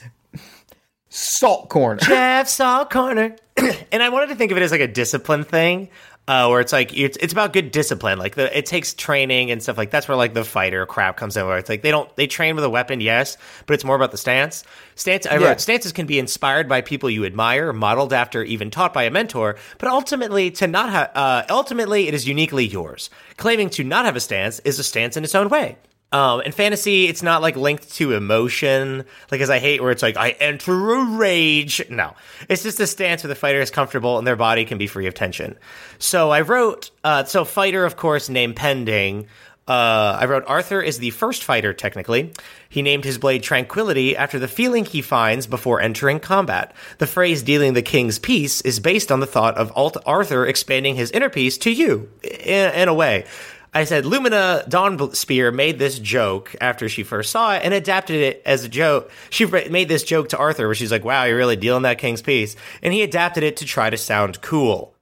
salt 1.13 1.69
corner 1.69 1.99
Jeff 2.01 2.47
Salt 2.47 2.89
Corner. 2.89 3.35
and 3.91 4.01
I 4.01 4.09
wanted 4.09 4.29
to 4.29 4.35
think 4.35 4.51
of 4.51 4.57
it 4.57 4.63
as 4.63 4.71
like 4.71 4.81
a 4.81 4.87
discipline 4.87 5.43
thing, 5.43 5.89
uh, 6.27 6.47
where 6.47 6.59
it's 6.59 6.73
like 6.73 6.97
it's, 6.97 7.17
it's 7.17 7.33
about 7.33 7.53
good 7.53 7.71
discipline. 7.71 8.17
Like 8.17 8.33
the 8.33 8.57
it 8.57 8.65
takes 8.65 8.95
training 8.95 9.51
and 9.51 9.61
stuff 9.61 9.77
like 9.77 9.91
that's 9.91 10.07
where 10.07 10.17
like 10.17 10.33
the 10.33 10.43
fighter 10.43 10.87
crap 10.87 11.17
comes 11.17 11.37
in. 11.37 11.45
Where 11.45 11.59
it's 11.59 11.69
like 11.69 11.83
they 11.83 11.91
don't 11.91 12.13
they 12.15 12.25
train 12.25 12.55
with 12.55 12.63
a 12.63 12.69
weapon, 12.69 12.99
yes, 12.99 13.37
but 13.67 13.75
it's 13.75 13.83
more 13.83 13.95
about 13.95 14.09
the 14.09 14.17
stance. 14.17 14.63
Stance. 14.95 15.27
I 15.27 15.37
Yeah. 15.37 15.49
wrote 15.49 15.61
stances 15.61 15.91
can 15.91 16.07
be 16.07 16.17
inspired 16.17 16.67
by 16.67 16.81
people 16.81 17.11
you 17.11 17.25
admire, 17.25 17.71
modeled 17.73 18.11
after, 18.11 18.43
even 18.43 18.71
taught 18.71 18.91
by 18.91 19.03
a 19.03 19.11
mentor. 19.11 19.55
But 19.77 19.89
ultimately, 19.89 20.49
to 20.51 20.65
not 20.65 20.89
have 20.89 21.11
uh, 21.13 21.43
ultimately 21.47 22.07
it 22.07 22.15
is 22.15 22.27
uniquely 22.27 22.65
yours. 22.65 23.11
Claiming 23.37 23.69
to 23.71 23.83
not 23.83 24.05
have 24.05 24.15
a 24.15 24.19
stance 24.19 24.59
is 24.61 24.79
a 24.79 24.83
stance 24.83 25.15
in 25.15 25.23
its 25.23 25.35
own 25.35 25.49
way. 25.49 25.77
Um, 26.13 26.41
in 26.41 26.51
fantasy, 26.51 27.07
it's 27.07 27.23
not 27.23 27.41
like 27.41 27.55
linked 27.55 27.91
to 27.95 28.13
emotion, 28.13 29.03
like 29.31 29.41
as 29.41 29.49
I 29.49 29.57
hate 29.57 29.81
where 29.81 29.89
it's 29.89 30.03
like 30.03 30.15
I 30.15 30.29
enter 30.29 30.93
a 30.93 31.03
rage. 31.17 31.81
No, 31.89 32.13
it's 32.47 32.61
just 32.61 32.79
a 32.79 32.85
stance 32.85 33.23
where 33.23 33.29
the 33.29 33.35
fighter 33.35 33.59
is 33.59 33.71
comfortable 33.71 34.19
and 34.19 34.27
their 34.27 34.35
body 34.35 34.63
can 34.63 34.77
be 34.77 34.85
free 34.85 35.07
of 35.07 35.15
tension. 35.15 35.57
So 35.97 36.29
I 36.29 36.41
wrote, 36.41 36.91
uh, 37.03 37.23
so 37.23 37.45
fighter, 37.45 37.83
of 37.83 37.97
course, 37.97 38.29
name 38.29 38.53
pending. 38.53 39.27
Uh, 39.65 40.17
I 40.19 40.25
wrote 40.25 40.43
Arthur 40.45 40.81
is 40.81 40.99
the 40.99 41.11
first 41.11 41.43
fighter, 41.43 41.73
technically. 41.73 42.33
He 42.67 42.81
named 42.81 43.05
his 43.05 43.17
blade 43.17 43.43
Tranquility 43.43 44.15
after 44.15 44.37
the 44.37 44.47
feeling 44.47 44.83
he 44.83 45.01
finds 45.01 45.47
before 45.47 45.79
entering 45.79 46.19
combat. 46.19 46.75
The 46.97 47.07
phrase 47.07 47.43
dealing 47.43 47.73
the 47.73 47.81
king's 47.81 48.19
peace 48.19 48.59
is 48.61 48.81
based 48.81 49.09
on 49.09 49.21
the 49.21 49.25
thought 49.25 49.55
of 49.57 49.71
Alt- 49.73 50.03
Arthur 50.05 50.45
expanding 50.45 50.95
his 50.95 51.11
inner 51.11 51.29
peace 51.29 51.57
to 51.59 51.71
you, 51.71 52.09
in, 52.23 52.73
in 52.73 52.87
a 52.89 52.93
way. 52.93 53.25
I 53.73 53.85
said 53.85 54.05
Lumina 54.05 54.65
Dawn 54.69 55.13
Spear 55.13 55.51
made 55.51 55.79
this 55.79 55.97
joke 55.97 56.55
after 56.61 56.87
she 56.87 57.03
first 57.03 57.31
saw 57.31 57.55
it 57.55 57.63
and 57.63 57.73
adapted 57.73 58.17
it 58.17 58.41
as 58.45 58.63
a 58.63 58.69
joke. 58.69 59.11
She 59.29 59.45
made 59.45 59.89
this 59.89 60.03
joke 60.03 60.29
to 60.29 60.37
Arthur 60.37 60.67
where 60.67 60.75
she's 60.75 60.91
like, 60.91 61.03
"Wow, 61.03 61.23
you're 61.23 61.37
really 61.37 61.55
dealing 61.55 61.83
that 61.83 61.97
king's 61.97 62.21
peace," 62.21 62.55
and 62.81 62.93
he 62.93 63.01
adapted 63.01 63.43
it 63.43 63.57
to 63.57 63.65
try 63.65 63.89
to 63.89 63.97
sound 63.97 64.41
cool. 64.41 64.95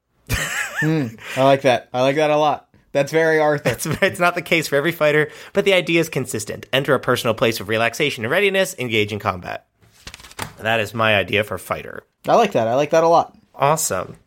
Hmm. 0.79 1.07
I 1.35 1.43
like 1.43 1.61
that. 1.61 1.89
I 1.93 2.01
like 2.01 2.15
that 2.15 2.31
a 2.31 2.37
lot. 2.37 2.67
That's 2.91 3.11
very 3.11 3.39
Arthur. 3.39 3.69
It's, 3.69 3.85
it's 3.85 4.19
not 4.19 4.35
the 4.35 4.41
case 4.41 4.67
for 4.67 4.75
every 4.75 4.91
fighter, 4.91 5.29
but 5.53 5.65
the 5.65 5.73
idea 5.73 5.99
is 5.99 6.09
consistent. 6.09 6.65
Enter 6.73 6.93
a 6.93 6.99
personal 6.99 7.33
place 7.33 7.59
of 7.59 7.69
relaxation 7.69 8.23
and 8.23 8.31
readiness, 8.31 8.75
engage 8.79 9.13
in 9.13 9.19
combat. 9.19 9.67
That 10.57 10.79
is 10.79 10.93
my 10.93 11.15
idea 11.15 11.43
for 11.43 11.57
fighter. 11.57 12.03
I 12.27 12.35
like 12.35 12.53
that. 12.53 12.67
I 12.67 12.75
like 12.75 12.91
that 12.91 13.03
a 13.03 13.07
lot. 13.07 13.37
Awesome. 13.55 14.17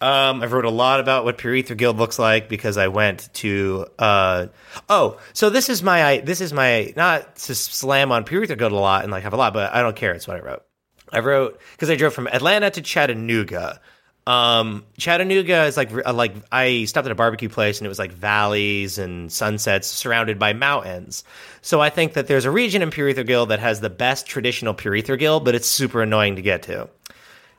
Um, 0.00 0.42
I've 0.42 0.52
wrote 0.52 0.66
a 0.66 0.70
lot 0.70 1.00
about 1.00 1.24
what 1.24 1.38
Pure 1.38 1.54
Ether 1.54 1.74
Guild 1.74 1.96
looks 1.96 2.18
like 2.18 2.48
because 2.48 2.76
I 2.76 2.88
went 2.88 3.32
to. 3.34 3.86
Uh, 3.98 4.48
oh, 4.88 5.18
so 5.32 5.48
this 5.48 5.68
is 5.68 5.82
my 5.82 6.18
this 6.18 6.40
is 6.40 6.52
my 6.52 6.92
not 6.96 7.36
to 7.36 7.54
slam 7.54 8.12
on 8.12 8.24
Pure 8.24 8.44
Ether 8.44 8.56
Guild 8.56 8.72
a 8.72 8.76
lot 8.76 9.04
and 9.04 9.10
like 9.10 9.22
have 9.22 9.32
a 9.32 9.36
lot, 9.36 9.54
but 9.54 9.72
I 9.72 9.80
don't 9.82 9.96
care. 9.96 10.12
It's 10.12 10.28
what 10.28 10.36
I 10.36 10.40
wrote. 10.40 10.62
I 11.10 11.20
wrote 11.20 11.60
because 11.72 11.88
I 11.88 11.96
drove 11.96 12.12
from 12.12 12.26
Atlanta 12.26 12.70
to 12.70 12.82
Chattanooga. 12.82 13.80
Um, 14.26 14.84
Chattanooga 14.98 15.64
is 15.64 15.76
like 15.76 15.92
like 15.92 16.34
I 16.50 16.84
stopped 16.84 17.06
at 17.06 17.12
a 17.12 17.14
barbecue 17.14 17.48
place 17.48 17.78
and 17.78 17.86
it 17.86 17.88
was 17.88 17.98
like 17.98 18.12
valleys 18.12 18.98
and 18.98 19.32
sunsets 19.32 19.86
surrounded 19.86 20.38
by 20.38 20.52
mountains. 20.52 21.22
So 21.62 21.80
I 21.80 21.90
think 21.90 22.14
that 22.14 22.26
there's 22.26 22.44
a 22.44 22.50
region 22.50 22.82
in 22.82 22.90
Pure 22.90 23.10
Ether 23.10 23.24
Guild 23.24 23.48
that 23.48 23.60
has 23.60 23.80
the 23.80 23.90
best 23.90 24.26
traditional 24.26 24.74
Pure 24.74 24.96
Ether 24.96 25.16
Guild, 25.16 25.44
but 25.44 25.54
it's 25.54 25.68
super 25.68 26.02
annoying 26.02 26.36
to 26.36 26.42
get 26.42 26.64
to. 26.64 26.90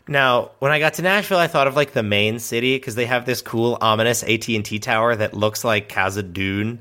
Now, 0.08 0.52
when 0.60 0.72
I 0.72 0.80
got 0.80 0.96
to 0.96 1.02
Nashville, 1.02 1.38
I 1.38 1.48
thought 1.48 1.68
of 1.68 1.76
like 1.76 1.92
the 1.92 2.04
main 2.04 2.40
city 2.40 2.76
because 2.76 2.96
they 2.96 3.06
have 3.06 3.26
this 3.26 3.42
cool, 3.42 3.78
ominous 3.82 4.24
AT 4.24 4.48
and 4.48 4.64
T 4.64 4.80
tower 4.80 5.16
that 5.16 5.34
looks 5.34 5.64
like 5.64 5.90
Khazad-dûm. 5.90 6.80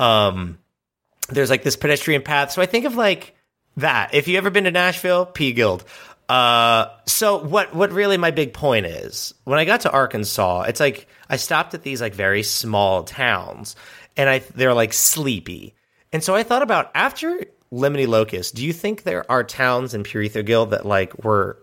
Um, 0.00 0.58
there's 1.28 1.50
like 1.50 1.62
this 1.62 1.76
pedestrian 1.76 2.22
path, 2.22 2.52
so 2.52 2.62
I 2.62 2.66
think 2.66 2.84
of 2.86 2.96
like 2.96 3.34
that. 3.76 4.14
If 4.14 4.28
you 4.28 4.38
ever 4.38 4.50
been 4.50 4.64
to 4.64 4.70
Nashville, 4.70 5.26
P 5.26 5.52
Guild. 5.52 5.84
Uh, 6.28 6.86
so 7.06 7.38
what? 7.44 7.74
What 7.74 7.92
really 7.92 8.16
my 8.16 8.30
big 8.30 8.54
point 8.54 8.86
is 8.86 9.34
when 9.44 9.58
I 9.58 9.66
got 9.66 9.82
to 9.82 9.90
Arkansas, 9.90 10.62
it's 10.62 10.80
like 10.80 11.06
I 11.28 11.36
stopped 11.36 11.74
at 11.74 11.82
these 11.82 12.00
like 12.00 12.14
very 12.14 12.42
small 12.42 13.04
towns, 13.04 13.76
and 14.16 14.28
I 14.28 14.38
they're 14.54 14.74
like 14.74 14.94
sleepy, 14.94 15.74
and 16.12 16.24
so 16.24 16.34
I 16.34 16.42
thought 16.42 16.62
about 16.62 16.90
after 16.94 17.44
Lemony 17.70 18.08
Locust. 18.08 18.54
Do 18.54 18.64
you 18.64 18.72
think 18.72 19.02
there 19.02 19.30
are 19.30 19.44
towns 19.44 19.92
in 19.92 20.02
Pure 20.02 20.28
Guild 20.28 20.70
that 20.70 20.86
like 20.86 21.22
were 21.22 21.58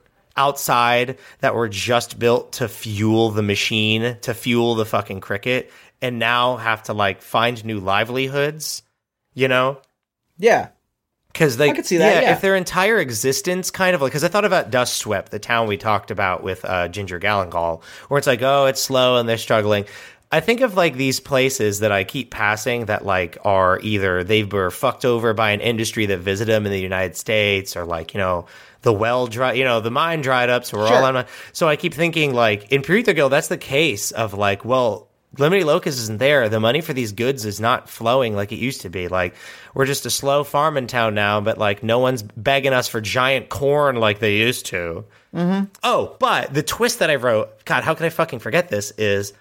outside 0.45 1.17
that 1.39 1.56
were 1.56 1.69
just 1.69 2.17
built 2.19 2.54
to 2.54 2.67
fuel 2.67 3.30
the 3.32 3.43
machine, 3.43 4.17
to 4.21 4.34
fuel 4.34 4.75
the 4.75 4.86
fucking 4.86 5.21
cricket, 5.21 5.71
and 6.01 6.19
now 6.19 6.58
have 6.58 6.84
to 6.84 6.93
like 6.93 7.21
find 7.21 7.63
new 7.63 7.80
livelihoods? 7.80 8.84
You 9.34 9.47
know, 9.47 9.80
Yeah. 10.38 10.69
because 11.32 11.56
they, 11.58 11.69
I 11.69 11.73
could 11.73 11.86
see 11.86 11.97
that, 11.97 12.23
yeah. 12.23 12.34
if 12.34 12.41
their 12.41 12.56
entire 12.58 12.97
existence 12.99 13.71
kind 13.71 13.95
of 13.95 14.01
like, 14.01 14.12
because 14.12 14.25
I 14.25 14.27
thought 14.27 14.43
about 14.43 14.71
Dust 14.71 14.97
Swept, 14.97 15.32
the 15.32 15.39
town 15.39 15.67
we 15.67 15.77
talked 15.77 16.12
about 16.12 16.43
with 16.43 16.65
uh, 16.65 16.89
Ginger 16.89 17.19
Gallengall, 17.19 17.82
where 18.10 18.17
it's 18.17 18.27
like, 18.27 18.41
oh, 18.41 18.65
it's 18.65 18.82
slow 18.82 19.17
and 19.17 19.30
they're 19.30 19.38
struggling. 19.38 19.86
I 20.34 20.39
think 20.39 20.62
of 20.62 20.75
like 20.75 20.95
these 20.95 21.19
places 21.19 21.80
that 21.80 21.91
I 21.91 22.04
keep 22.06 22.32
passing 22.32 22.86
that 22.86 23.06
like 23.06 23.38
are 23.43 23.80
either 23.82 24.23
they 24.23 24.43
were 24.43 24.71
fucked 24.71 25.04
over 25.06 25.34
by 25.34 25.51
an 25.51 25.60
industry 25.62 26.06
that 26.08 26.19
visited 26.19 26.51
them 26.51 26.65
in 26.65 26.71
the 26.71 26.80
United 26.80 27.15
States, 27.17 27.75
or 27.75 27.84
like 27.86 28.13
you 28.13 28.19
know 28.19 28.45
the 28.81 28.93
well 28.93 29.27
dry, 29.27 29.53
you 29.53 29.63
know 29.63 29.79
the 29.79 29.91
mine 29.91 30.21
dried 30.21 30.49
up, 30.49 30.65
so 30.65 30.77
we're 30.77 30.87
Sure. 30.87 30.97
all 30.97 31.17
on. 31.17 31.25
So 31.53 31.67
I 31.67 31.75
keep 31.75 31.93
thinking 31.93 32.33
like 32.33 32.71
in 32.71 32.81
Ether 32.81 33.13
Guild, 33.13 33.31
that's 33.31 33.47
the 33.47 33.57
case 33.57 34.11
of 34.11 34.33
like, 34.33 34.65
well, 34.65 35.07
Limited 35.37 35.65
Locust 35.65 35.97
isn't 35.99 36.17
there. 36.19 36.49
The 36.49 36.59
money 36.59 36.81
for 36.81 36.91
these 36.91 37.13
goods 37.13 37.45
is 37.45 37.59
not 37.61 37.89
flowing 37.89 38.35
like 38.35 38.51
it 38.51 38.57
used 38.59 38.81
to 38.81 38.89
be. 38.89 39.07
Like 39.07 39.33
we're 39.73 39.85
just 39.85 40.05
a 40.05 40.09
slow 40.09 40.43
farming 40.43 40.87
town 40.87 41.13
now, 41.15 41.39
but 41.39 41.57
like 41.57 41.83
no 41.83 41.99
one's 41.99 42.21
begging 42.23 42.73
us 42.73 42.87
for 42.89 42.99
giant 42.99 43.47
corn 43.49 43.95
like 43.95 44.19
they 44.19 44.35
used 44.35 44.65
to. 44.67 45.05
Mm-hmm. 45.33 45.65
Oh, 45.83 46.17
but 46.19 46.53
the 46.53 46.63
twist 46.63 46.99
that 46.99 47.09
I 47.09 47.15
wrote, 47.15 47.63
God, 47.63 47.83
how 47.83 47.93
could 47.93 48.05
I 48.05 48.09
fucking 48.09 48.39
forget 48.39 48.67
this? 48.67 48.91
Is 48.97 49.31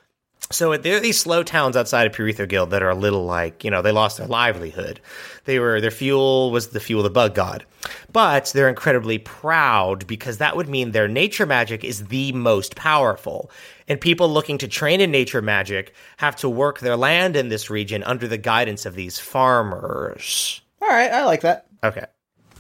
so 0.51 0.77
there 0.77 0.97
are 0.97 1.01
these 1.01 1.19
slow 1.19 1.43
towns 1.43 1.77
outside 1.77 2.07
of 2.07 2.13
Pure 2.13 2.33
Guild 2.47 2.71
that 2.71 2.83
are 2.83 2.91
a 2.91 2.95
little 2.95 3.25
like, 3.25 3.63
you 3.63 3.71
know, 3.71 3.83
they 3.83 3.93
lost 3.93 4.19
their 4.19 4.27
livelihood. 4.27 5.01
They 5.45 5.59
were 5.59 5.81
their 5.81 5.91
fuel 5.91 6.51
was 6.51 6.69
the 6.69 6.81
fuel 6.81 7.01
of 7.01 7.05
the 7.05 7.11
bug 7.11 7.35
god. 7.35 7.65
But 8.13 8.47
they're 8.47 8.69
incredibly 8.69 9.19
proud 9.19 10.07
because 10.07 10.39
that 10.39 10.57
would 10.57 10.69
mean 10.69 10.91
their 10.91 11.09
nature 11.09 11.47
magic 11.47 11.85
is 11.85 12.07
the 12.07 12.33
most 12.33 12.75
powerful. 12.75 13.51
And 13.87 14.01
people 14.01 14.29
looking 14.29 14.59
to 14.59 14.69
train 14.69 15.01
in 15.01 15.11
nature 15.11 15.43
magic 15.43 15.95
have 16.17 16.37
to 16.37 16.49
work 16.49 16.81
their 16.81 16.97
land 16.97 17.37
in 17.37 17.49
this 17.49 17.71
region 17.71 18.03
under 18.05 18.27
the 18.27 18.39
guidance 18.39 18.87
of 18.87 18.95
these 18.95 19.19
farmers. 19.19 20.61
All 20.83 20.89
right, 20.89 21.13
I 21.13 21.25
like 21.25 21.43
that. 21.43 21.67
Okay. 21.85 22.07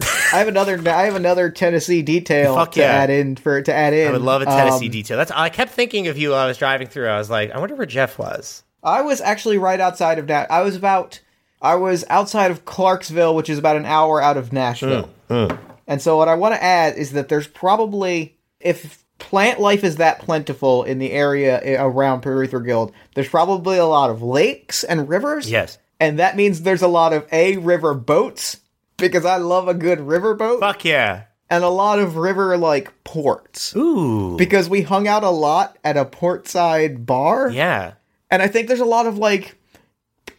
I 0.03 0.39
have 0.39 0.49
another. 0.49 0.81
I 0.89 1.05
have 1.05 1.17
another 1.17 1.51
Tennessee 1.51 2.03
detail 2.03 2.55
Fuck 2.55 2.73
to 2.73 2.81
yeah. 2.81 2.87
add 2.87 3.11
in 3.11 3.37
for 3.37 3.61
to 3.63 3.75
add 3.75 3.93
in. 3.93 4.09
I 4.09 4.13
would 4.13 4.23
love 4.23 4.43
a 4.43 4.47
Tennessee 4.47 4.87
Um, 4.87 4.93
detail. 4.93 5.17
That's 5.17 5.31
I 5.31 5.49
kept 5.49 5.73
thinking 5.73 6.09
of 6.09 6.19
you 6.19 6.31
while 6.31 6.39
I 6.39 6.47
was 6.47 6.59
driving 6.59 6.87
through. 6.89 7.09
I 7.09 7.19
was 7.19 7.31
like, 7.31 7.51
I 7.51 7.59
wonder 7.59 7.75
where 7.75 7.87
Jeff 7.87 8.19
was. 8.19 8.63
I 8.83 9.03
was 9.03 9.21
actually 9.21 9.59
right 9.59 9.81
outside 9.81 10.19
of 10.19 10.29
that. 10.29 10.51
I 10.51 10.63
was 10.63 10.77
about. 10.77 11.21
I 11.63 11.75
was 11.75 12.05
outside 12.09 12.51
of 12.51 12.65
Clarksville, 12.65 13.35
which 13.35 13.51
is 13.51 13.59
about 13.59 13.77
an 13.77 13.85
hour 13.85 14.23
out 14.23 14.39
of 14.39 14.53
Nashville. 14.53 15.11
Mm, 15.29 15.49
mm. 15.49 15.59
And 15.87 16.01
so, 16.01 16.17
what 16.17 16.29
I 16.29 16.35
want 16.35 16.55
to 16.55 16.63
add 16.63 16.97
is 16.97 17.13
that 17.13 17.29
there's 17.29 17.47
probably, 17.49 18.39
if 18.61 19.05
plant 19.19 19.61
life 19.61 19.85
is 19.85 19.97
that 19.97 20.21
plentiful 20.21 20.85
in 20.85 20.99
the 20.99 21.13
area 21.13 21.61
eh, 21.63 21.77
around 21.79 22.23
Pure 22.23 22.47
Guild, 22.47 22.93
there's 23.15 23.29
probably 23.29 23.77
a 23.77 23.85
lot 23.85 24.09
of 24.09 24.23
lakes 24.23 24.85
and 24.85 25.09
rivers. 25.09 25.51
Yes. 25.51 25.79
And 25.99 26.19
that 26.19 26.37
means 26.37 26.63
there's 26.63 26.81
a 26.81 26.89
lot 26.89 27.13
of 27.13 27.27
A, 27.31 27.59
river 27.59 27.93
boats, 27.93 28.59
because 29.01 29.25
I 29.25 29.37
love 29.39 29.67
a 29.69 29.75
good 29.75 30.01
river 30.01 30.35
boat, 30.35 30.61
Fuck 30.61 30.85
yeah. 30.85 31.25
and 31.49 31.65
a 31.65 31.69
lot 31.69 31.99
of 31.99 32.17
river 32.17 32.57
like 32.57 32.93
ports. 33.05 33.75
Ooh. 33.77 34.37
Because 34.37 34.69
we 34.69 34.83
hung 34.83 35.09
out 35.09 35.25
a 35.25 35.31
lot 35.31 35.77
at 35.83 35.97
a 35.97 36.05
portside 36.05 37.07
bar. 37.07 37.51
Yeah. 37.51 37.95
and 38.31 38.43
I 38.43 38.47
think 38.49 38.69
there's 38.69 38.81
a 38.81 38.85
lot 38.85 39.07
of 39.07 39.19
like 39.19 39.57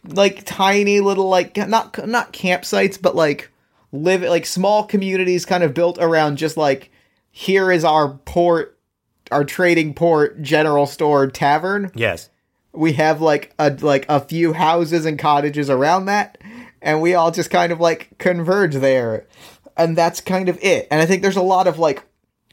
like 0.08 0.42
tiny 0.44 1.00
little 1.00 1.28
like 1.28 1.56
not 1.56 2.06
not 2.08 2.32
campsites 2.32 3.00
but 3.00 3.14
like 3.14 3.50
live 3.92 4.22
like 4.22 4.46
small 4.46 4.82
communities 4.84 5.44
kind 5.46 5.62
of 5.62 5.74
built 5.74 5.96
around 6.00 6.38
just 6.38 6.56
like 6.56 6.90
here 7.30 7.70
is 7.70 7.84
our 7.84 8.14
port 8.24 8.76
our 9.30 9.44
trading 9.44 9.94
port 9.94 10.42
general 10.42 10.86
store 10.86 11.28
tavern 11.28 11.92
Yes. 11.94 12.30
we 12.72 12.94
have 12.94 13.20
like 13.20 13.54
a 13.60 13.70
like 13.80 14.04
a 14.08 14.18
few 14.18 14.54
houses 14.54 15.06
and 15.06 15.18
cottages 15.20 15.70
around 15.70 16.06
that 16.06 16.36
and 16.82 17.00
we 17.00 17.14
all 17.14 17.30
just 17.30 17.50
kind 17.50 17.72
of 17.72 17.80
like 17.80 18.10
converge 18.18 18.74
there 18.74 19.26
and 19.76 19.96
that's 19.96 20.20
kind 20.20 20.48
of 20.48 20.58
it 20.62 20.86
and 20.90 21.00
i 21.00 21.06
think 21.06 21.22
there's 21.22 21.36
a 21.36 21.42
lot 21.42 21.66
of 21.66 21.78
like 21.78 22.04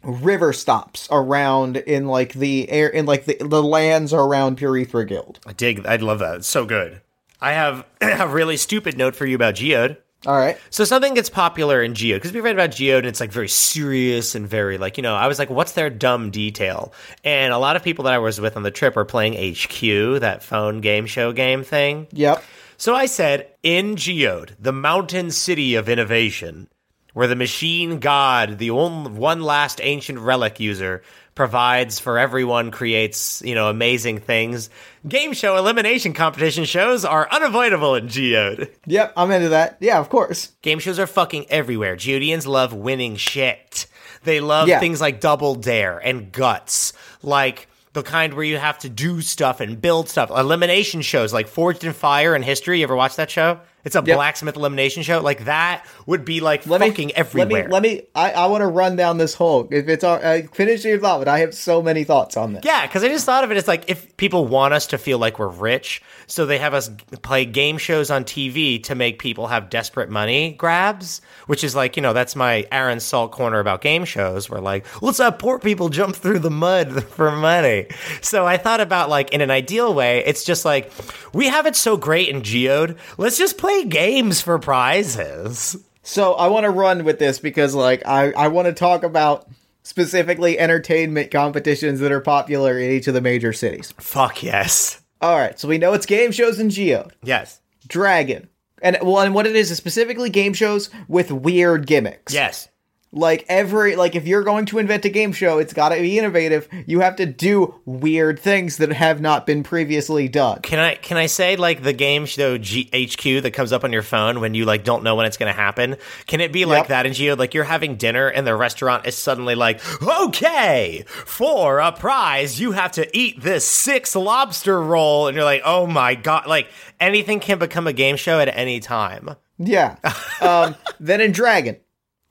river 0.04 0.54
stops 0.54 1.08
around 1.12 1.78
in 1.78 2.08
like 2.08 2.34
the 2.34 2.70
air 2.70 2.88
in 2.88 3.06
like 3.06 3.26
the, 3.26 3.36
the 3.42 3.62
lands 3.62 4.14
around 4.14 4.58
pure 4.58 4.78
ether 4.78 5.04
guild 5.04 5.40
I 5.46 5.54
dig. 5.54 5.86
I 5.86 5.98
love 5.98 6.20
that. 6.20 6.36
It's 6.38 6.48
so 6.48 6.66
good. 6.66 7.02
I 7.42 7.52
have 7.52 7.86
a 8.02 8.28
really 8.28 8.58
stupid 8.58 8.98
note 8.98 9.16
for 9.16 9.26
you 9.26 9.36
about 9.36 9.56
Geode. 9.56 9.98
All 10.26 10.38
right. 10.38 10.58
So 10.70 10.84
something 10.84 11.14
gets 11.14 11.30
popular 11.30 11.82
in 11.82 11.94
Geode 11.94 12.18
because 12.18 12.34
we 12.34 12.42
read 12.42 12.54
about 12.54 12.72
Geode 12.72 13.00
and 13.00 13.08
it's 13.08 13.22
like 13.22 13.32
very 13.32 13.48
serious 13.48 14.36
and 14.36 14.48
very 14.48 14.78
like 14.78 14.98
you 14.98 15.04
know 15.04 15.16
I 15.16 15.28
was 15.28 15.40
like 15.40 15.50
what's 15.50 15.74
their 15.74 15.90
dumb 15.90 16.32
detail 16.32 16.94
and 17.24 17.54
a 17.54 17.58
lot 17.58 17.76
of 17.76 17.84
people 17.84 18.04
that 18.06 18.14
I 18.14 18.18
was 18.18 18.40
with 18.40 18.58
on 18.58 18.64
the 18.64 18.72
trip 18.72 18.96
were 18.96 19.06
playing 19.06 19.34
HQ 19.34 20.20
that 20.22 20.44
phone 20.44 20.82
game 20.82 21.06
show 21.06 21.32
game 21.32 21.64
thing. 21.64 22.08
Yep. 22.12 22.44
So 22.80 22.96
I 22.96 23.08
said 23.08 23.48
in 23.62 23.98
Geode, 23.98 24.56
the 24.58 24.72
mountain 24.72 25.32
city 25.32 25.76
of 25.76 25.90
innovation, 25.90 26.70
where 27.14 27.28
the 27.28 27.36
machine 27.36 28.00
god, 28.00 28.58
the 28.58 28.72
one, 28.72 29.18
one 29.18 29.42
last 29.42 29.82
ancient 29.84 30.18
relic 30.20 30.62
user, 30.62 31.04
provides 31.36 32.00
for 32.00 32.18
everyone, 32.18 32.72
creates, 32.72 33.42
you 33.46 33.54
know, 33.54 33.68
amazing 33.70 34.20
things. 34.20 34.70
Game 35.06 35.34
show 35.34 35.58
elimination 35.58 36.14
competition 36.14 36.64
shows 36.64 37.04
are 37.04 37.30
unavoidable 37.30 37.96
in 37.96 38.08
Geode. 38.08 38.70
Yep. 38.86 39.12
I'm 39.18 39.30
into 39.32 39.50
that. 39.50 39.76
Yeah, 39.82 40.00
of 40.00 40.08
course. 40.08 40.54
Game 40.62 40.80
shows 40.80 41.00
are 41.00 41.08
fucking 41.08 41.48
everywhere. 41.50 41.98
Geodians 41.98 42.48
love 42.48 42.74
winning 42.74 43.18
shit. 43.18 43.88
They 44.24 44.40
love 44.40 44.70
Yeah. 44.70 44.80
things 44.80 45.02
like 45.02 45.20
Double 45.20 45.56
Dare 45.56 45.98
and 45.98 46.32
Guts, 46.32 46.94
like 47.24 47.68
the 48.00 48.10
kind 48.10 48.34
where 48.34 48.46
you 48.46 48.58
have 48.58 48.80
to 48.80 48.90
do 48.90 49.22
stuff 49.22 49.60
and 49.60 49.82
build 49.82 50.08
stuff. 50.10 50.32
Elimination 50.32 51.02
shows 51.02 51.34
like 51.34 51.48
Forged 51.48 51.84
in 51.84 51.94
Fire 51.94 52.34
and 52.34 52.46
History. 52.46 52.80
You 52.80 52.84
ever 52.84 52.96
watch 52.96 53.18
that 53.18 53.30
show? 53.30 53.60
It's 53.86 53.96
a 53.96 54.04
Yep. 54.06 54.16
blacksmith 54.18 54.56
elimination 54.56 55.04
show. 55.04 55.22
Like 55.22 55.46
that 55.46 55.86
would 56.06 56.26
be 56.26 56.42
like 56.42 56.68
Let 56.68 56.82
fucking 56.82 57.08
me, 57.08 57.14
everywhere. 57.14 57.68
Let 57.70 57.82
me. 57.82 57.90
Let 57.90 58.02
me. 58.02 58.08
I, 58.14 58.32
I 58.32 58.46
want 58.48 58.62
to 58.62 58.68
run 58.68 58.96
down 58.96 59.18
this 59.18 59.34
whole. 59.34 59.68
If 59.72 59.88
it's 59.88 60.04
all, 60.04 60.20
uh, 60.22 60.42
finish 60.54 60.84
your 60.84 61.00
thought, 61.00 61.20
but 61.20 61.28
I 61.28 61.40
have 61.40 61.54
so 61.54 61.82
many 61.82 62.04
thoughts 62.04 62.36
on 62.38 62.54
this. 62.54 62.64
Yeah, 62.66 62.86
because 62.86 63.04
I 63.04 63.08
just 63.08 63.26
thought 63.26 63.44
of 63.44 63.52
it 63.52 63.58
as 63.58 63.68
like 63.68 63.90
if 63.90 64.16
people 64.18 64.46
want 64.48 64.74
us 64.74 64.88
to 64.88 64.98
feel 64.98 65.18
like 65.18 65.40
we're 65.40 65.48
rich, 65.48 66.02
so 66.28 66.46
they 66.46 66.58
have 66.58 66.74
us 66.74 66.90
play 67.22 67.46
game 67.46 67.78
shows 67.78 68.12
on 68.12 68.24
TV 68.26 68.84
to 68.84 68.96
make 68.96 69.20
people 69.20 69.48
have 69.48 69.70
desperate 69.70 70.10
money 70.10 70.52
grabs, 70.52 71.22
which 71.48 71.64
is 71.64 71.76
like, 71.76 71.96
you 71.96 72.02
know, 72.02 72.14
that's 72.14 72.36
my 72.36 72.66
Aaron 72.72 73.00
Salt 73.00 73.32
corner 73.32 73.60
about 73.60 73.82
game 73.82 74.06
shows 74.06 74.50
where 74.50 74.62
like, 74.62 74.86
let's 75.02 75.18
have 75.20 75.40
poor 75.40 75.58
people 75.60 75.90
jump 75.90 76.16
through 76.16 76.40
the 76.40 76.52
mud 76.52 77.04
for 77.10 77.32
money. 77.32 77.88
So 78.22 78.46
I 78.46 78.58
thought 78.58 78.82
about 78.82 79.10
like 79.10 79.32
in 79.32 79.42
an 79.42 79.52
ideal 79.52 79.94
way, 79.94 80.24
it's 80.26 80.44
just 80.44 80.66
like, 80.66 80.92
we 81.34 81.48
have 81.48 81.66
it 81.66 81.76
so 81.76 81.96
great 81.98 82.30
in 82.30 82.42
Geode, 82.42 82.98
let's 83.18 83.38
just 83.38 83.58
play 83.58 83.69
games 83.88 84.42
for 84.42 84.60
prizes. 84.60 85.78
So 86.04 86.34
I 86.34 86.48
want 86.48 86.64
to 86.64 86.72
run 86.72 87.04
with 87.04 87.20
this 87.20 87.40
because, 87.40 87.76
like, 87.76 88.06
I 88.06 88.32
I 88.32 88.48
want 88.48 88.68
to 88.68 88.74
talk 88.74 89.04
about 89.04 89.48
specifically 89.84 90.60
entertainment 90.60 91.32
competitions 91.32 92.00
that 92.00 92.12
are 92.12 92.22
popular 92.22 92.78
in 92.80 92.92
each 92.92 93.08
of 93.08 93.14
the 93.14 93.22
major 93.22 93.54
cities. 93.54 93.94
Fuck 93.98 94.44
yes. 94.44 95.02
All 95.22 95.38
right. 95.38 95.60
So 95.60 95.68
we 95.68 95.78
know 95.78 95.94
it's 95.94 96.06
game 96.06 96.32
shows 96.32 96.60
in 96.60 96.70
Geo. 96.70 97.10
Yes. 97.24 97.62
Dragon, 97.88 98.50
and 98.82 98.98
well, 99.02 99.20
and 99.20 99.34
what 99.34 99.48
it 99.48 99.56
is 99.56 99.72
is 99.72 99.78
specifically 99.78 100.30
game 100.30 100.54
shows 100.54 100.90
with 101.08 101.32
weird 101.32 101.88
gimmicks. 101.88 102.34
Yes. 102.34 102.70
Like 103.12 103.44
every 103.50 103.96
like 103.96 104.16
if 104.16 104.28
you're 104.28 104.44
going 104.44 104.66
to 104.68 104.78
invent 104.78 105.04
a 105.04 105.10
game 105.10 105.32
show 105.34 105.58
it's 105.58 105.74
got 105.74 105.90
to 105.90 105.96
be 106.00 106.20
innovative 106.20 106.68
you 106.86 107.00
have 107.00 107.16
to 107.16 107.26
do 107.26 107.74
weird 107.86 108.38
things 108.40 108.78
that 108.78 108.92
have 108.92 109.20
not 109.20 109.48
been 109.48 109.64
previously 109.64 110.28
done 110.28 110.60
Can 110.62 110.78
I 110.78 110.94
can 110.96 111.18
I 111.18 111.26
say 111.26 111.56
like 111.56 111.82
the 111.82 111.94
game 111.94 112.28
show 112.28 112.60
G- 112.60 112.88
HQ 112.94 113.42
that 113.44 113.52
comes 113.54 113.74
up 113.74 113.84
on 113.84 113.92
your 113.92 114.04
phone 114.04 114.40
when 114.42 114.54
you 114.54 114.66
like 114.66 114.84
don't 114.84 115.04
know 115.04 115.16
when 115.16 115.26
it's 115.26 115.38
going 115.38 115.52
to 115.52 115.60
happen? 115.60 115.98
Can 116.28 116.40
it 116.40 116.52
be 116.54 116.66
like 116.66 116.82
Yep. 116.82 116.88
that 116.90 117.06
in 117.08 117.14
Geo? 117.14 117.36
Like 117.36 117.56
you're 117.56 117.64
having 117.64 117.96
dinner 117.96 118.28
and 118.28 118.46
the 118.46 118.56
restaurant 118.56 119.08
is 119.08 119.16
suddenly 119.16 119.56
like, 119.56 119.82
okay, 120.04 121.04
for 121.08 121.80
a 121.80 121.92
prize 121.92 122.60
you 122.60 122.74
have 122.74 122.92
to 122.94 123.18
eat 123.18 123.42
this 123.42 123.66
six 123.66 124.16
lobster 124.16 124.80
roll, 124.82 125.28
and 125.28 125.36
you're 125.36 125.44
like, 125.46 125.62
oh 125.66 125.88
my 125.88 126.16
god! 126.16 126.46
Like 126.48 126.68
anything 127.00 127.40
can 127.40 127.58
become 127.60 127.88
a 127.88 127.94
game 127.94 128.16
show 128.18 128.40
at 128.40 128.48
any 128.56 128.80
time. 128.80 129.32
yeah 129.58 129.98
um 130.42 130.76
then 131.00 131.22
in 131.22 131.32
dragon 131.32 131.78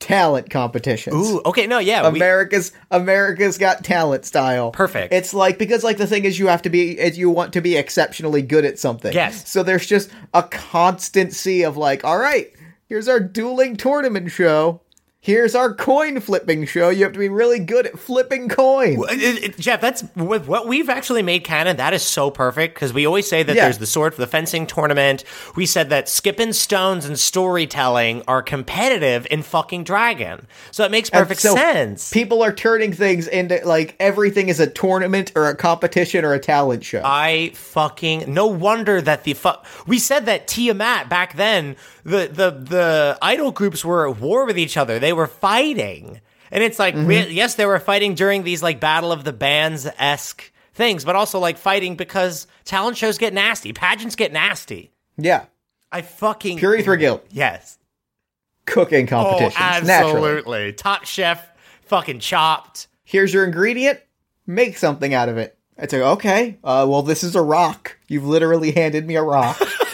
talent 0.01 0.49
competitions 0.49 1.15
Ooh, 1.15 1.43
okay, 1.45 1.67
no, 1.67 1.79
yeah, 1.79 2.09
we, 2.09 2.19
America's 2.19 2.73
America's 2.91 3.59
Got 3.59 3.85
Talent 3.85 4.25
style. 4.25 4.71
Perfect. 4.71 5.13
It's 5.13 5.35
like 5.35 5.59
because 5.59 5.83
like 5.83 5.99
the 5.99 6.07
thing 6.07 6.25
is 6.25 6.39
you 6.39 6.47
have 6.47 6.63
to 6.63 6.71
be 6.71 6.99
you 7.15 7.31
want 7.31 7.53
to 7.55 7.61
be 7.61 7.77
exceptionally 7.77 8.43
good 8.43 8.65
at 8.65 8.79
something. 8.79 9.13
Yes. 9.13 9.49
So 9.49 9.63
there's 9.63 9.87
just 9.87 10.11
a 10.35 10.43
constancy 10.45 11.65
of 11.65 11.77
like, 11.77 12.05
all 12.05 12.19
right, 12.19 12.53
here's 12.87 13.09
our 13.09 13.21
dueling 13.21 13.77
tournament 13.77 14.31
show. 14.31 14.81
Here's 15.21 15.57
our 15.57 15.75
coin 15.75 16.21
flipping 16.21 16.65
show. 16.65 16.91
You 16.91 17.03
have 17.03 17.13
to 17.13 17.19
be 17.19 17.29
really 17.29 17.59
good 17.59 17.87
at 17.87 17.99
flipping 17.99 18.49
coins. 18.49 19.05
It- 19.11 19.45
it- 19.45 19.59
Jeff, 19.59 19.81
that's 19.81 20.05
with 20.15 20.47
what 20.47 20.69
we've 20.69 20.89
actually 20.89 21.23
made 21.23 21.43
canon. 21.43 21.77
That 21.77 21.93
is 21.93 22.05
so 22.05 22.31
perfect 22.31 22.75
because 22.75 22.93
we 22.93 23.05
always 23.05 23.29
say 23.29 23.43
that 23.43 23.57
Yeah. 23.57 23.65
there's 23.65 23.79
the 23.79 23.87
sword 23.87 24.15
for 24.15 24.21
the 24.21 24.29
fencing 24.29 24.65
tournament. 24.65 25.25
We 25.57 25.67
said 25.67 25.91
that 25.91 26.09
skipping 26.09 26.53
stones 26.53 27.05
and 27.05 27.19
storytelling 27.19 28.23
are 28.29 28.43
competitive 28.43 29.27
in 29.29 29.43
fucking 29.43 29.83
Dragon, 29.83 30.47
so 30.71 30.85
it 30.85 30.93
makes 30.93 31.11
perfect 31.11 31.41
so 31.41 31.53
sense. 31.57 32.11
People 32.11 32.41
are 32.45 32.53
turning 32.53 32.93
things 32.93 33.27
into 33.27 33.61
like 33.65 33.97
everything 33.99 34.49
is 34.49 34.61
a 34.61 34.69
tournament 34.69 35.33
or 35.35 35.49
a 35.49 35.57
competition 35.57 36.25
or 36.25 36.33
a 36.33 36.39
talent 36.39 36.85
show. 36.85 37.03
I 37.05 37.51
fucking 37.55 38.25
no 38.29 38.47
wonder 38.47 39.01
that 39.01 39.25
the 39.25 39.35
fu- 39.35 39.51
we 39.85 39.99
said 39.99 40.27
that 40.27 40.47
Tiamat 40.47 41.09
back 41.09 41.35
then 41.37 41.75
the 42.05 42.31
the 42.33 42.51
the 42.51 43.19
idol 43.21 43.51
groups 43.51 43.85
were 43.85 44.09
at 44.09 44.19
war 44.21 44.47
with 44.47 44.57
each 44.57 44.77
other. 44.77 44.99
They 45.01 45.08
were 45.13 45.27
fighting, 45.27 46.21
and 46.51 46.63
it's 46.65 46.79
like 46.79 46.95
we- 46.95 47.29
yes, 47.29 47.55
they 47.57 47.67
were 47.67 47.79
fighting 47.79 48.15
during 48.15 48.43
these 48.45 48.63
like 48.63 48.81
battle 48.81 49.13
of 49.13 49.25
the 49.25 49.33
bands 49.33 49.87
esque 49.99 50.51
things, 50.75 51.05
but 51.05 51.17
also 51.17 51.39
like 51.39 51.59
fighting 51.59 51.97
because 51.97 52.47
talent 52.65 52.97
shows 52.97 53.19
get 53.19 53.33
nasty, 53.35 53.73
pageants 53.73 54.17
get 54.17 54.33
nasty. 54.33 54.93
yeah. 55.17 55.47
I 55.91 56.03
fucking 56.03 56.59
Pure 56.59 56.77
Ether 56.77 56.97
Guild. 56.97 57.23
Yes. 57.31 57.79
Cooking 58.67 59.07
Oh, 59.07 59.09
competitions. 59.09 59.87
naturally. 59.87 60.13
absolutely. 60.17 60.73
Top 60.75 61.05
Chef, 61.07 61.49
fucking 61.87 62.19
chopped. 62.21 62.89
here's 63.05 63.33
your 63.33 63.45
ingredient 63.45 63.99
make 64.47 64.77
something 64.77 65.15
out 65.15 65.29
of 65.31 65.39
it 65.39 65.57
it's 65.79 65.93
like 65.95 66.03
okay 66.03 66.59
uh, 66.63 66.85
well 66.89 67.01
this 67.03 67.23
is 67.25 67.35
a 67.35 67.41
rock 67.41 67.97
you've 68.09 68.27
literally 68.27 68.73
handed 68.73 69.07
me 69.07 69.15
a 69.17 69.23
rock 69.23 69.59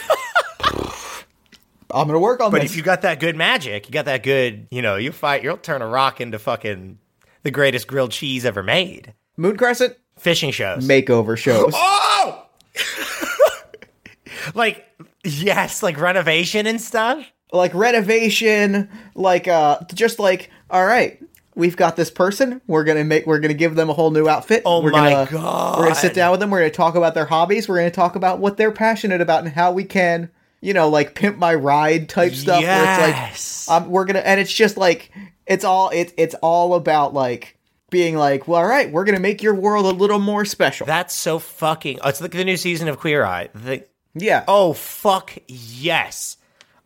i'm 1.95 2.07
gonna 2.07 2.18
work 2.18 2.40
on 2.40 2.51
But 2.51 2.62
this 2.62 2.72
if 2.72 2.76
you 2.76 2.82
got 2.82 3.03
that 3.03 3.20
good 3.20 3.36
magic, 3.36 3.86
you 3.86 3.92
got 3.92 4.05
that 4.07 4.22
good, 4.22 4.66
you 4.70 4.82
know, 4.82 4.97
you 4.97 5.12
fight, 5.12 5.42
you'll 5.45 5.57
turn 5.57 5.80
a 5.82 5.86
rock 5.86 6.20
into 6.20 6.38
fucking 6.38 6.99
the 7.42 7.51
greatest 7.51 7.86
grilled 7.86 8.11
cheese 8.11 8.45
ever 8.45 8.62
made. 8.62 9.14
moon 9.36 9.57
crescent 9.57 9.97
Fishing 10.18 10.51
shows. 10.53 10.86
makeover 10.86 11.36
shows 11.36 11.72
oh! 11.74 12.47
like, 14.55 14.84
yes, 15.24 15.82
like 15.82 15.99
renovation 15.99 16.66
and 16.66 16.80
stuff. 16.80 17.24
like 17.53 17.72
renovation 17.74 18.88
like 19.14 19.47
uh 19.49 19.78
just 19.95 20.18
like 20.18 20.51
all 20.70 20.84
right 20.84 21.20
we've 21.55 21.76
got 21.76 21.95
this 21.95 22.11
person 22.11 22.61
we're 22.66 22.82
gonna 22.84 23.05
make 23.05 23.26
we're 23.26 23.38
gonna 23.38 23.55
give 23.55 23.76
them 23.76 23.88
a 23.88 23.92
whole 23.92 24.11
new 24.11 24.28
outfit 24.28 24.62
Oh 24.66 24.82
we're 24.82 24.90
my 24.90 25.11
gonna, 25.12 25.30
God. 25.30 25.78
we're 25.78 25.84
gonna 25.84 25.95
sit 25.95 26.14
down 26.14 26.32
with 26.32 26.40
them 26.40 26.51
we're 26.51 26.59
gonna 26.61 26.70
talk 26.70 26.97
about 26.97 27.14
their 27.14 27.26
hobbies 27.26 27.68
we're 27.68 27.76
gonna 27.76 27.90
talk 27.92 28.16
about 28.16 28.40
what 28.40 28.57
they're 28.57 28.72
passionate 28.72 29.20
about 29.20 29.45
and 29.45 29.53
how 29.53 29.70
we 29.70 29.84
can 29.84 30.30
you 30.64 30.72
know 30.74 30.88
like 30.88 31.14
pimp 31.14 31.36
my 31.38 31.54
ride 31.54 32.08
type 32.08 32.32
stuff 32.34 32.60
Yes. 32.62 32.98
where 32.98 33.30
it's 33.30 33.68
like 33.68 33.82
um, 33.82 33.90
we're 33.90 34.04
gonna 34.04 34.20
and 34.20 34.40
it's 34.40 34.52
just 34.52 34.76
like 34.76 35.10
it's 35.46 35.64
all 35.64 35.90
it's 35.90 36.12
it's 36.16 36.34
all 36.42 36.74
about 36.74 37.12
like 37.14 37.56
being 37.90 38.16
like 38.16 38.48
well 38.48 38.60
all 38.60 38.66
right 38.66 38.90
we're 38.90 39.04
gonna 39.04 39.20
make 39.20 39.42
your 39.42 39.54
world 39.54 39.84
a 39.86 39.90
little 39.90 40.18
more 40.18 40.44
special 40.44 40.86
That's 40.86 41.14
so 41.14 41.38
fucking. 41.38 41.98
Oh, 42.02 42.08
it's 42.08 42.20
like 42.20 42.32
the 42.32 42.44
new 42.44 42.56
season 42.56 42.88
of 42.88 42.98
Queer 42.98 43.24
Eye. 43.24 43.50
The, 43.54 43.84
yeah 44.14 44.44
oh 44.48 44.72
fuck 44.72 45.36
yes. 45.46 46.36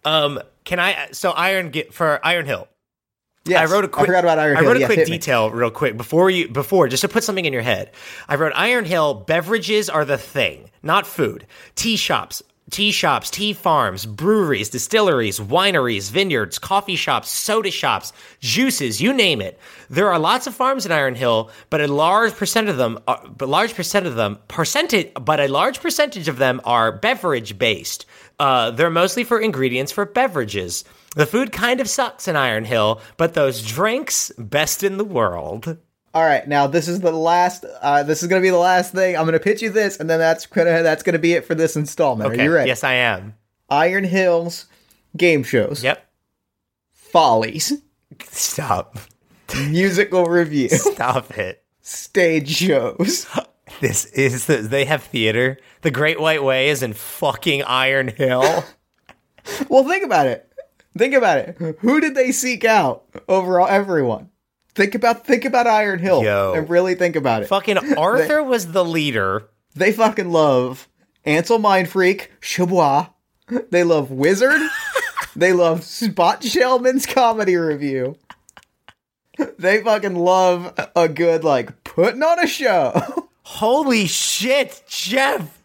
Um, 0.04 0.40
can 0.64 0.78
I? 0.80 1.08
So 1.12 1.30
Iron 1.32 1.70
get 1.70 1.92
for 1.92 2.20
Iron 2.24 2.46
Hill. 2.46 2.68
yes. 3.44 3.60
I 3.68 3.72
wrote 3.72 3.84
a 3.84 3.88
quick. 3.88 4.04
I 4.04 4.06
forgot 4.06 4.24
about 4.24 4.38
Iron 4.38 4.56
I 4.56 4.60
wrote 4.60 4.76
a 4.76 4.80
Yes, 4.80 4.86
quick 4.88 4.98
hit 5.00 5.08
me. 5.08 5.16
detail, 5.18 5.50
real 5.50 5.70
quick, 5.70 5.96
before 5.96 6.30
you 6.30 6.48
before 6.48 6.88
just 6.88 7.00
to 7.02 7.08
put 7.08 7.24
something 7.24 7.44
in 7.44 7.52
your 7.52 7.62
head. 7.62 7.90
I 8.28 8.36
wrote 8.36 8.52
Iron 8.54 8.84
Hill. 8.84 9.14
Beverages 9.14 9.88
are 9.90 10.04
the 10.04 10.16
thing, 10.18 10.70
not 10.82 11.06
food. 11.06 11.46
Tea 11.74 11.96
shops, 11.96 12.42
tea 12.70 12.92
shops, 12.92 13.30
tea 13.30 13.52
farms, 13.52 14.06
breweries, 14.06 14.68
distilleries, 14.68 15.40
wineries, 15.40 16.10
vineyards, 16.10 16.58
coffee 16.58 16.96
shops, 16.96 17.30
soda 17.30 17.70
shops, 17.70 18.12
juices, 18.40 19.00
you 19.00 19.12
name 19.12 19.40
it. 19.40 19.58
There 19.88 20.10
are 20.10 20.18
lots 20.18 20.46
of 20.46 20.54
farms 20.54 20.86
in 20.86 20.92
Iron 20.92 21.14
Hill, 21.14 21.50
but 21.70 21.80
a 21.80 21.88
large 21.88 22.34
percent 22.34 22.68
of 22.68 22.76
them, 22.76 22.98
are, 23.06 23.22
but 23.28 23.48
large 23.48 23.74
percent 23.74 24.06
of 24.06 24.16
them, 24.16 24.38
percentage, 24.48 25.12
but 25.14 25.40
a 25.40 25.48
large 25.48 25.80
percentage 25.80 26.28
of 26.28 26.38
them 26.38 26.60
are 26.64 26.92
beverage 26.92 27.58
based. 27.58 28.06
Uh, 28.38 28.70
they're 28.70 28.90
mostly 28.90 29.24
for 29.24 29.40
ingredients 29.40 29.92
for 29.92 30.04
beverages. 30.04 30.84
The 31.16 31.26
food 31.26 31.52
kind 31.52 31.80
of 31.80 31.88
sucks 31.88 32.28
in 32.28 32.36
Iron 32.36 32.64
Hill, 32.64 33.00
but 33.16 33.34
those 33.34 33.66
drinks, 33.66 34.30
best 34.38 34.82
in 34.82 34.98
the 34.98 35.04
world. 35.04 35.78
All 36.18 36.24
right, 36.24 36.48
now 36.48 36.66
this 36.66 36.88
is 36.88 36.98
the 36.98 37.12
last. 37.12 37.64
Uh, 37.80 38.02
this 38.02 38.24
is 38.24 38.28
gonna 38.28 38.40
be 38.42 38.50
the 38.50 38.56
last 38.58 38.92
thing. 38.92 39.16
I'm 39.16 39.24
gonna 39.24 39.38
pitch 39.38 39.62
you 39.62 39.70
this, 39.70 40.00
and 40.00 40.10
then 40.10 40.18
that's 40.18 40.46
gonna 40.46 40.82
that's 40.82 41.04
gonna 41.04 41.20
be 41.20 41.34
it 41.34 41.44
for 41.44 41.54
this 41.54 41.76
installment. 41.76 42.32
Are 42.32 42.42
you 42.42 42.52
ready? 42.52 42.66
Yes, 42.66 42.82
I 42.82 42.94
am. 42.94 43.34
Iron 43.70 44.02
Hills 44.02 44.66
game 45.16 45.44
shows, 45.44 45.84
Yep. 45.84 46.04
follies, 46.92 47.72
Stop. 48.24 48.98
musical 49.68 50.24
review, 50.28 50.70
Stop 50.70 51.38
it. 51.38 51.62
stage 51.82 52.48
shows, 52.48 53.28
This 53.80 54.06
is 54.06 54.46
the, 54.46 54.56
they 54.56 54.86
have 54.86 55.04
theater. 55.04 55.56
The 55.82 55.92
Great 55.92 56.18
White 56.20 56.42
Way 56.42 56.68
is 56.70 56.82
in 56.82 56.94
fucking 56.94 57.62
Iron 57.62 58.08
Hill. 58.08 58.64
Well, 59.70 59.84
think 59.84 60.04
about 60.04 60.26
it. 60.26 60.50
Think 60.98 61.14
about 61.14 61.38
it. 61.38 61.56
Who 61.78 62.00
did 62.02 62.14
they 62.14 62.32
seek 62.32 62.64
out 62.66 63.04
over 63.28 63.60
everyone? 63.66 64.28
Think 64.78 64.94
about 64.94 65.26
think 65.26 65.44
about 65.44 65.66
Iron 65.66 65.98
Hill 65.98 66.22
Yo. 66.22 66.54
and 66.54 66.70
really 66.70 66.94
think 66.94 67.16
about 67.16 67.42
it. 67.42 67.46
fucking 67.46 67.96
Arthur 67.98 68.44
was 68.44 68.70
the 68.70 68.84
leader. 68.84 69.48
They 69.74 69.90
fucking 69.90 70.30
love 70.30 70.86
Ansel 71.24 71.58
Mindfreak, 71.58 72.28
Chabois. 72.40 73.10
They 73.70 73.82
love 73.82 74.12
Wizard. 74.12 74.60
they 75.34 75.52
love 75.52 75.82
Spot 75.82 76.40
Shellman's 76.42 77.06
comedy 77.06 77.56
review. 77.56 78.18
They 79.58 79.82
fucking 79.82 80.14
love 80.14 80.72
a 80.94 81.08
good 81.08 81.42
like 81.42 81.82
putting 81.82 82.22
on 82.22 82.38
a 82.38 82.46
show. 82.46 83.28
Holy 83.42 84.06
shit, 84.06 84.84
Jeff! 84.86 85.57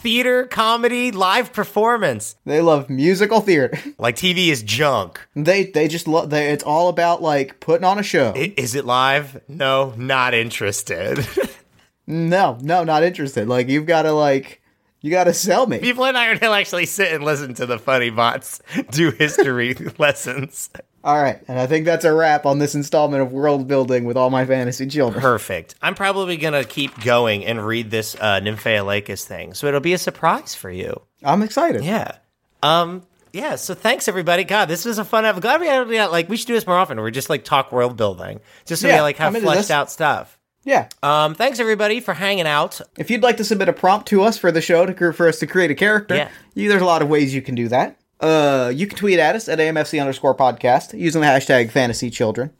Theater, 0.00 0.46
comedy, 0.46 1.10
live 1.12 1.52
performance. 1.52 2.36
they 2.46 2.60
love 2.60 2.88
musical 2.88 3.40
theater. 3.40 3.78
Like 3.98 4.16
TV 4.16 4.48
is 4.48 4.62
junk. 4.62 5.20
They 5.36 5.64
they 5.64 5.86
just 5.88 6.08
love. 6.08 6.30
They, 6.30 6.50
it's 6.52 6.64
all 6.64 6.88
about 6.88 7.20
like 7.22 7.60
putting 7.60 7.84
on 7.84 7.98
a 7.98 8.02
show. 8.02 8.32
I- 8.34 8.54
Is 8.56 8.74
it 8.74 8.84
live? 8.86 9.42
No, 9.46 9.92
not 9.98 10.32
interested. 10.32 11.26
no, 12.06 12.56
no, 12.62 12.82
not 12.84 13.02
interested. 13.02 13.46
Like 13.46 13.68
you've 13.68 13.84
got 13.86 14.02
to 14.02 14.12
like 14.12 14.62
you 15.02 15.10
got 15.10 15.24
to 15.24 15.34
sell 15.34 15.66
me. 15.66 15.78
People 15.78 16.04
in 16.06 16.16
Iron 16.16 16.38
Hill 16.38 16.52
actually 16.54 16.86
sit 16.86 17.12
and 17.12 17.24
listen 17.24 17.52
to 17.54 17.66
the 17.66 17.78
funny 17.78 18.10
bots 18.10 18.60
do 18.90 19.10
history 19.10 19.74
lessons. 19.98 20.70
All 21.02 21.20
right, 21.20 21.40
and 21.48 21.58
I 21.58 21.66
think 21.66 21.86
that's 21.86 22.04
a 22.04 22.12
wrap 22.12 22.44
on 22.44 22.58
this 22.58 22.74
installment 22.74 23.22
of 23.22 23.32
world 23.32 23.66
building 23.66 24.04
with 24.04 24.18
all 24.18 24.28
my 24.28 24.44
fantasy 24.44 24.86
children. 24.86 25.22
Perfect. 25.22 25.74
I'm 25.80 25.94
probably 25.94 26.36
gonna 26.36 26.62
keep 26.64 27.00
going 27.02 27.46
and 27.46 27.64
read 27.64 27.90
this 27.90 28.14
uh, 28.16 28.40
Nymphea 28.40 28.84
Lacus 28.84 29.24
thing, 29.24 29.54
so 29.54 29.66
it'll 29.66 29.80
be 29.80 29.94
a 29.94 29.98
surprise 29.98 30.54
for 30.54 30.70
you. 30.70 31.00
I'm 31.24 31.42
excited. 31.42 31.84
Yeah. 31.84 32.16
Um. 32.62 33.02
Yeah. 33.32 33.56
So 33.56 33.72
thanks 33.72 34.08
everybody. 34.08 34.44
God, 34.44 34.66
this 34.66 34.84
was 34.84 34.98
a 34.98 35.04
fun. 35.04 35.24
I'm 35.24 35.40
glad 35.40 35.60
we 35.62 35.68
had 35.68 35.88
yeah, 35.88 36.06
like 36.06 36.28
we 36.28 36.36
should 36.36 36.48
do 36.48 36.54
this 36.54 36.66
more 36.66 36.76
often. 36.76 36.98
Where 36.98 37.04
we 37.04 37.12
just 37.12 37.30
like 37.30 37.44
talk 37.44 37.72
world 37.72 37.96
building, 37.96 38.40
just 38.66 38.82
so 38.82 38.88
we 38.88 39.00
like 39.00 39.16
have 39.16 39.34
fleshed 39.38 39.70
out 39.70 39.90
stuff. 39.90 40.38
Yeah. 40.64 40.88
Um. 41.02 41.34
Thanks 41.34 41.60
everybody 41.60 42.00
for 42.00 42.12
hanging 42.12 42.46
out. 42.46 42.78
If 42.98 43.10
you'd 43.10 43.22
like 43.22 43.38
to 43.38 43.44
submit 43.44 43.70
a 43.70 43.72
prompt 43.72 44.08
to 44.08 44.22
us 44.22 44.36
for 44.36 44.52
the 44.52 44.60
show 44.60 44.84
to 44.84 45.12
for 45.14 45.28
us 45.28 45.38
to 45.38 45.46
create 45.46 45.70
a 45.70 45.74
character, 45.74 46.16
Yeah. 46.16 46.28
you, 46.54 46.68
there's 46.68 46.82
a 46.82 46.86
lot 46.86 47.00
of 47.00 47.08
ways 47.08 47.34
you 47.34 47.40
can 47.40 47.54
do 47.54 47.68
that. 47.68 47.96
Uh, 48.20 48.70
you 48.74 48.86
can 48.86 48.98
tweet 48.98 49.18
at 49.18 49.34
us 49.34 49.48
at 49.48 49.58
AMFC 49.58 50.00
underscore 50.00 50.34
podcast 50.34 50.98
using 50.98 51.22
the 51.22 51.26
hashtag 51.26 51.70
fantasy 51.70 52.10
children. 52.10 52.50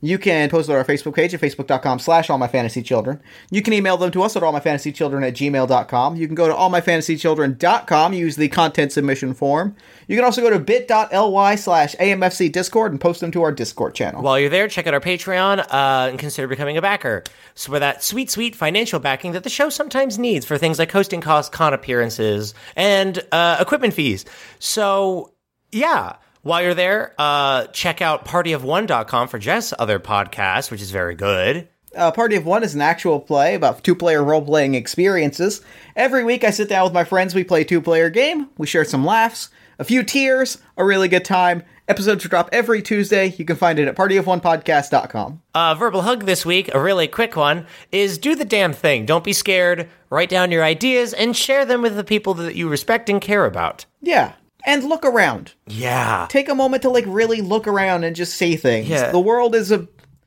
You 0.00 0.18
can 0.18 0.48
post 0.48 0.68
it 0.68 0.72
on 0.72 0.78
our 0.78 0.84
Facebook 0.84 1.14
page 1.14 1.34
at 1.34 1.40
facebook.com 1.40 1.98
slash 1.98 2.30
all 2.30 2.38
my 2.38 2.48
fantasy 2.48 2.82
children. 2.82 3.20
You 3.50 3.62
can 3.62 3.72
email 3.72 3.96
them 3.96 4.10
to 4.12 4.22
us 4.22 4.34
at 4.36 4.42
allmyfantasychildren 4.42 5.26
at 5.26 5.34
gmail.com. 5.34 6.16
You 6.16 6.26
can 6.26 6.34
go 6.34 6.48
to 6.48 6.54
allmyfantasychildren.com, 6.54 8.12
use 8.14 8.36
the 8.36 8.48
content 8.48 8.92
submission 8.92 9.34
form. 9.34 9.76
You 10.08 10.16
can 10.16 10.24
also 10.24 10.40
go 10.40 10.50
to 10.50 10.58
bit.ly 10.58 11.54
slash 11.56 11.94
AMFC 11.96 12.50
Discord 12.50 12.92
and 12.92 13.00
post 13.00 13.20
them 13.20 13.30
to 13.32 13.42
our 13.42 13.52
Discord 13.52 13.94
channel. 13.94 14.22
While 14.22 14.40
you're 14.40 14.48
there, 14.48 14.68
check 14.68 14.86
out 14.86 14.94
our 14.94 15.00
Patreon 15.00 15.60
uh, 15.70 16.08
and 16.10 16.18
consider 16.18 16.48
becoming 16.48 16.76
a 16.76 16.82
backer. 16.82 17.22
So 17.54 17.72
for 17.72 17.78
that 17.78 18.02
sweet, 18.02 18.30
sweet 18.30 18.56
financial 18.56 19.00
backing 19.00 19.32
that 19.32 19.44
the 19.44 19.50
show 19.50 19.68
sometimes 19.68 20.18
needs 20.18 20.46
for 20.46 20.56
things 20.56 20.78
like 20.78 20.90
hosting 20.90 21.20
costs, 21.20 21.54
con 21.54 21.74
appearances, 21.74 22.54
and 22.74 23.22
uh, 23.32 23.58
equipment 23.60 23.94
fees. 23.94 24.24
So 24.58 25.34
yeah. 25.72 26.16
While 26.42 26.62
you're 26.62 26.74
there, 26.74 27.14
uh, 27.18 27.66
check 27.66 28.00
out 28.00 28.24
partyof1.com 28.24 29.28
for 29.28 29.38
Jess' 29.38 29.74
other 29.78 30.00
podcast, 30.00 30.70
which 30.70 30.80
is 30.80 30.90
very 30.90 31.14
good. 31.14 31.68
Uh, 31.94 32.10
Party 32.12 32.36
of 32.36 32.46
One 32.46 32.62
is 32.62 32.74
an 32.74 32.80
actual 32.80 33.20
play 33.20 33.54
about 33.54 33.82
two 33.82 33.94
player 33.94 34.22
role 34.22 34.42
playing 34.42 34.74
experiences. 34.74 35.60
Every 35.96 36.24
week, 36.24 36.44
I 36.44 36.50
sit 36.50 36.68
down 36.68 36.84
with 36.84 36.92
my 36.92 37.04
friends, 37.04 37.34
we 37.34 37.44
play 37.44 37.62
a 37.62 37.64
two 37.64 37.82
player 37.82 38.08
game, 38.10 38.48
we 38.56 38.66
share 38.66 38.84
some 38.84 39.04
laughs, 39.04 39.50
a 39.78 39.84
few 39.84 40.02
tears, 40.02 40.58
a 40.76 40.84
really 40.84 41.08
good 41.08 41.24
time. 41.24 41.62
Episodes 41.88 42.22
drop 42.24 42.48
every 42.52 42.80
Tuesday. 42.82 43.34
You 43.36 43.44
can 43.44 43.56
find 43.56 43.78
it 43.80 43.88
at 43.88 43.96
partyofonepodcast.com. 43.96 45.42
Uh, 45.52 45.74
verbal 45.74 46.02
hug 46.02 46.24
this 46.24 46.46
week, 46.46 46.72
a 46.72 46.80
really 46.80 47.08
quick 47.08 47.34
one, 47.34 47.66
is 47.90 48.16
do 48.16 48.36
the 48.36 48.44
damn 48.44 48.72
thing. 48.72 49.04
Don't 49.06 49.24
be 49.24 49.32
scared. 49.32 49.88
Write 50.08 50.28
down 50.28 50.52
your 50.52 50.62
ideas 50.62 51.12
and 51.12 51.36
share 51.36 51.64
them 51.64 51.82
with 51.82 51.96
the 51.96 52.04
people 52.04 52.34
that 52.34 52.54
you 52.54 52.68
respect 52.68 53.10
and 53.10 53.20
care 53.20 53.44
about. 53.44 53.86
Yeah. 54.00 54.34
And 54.66 54.84
look 54.84 55.04
around. 55.04 55.54
Yeah. 55.66 56.26
Take 56.30 56.48
a 56.48 56.54
moment 56.54 56.82
to 56.82 56.90
like 56.90 57.04
really 57.06 57.40
look 57.40 57.66
around 57.66 58.04
and 58.04 58.14
just 58.16 58.36
say 58.36 58.56
things. 58.56 58.88
Yeah. 58.88 59.10
The 59.10 59.20
world 59.20 59.54
is 59.54 59.72
a 59.72 59.86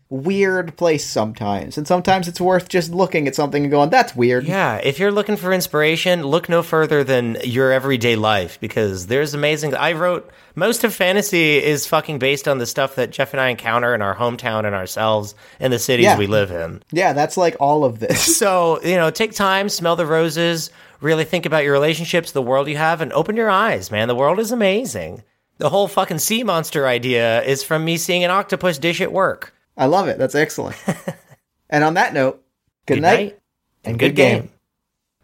weird 0.09 0.77
place 0.77 1.05
sometimes, 1.07 1.75
and 1.77 1.87
sometimes 1.87 2.27
it's 2.27 2.39
worth 2.39 2.69
just 2.69 2.91
looking 2.91 3.27
at 3.27 3.33
something 3.33 3.63
and 3.63 3.71
going, 3.71 3.89
"That's 3.89 4.15
weird." 4.15 4.45
Yeah, 4.45 4.75
if 4.83 4.99
you're 4.99 5.11
looking 5.11 5.37
for 5.37 5.51
inspiration, 5.51 6.21
look 6.23 6.47
no 6.49 6.61
further 6.61 7.03
than 7.03 7.37
your 7.43 7.71
everyday 7.71 8.15
life 8.15 8.59
because 8.59 9.07
there's 9.07 9.33
amazing. 9.33 9.73
I 9.73 9.93
wrote 9.93 10.29
most 10.55 10.83
of 10.83 10.93
fantasy 10.93 11.57
is 11.57 11.87
fucking 11.87 12.19
based 12.19 12.47
on 12.47 12.59
the 12.59 12.67
stuff 12.67 12.93
that 12.95 13.09
Jeff 13.09 13.33
and 13.33 13.41
I 13.41 13.49
encounter 13.49 13.95
in 13.95 14.03
our 14.03 14.15
hometown 14.15 14.65
and 14.65 14.75
ourselves 14.75 15.33
and 15.59 15.73
the 15.73 15.79
cities 15.79 16.03
Yeah. 16.05 16.17
we 16.17 16.27
live 16.27 16.51
in. 16.51 16.83
Yeah, 16.91 17.13
that's 17.13 17.37
like 17.37 17.55
all 17.59 17.83
of 17.83 17.99
this. 17.99 18.37
So, 18.43 18.83
you 18.83 18.95
know, 18.97 19.09
take 19.09 19.33
time, 19.33 19.67
smell 19.69 19.95
the 19.95 20.05
roses, 20.05 20.69
really 21.01 21.25
think 21.25 21.45
about 21.45 21.63
your 21.63 21.73
relationships, 21.73 22.31
the 22.31 22.41
world 22.41 22.67
you 22.67 22.77
have, 22.77 23.01
and 23.01 23.11
open 23.13 23.35
your 23.35 23.49
eyes, 23.49 23.91
man. 23.91 24.07
The 24.07 24.15
world 24.15 24.39
is 24.39 24.51
amazing. 24.51 25.23
The 25.57 25.69
whole 25.69 25.87
fucking 25.87 26.19
sea 26.19 26.43
monster 26.43 26.87
idea 26.87 27.43
is 27.43 27.63
from 27.63 27.85
me 27.85 27.97
seeing 27.97 28.23
an 28.23 28.31
octopus 28.31 28.77
dish 28.77 29.01
at 29.01 29.11
work. 29.11 29.53
I 29.77 29.85
love 29.85 30.07
it. 30.07 30.17
That's 30.17 30.35
excellent. 30.35 30.75
and 31.69 31.83
on 31.83 31.95
that 31.95 32.13
note, 32.13 32.43
good, 32.85 33.01
night, 33.01 33.39
and 33.83 33.97
good 33.97 34.09
good 34.09 34.15
game. 34.15 34.49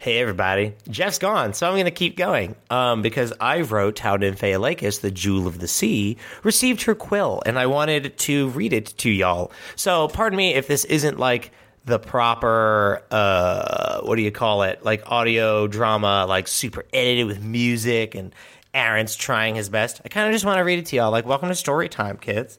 Hey 0.01 0.19
everybody, 0.19 0.75
Jeff's 0.89 1.19
gone, 1.19 1.53
so 1.53 1.67
I'm 1.67 1.73
going 1.73 1.83
to 1.83 1.91
keep 1.91 2.15
going 2.15 2.55
um, 2.69 3.01
because 3.01 3.33
I 3.41 3.59
wrote 3.59 3.99
how 3.99 4.15
Nymphea 4.15 4.57
Lacus, 4.57 4.99
the 4.99 5.11
jewel 5.11 5.45
of 5.45 5.59
the 5.59 5.67
sea, 5.67 6.15
received 6.41 6.83
her 6.83 6.95
quill, 6.95 7.43
and 7.45 7.59
I 7.59 7.65
wanted 7.65 8.17
to 8.19 8.47
read 8.51 8.71
it 8.71 8.97
to 8.99 9.09
y'all. 9.09 9.51
So, 9.75 10.07
pardon 10.07 10.37
me 10.37 10.53
if 10.53 10.67
this 10.67 10.85
isn't 10.85 11.19
like 11.19 11.51
the 11.89 11.99
proper, 11.99 13.03
uh, 13.11 14.01
what 14.01 14.15
do 14.15 14.21
you 14.21 14.31
call 14.31 14.63
it, 14.63 14.85
like 14.85 15.03
audio 15.11 15.67
drama, 15.67 16.25
like 16.27 16.47
super 16.47 16.85
edited 16.93 17.27
with 17.27 17.43
music, 17.43 18.15
and 18.15 18.33
Aaron's 18.73 19.15
trying 19.15 19.55
his 19.55 19.67
best. 19.67 19.99
I 20.05 20.09
kind 20.09 20.27
of 20.27 20.33
just 20.33 20.45
want 20.45 20.59
to 20.59 20.63
read 20.63 20.79
it 20.79 20.85
to 20.87 20.95
y'all. 20.95 21.11
Like, 21.11 21.25
welcome 21.25 21.49
to 21.49 21.55
story 21.55 21.89
time, 21.89 22.17
kids. 22.17 22.57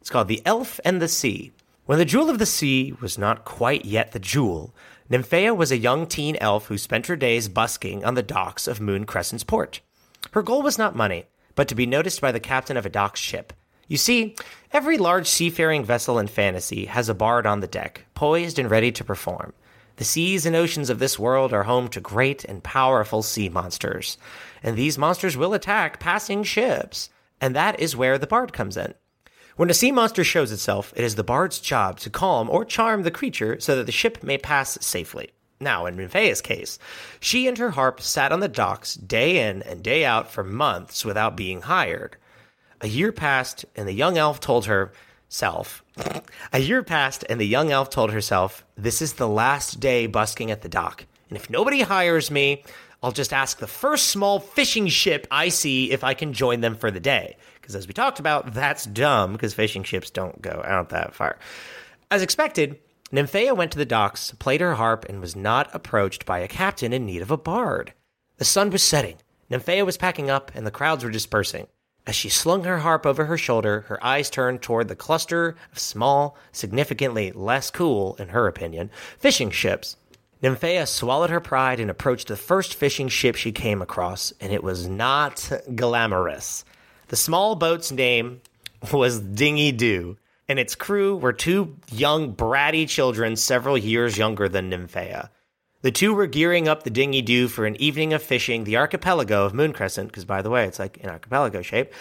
It's 0.00 0.10
called 0.10 0.28
The 0.28 0.42
Elf 0.44 0.80
and 0.84 1.00
the 1.00 1.08
Sea. 1.08 1.52
When 1.86 1.98
the 1.98 2.04
Jewel 2.04 2.28
of 2.28 2.38
the 2.38 2.46
Sea 2.46 2.92
was 3.00 3.16
not 3.16 3.44
quite 3.44 3.84
yet 3.84 4.12
the 4.12 4.18
jewel, 4.18 4.74
Nymphea 5.10 5.56
was 5.56 5.70
a 5.70 5.78
young 5.78 6.06
teen 6.06 6.36
elf 6.40 6.66
who 6.66 6.78
spent 6.78 7.06
her 7.06 7.16
days 7.16 7.48
busking 7.48 8.04
on 8.04 8.14
the 8.14 8.22
docks 8.22 8.66
of 8.66 8.80
Moon 8.80 9.04
Crescent's 9.04 9.44
port. 9.44 9.80
Her 10.32 10.42
goal 10.42 10.62
was 10.62 10.78
not 10.78 10.96
money, 10.96 11.26
but 11.54 11.68
to 11.68 11.74
be 11.74 11.86
noticed 11.86 12.20
by 12.20 12.32
the 12.32 12.40
captain 12.40 12.76
of 12.76 12.86
a 12.86 12.90
dock 12.90 13.16
ship. 13.16 13.52
You 13.88 13.96
see, 13.96 14.36
every 14.72 14.98
large 14.98 15.26
seafaring 15.26 15.84
vessel 15.84 16.18
in 16.18 16.28
fantasy 16.28 16.86
has 16.86 17.08
a 17.08 17.14
bard 17.14 17.46
on 17.46 17.60
the 17.60 17.66
deck, 17.66 18.06
poised 18.14 18.58
and 18.58 18.70
ready 18.70 18.92
to 18.92 19.04
perform. 19.04 19.52
The 19.96 20.04
seas 20.04 20.46
and 20.46 20.56
oceans 20.56 20.88
of 20.88 20.98
this 20.98 21.18
world 21.18 21.52
are 21.52 21.64
home 21.64 21.88
to 21.88 22.00
great 22.00 22.44
and 22.44 22.62
powerful 22.62 23.22
sea 23.22 23.48
monsters, 23.48 24.16
and 24.62 24.76
these 24.76 24.98
monsters 24.98 25.36
will 25.36 25.54
attack 25.54 26.00
passing 26.00 26.42
ships. 26.42 27.10
And 27.40 27.54
that 27.56 27.80
is 27.80 27.96
where 27.96 28.18
the 28.18 28.26
bard 28.26 28.52
comes 28.52 28.76
in. 28.76 28.94
When 29.56 29.68
a 29.68 29.74
sea 29.74 29.92
monster 29.92 30.24
shows 30.24 30.50
itself, 30.50 30.92
it 30.96 31.04
is 31.04 31.16
the 31.16 31.24
bard's 31.24 31.60
job 31.60 31.98
to 32.00 32.10
calm 32.10 32.48
or 32.48 32.64
charm 32.64 33.02
the 33.02 33.10
creature 33.10 33.60
so 33.60 33.76
that 33.76 33.84
the 33.84 33.92
ship 33.92 34.22
may 34.22 34.38
pass 34.38 34.78
safely. 34.80 35.30
Now, 35.60 35.86
in 35.86 35.96
Nymphea's 35.96 36.40
case, 36.40 36.78
she 37.20 37.46
and 37.46 37.58
her 37.58 37.70
harp 37.70 38.00
sat 38.00 38.32
on 38.32 38.40
the 38.40 38.48
docks 38.48 38.94
day 38.94 39.48
in 39.48 39.62
and 39.62 39.82
day 39.82 40.04
out 40.04 40.30
for 40.30 40.42
months 40.42 41.04
without 41.04 41.36
being 41.36 41.62
hired. 41.62 42.16
A 42.82 42.88
year 42.88 43.12
passed, 43.12 43.64
and 43.76 43.86
the 43.86 43.92
young 43.92 44.18
elf 44.18 44.40
told 44.40 44.66
herself, 44.66 45.84
A 46.52 46.58
year 46.58 46.82
passed, 46.82 47.24
and 47.30 47.40
the 47.40 47.46
young 47.46 47.70
elf 47.70 47.90
told 47.90 48.10
herself, 48.10 48.64
This 48.76 49.00
is 49.00 49.12
the 49.12 49.28
last 49.28 49.78
day 49.78 50.08
busking 50.08 50.50
at 50.50 50.62
the 50.62 50.68
dock, 50.68 51.06
and 51.28 51.36
if 51.36 51.48
nobody 51.48 51.82
hires 51.82 52.28
me, 52.28 52.64
I'll 53.00 53.12
just 53.12 53.32
ask 53.32 53.58
the 53.58 53.68
first 53.68 54.08
small 54.08 54.40
fishing 54.40 54.88
ship 54.88 55.28
I 55.30 55.48
see 55.48 55.92
if 55.92 56.02
I 56.02 56.14
can 56.14 56.32
join 56.32 56.60
them 56.60 56.74
for 56.74 56.90
the 56.90 56.98
day. 56.98 57.36
Because 57.60 57.76
as 57.76 57.86
we 57.86 57.92
talked 57.92 58.18
about, 58.18 58.52
that's 58.52 58.84
dumb, 58.84 59.32
because 59.32 59.54
fishing 59.54 59.84
ships 59.84 60.10
don't 60.10 60.42
go 60.42 60.60
out 60.66 60.88
that 60.88 61.14
far. 61.14 61.38
As 62.10 62.20
expected, 62.20 62.80
Nymphea 63.12 63.56
went 63.56 63.70
to 63.72 63.78
the 63.78 63.84
docks, 63.84 64.32
played 64.40 64.60
her 64.60 64.74
harp, 64.74 65.06
and 65.08 65.20
was 65.20 65.36
not 65.36 65.72
approached 65.72 66.26
by 66.26 66.40
a 66.40 66.48
captain 66.48 66.92
in 66.92 67.06
need 67.06 67.22
of 67.22 67.30
a 67.30 67.36
bard. 67.36 67.92
The 68.38 68.44
sun 68.44 68.70
was 68.70 68.82
setting, 68.82 69.18
Nymphea 69.52 69.86
was 69.86 69.96
packing 69.96 70.30
up, 70.30 70.50
and 70.56 70.66
the 70.66 70.72
crowds 70.72 71.04
were 71.04 71.10
dispersing. 71.10 71.68
As 72.06 72.16
she 72.16 72.28
slung 72.28 72.64
her 72.64 72.78
harp 72.78 73.06
over 73.06 73.26
her 73.26 73.38
shoulder, 73.38 73.82
her 73.82 74.04
eyes 74.04 74.28
turned 74.28 74.60
toward 74.60 74.88
the 74.88 74.96
cluster 74.96 75.56
of 75.70 75.78
small, 75.78 76.36
significantly 76.50 77.30
less 77.32 77.70
cool, 77.70 78.16
in 78.16 78.28
her 78.28 78.48
opinion, 78.48 78.90
fishing 79.18 79.50
ships. 79.50 79.96
Nymphea 80.42 80.88
swallowed 80.88 81.30
her 81.30 81.40
pride 81.40 81.78
and 81.78 81.88
approached 81.88 82.26
the 82.26 82.36
first 82.36 82.74
fishing 82.74 83.08
ship 83.08 83.36
she 83.36 83.52
came 83.52 83.80
across, 83.80 84.32
and 84.40 84.52
it 84.52 84.64
was 84.64 84.88
not 84.88 85.48
glamorous. 85.76 86.64
The 87.08 87.16
small 87.16 87.54
boat's 87.54 87.92
name 87.92 88.40
was 88.92 89.20
Dinghy 89.20 89.70
Doo, 89.70 90.16
and 90.48 90.58
its 90.58 90.74
crew 90.74 91.16
were 91.16 91.32
two 91.32 91.76
young, 91.92 92.34
bratty 92.34 92.88
children 92.88 93.36
several 93.36 93.78
years 93.78 94.18
younger 94.18 94.48
than 94.48 94.70
Nymphea. 94.70 95.28
The 95.82 95.90
two 95.90 96.14
were 96.14 96.26
gearing 96.26 96.68
up 96.68 96.84
the 96.84 96.90
dinghy 96.90 97.22
doo 97.22 97.48
for 97.48 97.66
an 97.66 97.80
evening 97.80 98.12
of 98.12 98.22
fishing 98.22 98.62
the 98.62 98.76
archipelago 98.76 99.44
of 99.44 99.52
Moon 99.52 99.72
Crescent, 99.72 100.08
because 100.08 100.24
by 100.24 100.40
the 100.40 100.50
way, 100.50 100.64
it's 100.64 100.78
like 100.78 101.02
an 101.02 101.10
archipelago 101.10 101.60
shape, 101.60 101.92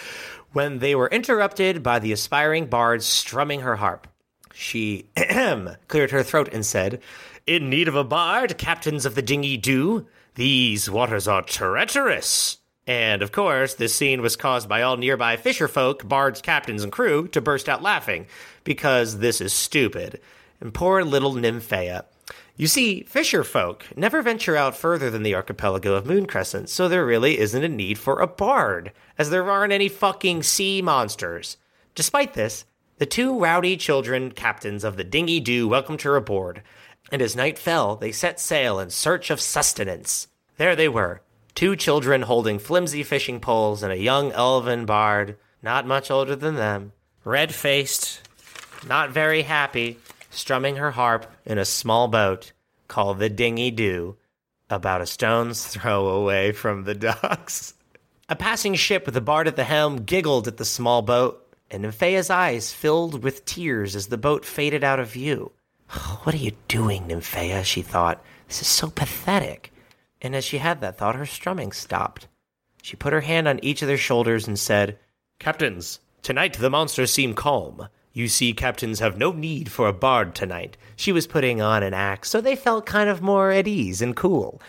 when 0.54 0.80
they 0.80 0.94
were 0.94 1.08
interrupted 1.08 1.82
by 1.82 1.98
the 1.98 2.12
aspiring 2.12 2.68
bard 2.68 3.02
strumming 3.02 3.62
her 3.62 3.78
harp. 3.78 4.08
She 4.54 5.10
cleared 5.88 6.12
her 6.12 6.22
throat 6.22 6.50
and 6.54 6.64
said, 6.64 7.02
In 7.48 7.72
need 7.72 7.88
of 7.88 7.96
a 7.96 8.04
bard, 8.04 8.60
captains 8.60 9.06
of 9.06 9.16
the 9.16 9.22
dinghy 9.24 9.58
doo. 9.58 10.06
These 10.36 10.90
waters 10.90 11.28
are 11.28 11.42
treacherous. 11.42 12.58
And 12.86 13.22
of 13.22 13.32
course, 13.32 13.74
this 13.76 13.96
scene 13.96 14.22
was 14.22 14.36
caused 14.36 14.70
by 14.70 14.84
all 14.84 14.98
nearby 14.98 15.38
fisherfolk, 15.38 16.08
bards, 16.08 16.42
captains, 16.42 16.84
and 16.84 16.92
crew 16.92 17.28
to 17.30 17.42
burst 17.42 17.68
out 17.68 17.82
laughing, 17.82 18.28
because 18.64 19.18
this 19.18 19.42
is 19.42 19.54
stupid. 19.54 20.22
And 20.60 20.74
poor 20.74 21.04
little 21.04 21.34
Nymphaea. 21.34 22.06
You 22.58 22.68
see, 22.68 23.04
fisher 23.04 23.44
folk 23.44 23.86
never 23.96 24.22
venture 24.22 24.56
out 24.56 24.76
further 24.76 25.10
than 25.10 25.24
the 25.24 25.36
archipelago 25.36 25.94
of 25.96 26.06
Moon 26.06 26.26
Crescent, 26.26 26.70
so 26.70 26.88
there 26.88 27.06
really 27.06 27.40
isn't 27.40 27.64
a 27.64 27.70
need 27.70 27.98
for 27.98 28.20
a 28.20 28.28
bard, 28.28 28.92
as 29.18 29.30
there 29.30 29.50
aren't 29.50 29.74
any 29.74 29.88
fucking 29.88 30.44
sea 30.44 30.82
monsters. 30.82 31.58
Despite 31.96 32.34
this, 32.34 32.66
the 32.98 33.06
two 33.06 33.40
rowdy 33.40 33.78
children 33.78 34.32
captains 34.32 34.84
of 34.84 34.96
the 34.96 35.04
dinghy 35.04 35.40
doo 35.40 35.68
welcomed 35.68 36.04
her 36.04 36.16
aboard, 36.16 36.62
and 37.12 37.22
as 37.22 37.36
night 37.36 37.58
fell, 37.58 37.96
they 37.96 38.12
set 38.12 38.40
sail 38.40 38.80
in 38.80 38.90
search 38.90 39.32
of 39.32 39.42
sustenance. 39.42 40.28
There 40.58 40.76
they 40.76 40.88
were, 40.88 41.22
two 41.56 41.76
children 41.76 42.22
holding 42.22 42.60
flimsy 42.60 43.02
fishing 43.02 43.40
poles 43.40 43.82
and 43.82 43.92
a 43.92 43.98
young 43.98 44.32
elven 44.34 44.86
bard, 44.86 45.38
not 45.64 45.88
much 45.88 46.12
older 46.12 46.36
than 46.36 46.56
them, 46.56 46.92
red 47.24 47.56
faced, 47.56 48.22
not 48.88 49.10
very 49.10 49.42
happy, 49.44 49.98
strumming 50.32 50.78
her 50.78 50.92
harp 50.92 51.32
in 51.46 51.60
a 51.60 51.66
small 51.66 52.08
boat 52.08 52.52
called 52.88 53.20
the 53.20 53.30
Dinghy 53.30 53.70
Doo, 53.70 54.18
about 54.70 55.02
a 55.02 55.06
stone's 55.06 55.66
throw 55.68 56.08
away 56.08 56.52
from 56.52 56.86
the 56.86 56.96
docks. 56.96 57.76
A 58.28 58.36
passing 58.36 58.76
ship 58.76 59.06
with 59.06 59.16
a 59.16 59.22
bard 59.22 59.48
at 59.48 59.56
the 59.56 59.64
helm 59.64 59.98
giggled 60.04 60.48
at 60.48 60.58
the 60.58 60.66
small 60.66 61.02
boat, 61.02 61.56
and 61.70 61.84
Nymphaea's 61.84 62.30
eyes 62.30 62.74
filled 62.74 63.24
with 63.24 63.46
tears 63.46 63.96
as 63.96 64.08
the 64.08 64.18
boat 64.18 64.46
faded 64.46 64.84
out 64.84 65.00
of 65.00 65.12
view. 65.12 65.52
What 66.24 66.34
are 66.34 66.38
you 66.40 66.54
doing, 66.68 67.08
Nymphaea? 67.08 67.64
she 67.64 67.82
thought. 67.82 68.24
This 68.48 68.62
is 68.62 68.68
so 68.68 68.90
pathetic. 68.90 69.72
And 70.22 70.36
as 70.36 70.46
she 70.46 70.60
had 70.60 70.82
that 70.82 70.98
thought, 70.98 71.16
her 71.16 71.26
strumming 71.26 71.72
stopped. 71.72 72.28
She 72.82 72.96
put 72.96 73.14
her 73.14 73.22
hand 73.22 73.48
on 73.48 73.64
each 73.64 73.82
of 73.82 73.88
their 73.88 73.98
shoulders 73.98 74.48
and 74.48 74.58
said, 74.58 74.98
Captains, 75.40 76.00
tonight 76.22 76.54
the 76.54 76.70
monsters 76.70 77.12
seem 77.12 77.34
calm. 77.34 77.88
You 78.14 78.28
see, 78.28 78.54
captains 78.54 79.00
have 79.00 79.18
no 79.18 79.32
need 79.32 79.72
for 79.72 79.88
a 79.88 79.94
bard 79.94 80.36
tonight. 80.36 80.76
She 80.96 81.12
was 81.12 81.28
putting 81.28 81.62
on 81.62 81.84
an 81.84 81.94
act, 81.94 82.28
so 82.28 82.42
they 82.42 82.56
felt 82.56 82.86
kind 82.86 83.10
of 83.10 83.22
more 83.22 83.52
at 83.52 83.68
ease 83.68 84.02
and 84.02 84.16
cool. 84.16 84.62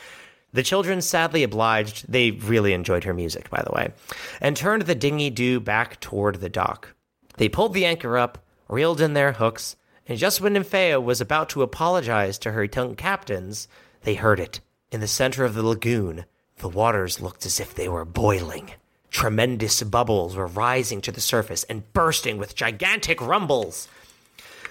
The 0.52 0.62
children 0.62 1.00
sadly 1.00 1.42
obliged. 1.42 2.10
They 2.10 2.30
really 2.30 2.72
enjoyed 2.72 3.04
her 3.04 3.14
music, 3.14 3.50
by 3.50 3.62
the 3.62 3.72
way, 3.72 3.92
and 4.40 4.56
turned 4.56 4.82
the 4.82 4.94
dinghy 4.94 5.30
doo 5.30 5.60
back 5.60 5.98
toward 6.00 6.36
the 6.36 6.48
dock. 6.48 6.94
They 7.36 7.48
pulled 7.48 7.74
the 7.74 7.86
anchor 7.86 8.18
up, 8.18 8.44
reeled 8.68 9.00
in 9.00 9.14
their 9.14 9.32
hooks, 9.32 9.76
and 10.06 10.18
just 10.18 10.40
when 10.40 10.54
Nymphaea 10.54 11.02
was 11.02 11.20
about 11.20 11.48
to 11.50 11.62
apologize 11.62 12.38
to 12.38 12.52
her 12.52 12.64
young 12.64 12.96
captains, 12.96 13.66
they 14.02 14.14
heard 14.14 14.40
it. 14.40 14.60
In 14.90 15.00
the 15.00 15.08
center 15.08 15.44
of 15.44 15.54
the 15.54 15.62
lagoon, 15.62 16.26
the 16.56 16.68
waters 16.68 17.20
looked 17.20 17.46
as 17.46 17.58
if 17.58 17.74
they 17.74 17.88
were 17.88 18.04
boiling. 18.04 18.72
Tremendous 19.12 19.82
bubbles 19.82 20.34
were 20.34 20.46
rising 20.46 21.02
to 21.02 21.12
the 21.12 21.20
surface 21.20 21.64
and 21.64 21.92
bursting 21.92 22.38
with 22.38 22.56
gigantic 22.56 23.20
rumbles. 23.20 23.86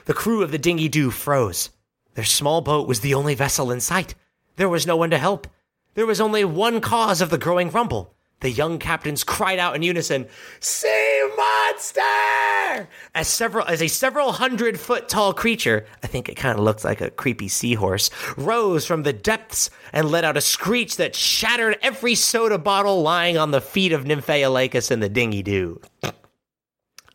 The 0.05 0.15
crew 0.15 0.41
of 0.41 0.51
the 0.51 0.57
dinghy 0.57 0.89
doo 0.89 1.11
froze. 1.11 1.69
Their 2.15 2.25
small 2.25 2.61
boat 2.61 2.87
was 2.87 2.99
the 2.99 3.13
only 3.13 3.35
vessel 3.35 3.71
in 3.71 3.79
sight. 3.79 4.15
There 4.55 4.67
was 4.67 4.87
no 4.87 4.97
one 4.97 5.11
to 5.11 5.19
help. 5.19 5.47
There 5.93 6.07
was 6.07 6.19
only 6.19 6.43
one 6.43 6.81
cause 6.81 7.21
of 7.21 7.29
the 7.29 7.37
growing 7.37 7.69
rumble. 7.69 8.15
The 8.41 8.51
young 8.51 8.79
captains 8.79 9.23
cried 9.23 9.59
out 9.59 9.75
in 9.75 9.83
unison, 9.83 10.27
Sea 10.59 11.29
monster! 11.37 12.89
As 13.13 13.27
several 13.27 13.65
as 13.67 13.81
a 13.81 13.87
several 13.87 14.31
hundred 14.31 14.79
foot 14.79 15.07
tall 15.07 15.33
creature, 15.33 15.85
I 16.03 16.07
think 16.07 16.27
it 16.27 16.35
kind 16.35 16.57
of 16.57 16.63
looks 16.63 16.83
like 16.83 17.01
a 17.01 17.11
creepy 17.11 17.47
seahorse, 17.47 18.09
rose 18.37 18.85
from 18.85 19.03
the 19.03 19.13
depths 19.13 19.69
and 19.93 20.09
let 20.09 20.23
out 20.23 20.37
a 20.37 20.41
screech 20.41 20.97
that 20.97 21.15
shattered 21.15 21.77
every 21.83 22.15
soda 22.15 22.57
bottle 22.57 23.03
lying 23.03 23.37
on 23.37 23.51
the 23.51 23.61
feet 23.61 23.91
of 23.93 24.05
Nymphaea 24.05 24.51
Lacus 24.51 24.89
and 24.89 25.03
the 25.03 25.09
dinghy 25.09 25.43
doo. 25.43 25.79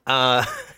Uh 0.06 0.44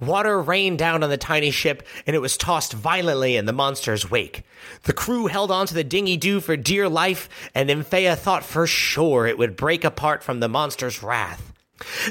Water 0.00 0.40
rained 0.40 0.78
down 0.78 1.02
on 1.02 1.10
the 1.10 1.16
tiny 1.16 1.50
ship, 1.50 1.86
and 2.06 2.14
it 2.14 2.20
was 2.20 2.36
tossed 2.36 2.72
violently 2.72 3.36
in 3.36 3.46
the 3.46 3.52
monster's 3.52 4.10
wake. 4.10 4.44
The 4.84 4.92
crew 4.92 5.26
held 5.26 5.50
onto 5.50 5.74
the 5.74 5.82
dinghy 5.82 6.16
doo 6.16 6.40
for 6.40 6.56
dear 6.56 6.88
life, 6.88 7.28
and 7.54 7.68
Nymphaea 7.68 8.16
thought 8.16 8.44
for 8.44 8.66
sure 8.66 9.26
it 9.26 9.38
would 9.38 9.56
break 9.56 9.84
apart 9.84 10.22
from 10.22 10.40
the 10.40 10.48
monster's 10.48 11.02
wrath. 11.02 11.52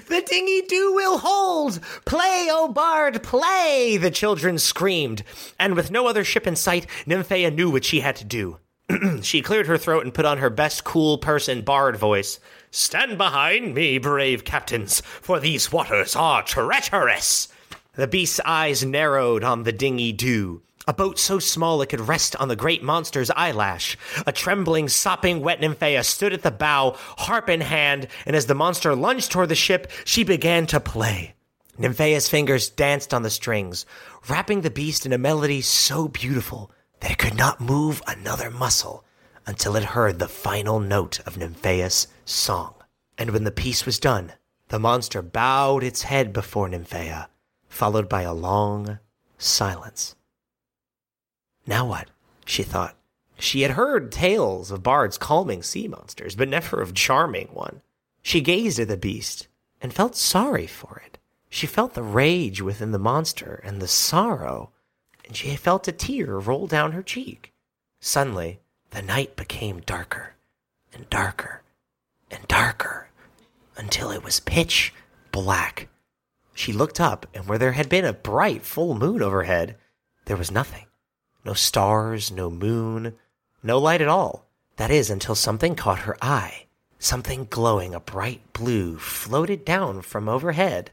The 0.07 0.21
dinghy 0.21 0.61
doo 0.63 0.93
will 0.93 1.17
hold! 1.19 1.79
Play, 2.05 2.47
O 2.49 2.67
bard, 2.67 3.21
play! 3.23 3.97
The 3.97 4.11
children 4.11 4.57
screamed, 4.59 5.23
and 5.59 5.75
with 5.75 5.91
no 5.91 6.07
other 6.07 6.23
ship 6.23 6.47
in 6.47 6.55
sight, 6.55 6.87
Nymphaea 7.05 7.53
knew 7.53 7.69
what 7.69 7.85
she 7.85 8.01
had 8.01 8.15
to 8.17 8.25
do. 8.25 8.59
she 9.21 9.41
cleared 9.41 9.67
her 9.67 9.77
throat 9.77 10.03
and 10.03 10.13
put 10.13 10.25
on 10.25 10.37
her 10.37 10.49
best 10.49 10.83
cool 10.83 11.17
person 11.17 11.61
bard 11.61 11.97
voice. 11.97 12.39
Stand 12.71 13.17
behind 13.17 13.73
me, 13.73 13.97
brave 13.97 14.45
captains, 14.45 15.01
for 15.01 15.39
these 15.39 15.71
waters 15.71 16.15
are 16.15 16.43
treacherous. 16.43 17.49
The 17.97 18.07
beast's 18.07 18.39
eyes 18.45 18.85
narrowed 18.85 19.43
on 19.43 19.63
the 19.63 19.71
dinghy 19.71 20.13
doo. 20.13 20.61
A 20.87 20.93
boat 20.93 21.17
so 21.17 21.39
small 21.39 21.81
it 21.81 21.89
could 21.89 22.07
rest 22.07 22.35
on 22.35 22.47
the 22.47 22.55
great 22.55 22.83
monster's 22.83 23.31
eyelash. 23.31 23.97
A 24.27 24.31
trembling, 24.31 24.87
sopping 24.87 25.41
wet 25.41 25.59
Nymphaea 25.59 26.03
stood 26.05 26.31
at 26.31 26.43
the 26.43 26.51
bow, 26.51 26.95
harp 27.17 27.49
in 27.49 27.59
hand, 27.59 28.07
and 28.27 28.35
as 28.35 28.45
the 28.45 28.53
monster 28.53 28.95
lunged 28.95 29.31
toward 29.31 29.49
the 29.49 29.55
ship, 29.55 29.89
she 30.05 30.23
began 30.23 30.67
to 30.67 30.79
play. 30.79 31.33
Nymphaea's 31.79 32.29
fingers 32.29 32.69
danced 32.69 33.15
on 33.15 33.23
the 33.23 33.31
strings, 33.31 33.87
wrapping 34.29 34.61
the 34.61 34.69
beast 34.69 35.07
in 35.07 35.11
a 35.11 35.17
melody 35.17 35.61
so 35.61 36.07
beautiful 36.07 36.71
that 36.99 37.13
it 37.13 37.17
could 37.17 37.35
not 37.35 37.59
move 37.59 38.03
another 38.05 38.51
muscle 38.51 39.05
until 39.47 39.75
it 39.75 39.83
heard 39.83 40.19
the 40.19 40.27
final 40.27 40.79
note 40.79 41.19
of 41.21 41.35
Nymphaea's 41.35 42.07
song. 42.25 42.75
And 43.17 43.31
when 43.31 43.43
the 43.43 43.49
piece 43.51 43.87
was 43.87 43.97
done, 43.97 44.33
the 44.67 44.77
monster 44.77 45.23
bowed 45.23 45.83
its 45.83 46.03
head 46.03 46.31
before 46.31 46.69
Nymphaea 46.69 47.29
followed 47.77 48.09
by 48.09 48.23
a 48.23 48.33
long 48.33 48.97
silence. 49.37 50.15
Now 51.67 51.85
what? 51.85 52.09
she 52.43 52.63
thought. 52.63 52.95
She 53.37 53.61
had 53.61 53.71
heard 53.71 54.11
tales 54.11 54.71
of 54.71 54.81
bards 54.81 55.19
calming 55.19 55.61
sea 55.61 55.87
monsters, 55.87 56.35
but 56.35 56.49
never 56.49 56.81
of 56.81 56.95
charming 56.95 57.49
one. 57.49 57.81
She 58.23 58.41
gazed 58.41 58.79
at 58.79 58.87
the 58.87 58.97
beast 58.97 59.47
and 59.79 59.93
felt 59.93 60.15
sorry 60.15 60.65
for 60.65 61.03
it. 61.05 61.19
She 61.49 61.67
felt 61.67 61.93
the 61.93 62.01
rage 62.01 62.63
within 62.63 62.91
the 62.91 62.99
monster 62.99 63.61
and 63.63 63.79
the 63.79 63.87
sorrow, 63.87 64.71
and 65.25 65.37
she 65.37 65.55
felt 65.55 65.87
a 65.87 65.91
tear 65.91 66.39
roll 66.39 66.65
down 66.65 66.93
her 66.93 67.03
cheek. 67.03 67.53
Suddenly, 67.99 68.59
the 68.89 69.03
night 69.03 69.35
became 69.35 69.81
darker 69.81 70.33
and 70.91 71.07
darker 71.11 71.61
and 72.31 72.47
darker 72.47 73.09
until 73.75 74.09
it 74.09 74.23
was 74.23 74.39
pitch 74.39 74.95
black. 75.31 75.89
She 76.57 76.73
looked 76.73 76.99
up, 76.99 77.27
and 77.35 77.47
where 77.47 77.59
there 77.59 77.73
had 77.73 77.87
been 77.87 78.03
a 78.03 78.11
bright 78.11 78.63
full 78.63 78.95
moon 78.95 79.21
overhead, 79.21 79.77
there 80.25 80.35
was 80.35 80.49
nothing. 80.49 80.87
No 81.45 81.53
stars, 81.53 82.31
no 82.31 82.49
moon, 82.49 83.13
no 83.61 83.77
light 83.77 84.01
at 84.01 84.07
all. 84.07 84.47
That 84.77 84.89
is, 84.89 85.11
until 85.11 85.35
something 85.35 85.75
caught 85.75 85.99
her 85.99 86.17
eye. 86.19 86.65
Something 86.97 87.45
glowing 87.47 87.93
a 87.93 87.99
bright 87.99 88.41
blue 88.53 88.97
floated 88.97 89.65
down 89.65 90.01
from 90.01 90.27
overhead. 90.27 90.89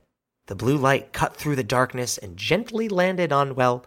The 0.49 0.55
blue 0.55 0.77
light 0.77 1.15
cut 1.15 1.35
through 1.35 1.57
the 1.57 1.65
darkness 1.65 2.19
and 2.19 2.37
gently 2.37 2.87
landed 2.87 3.33
on, 3.33 3.55
well, 3.55 3.87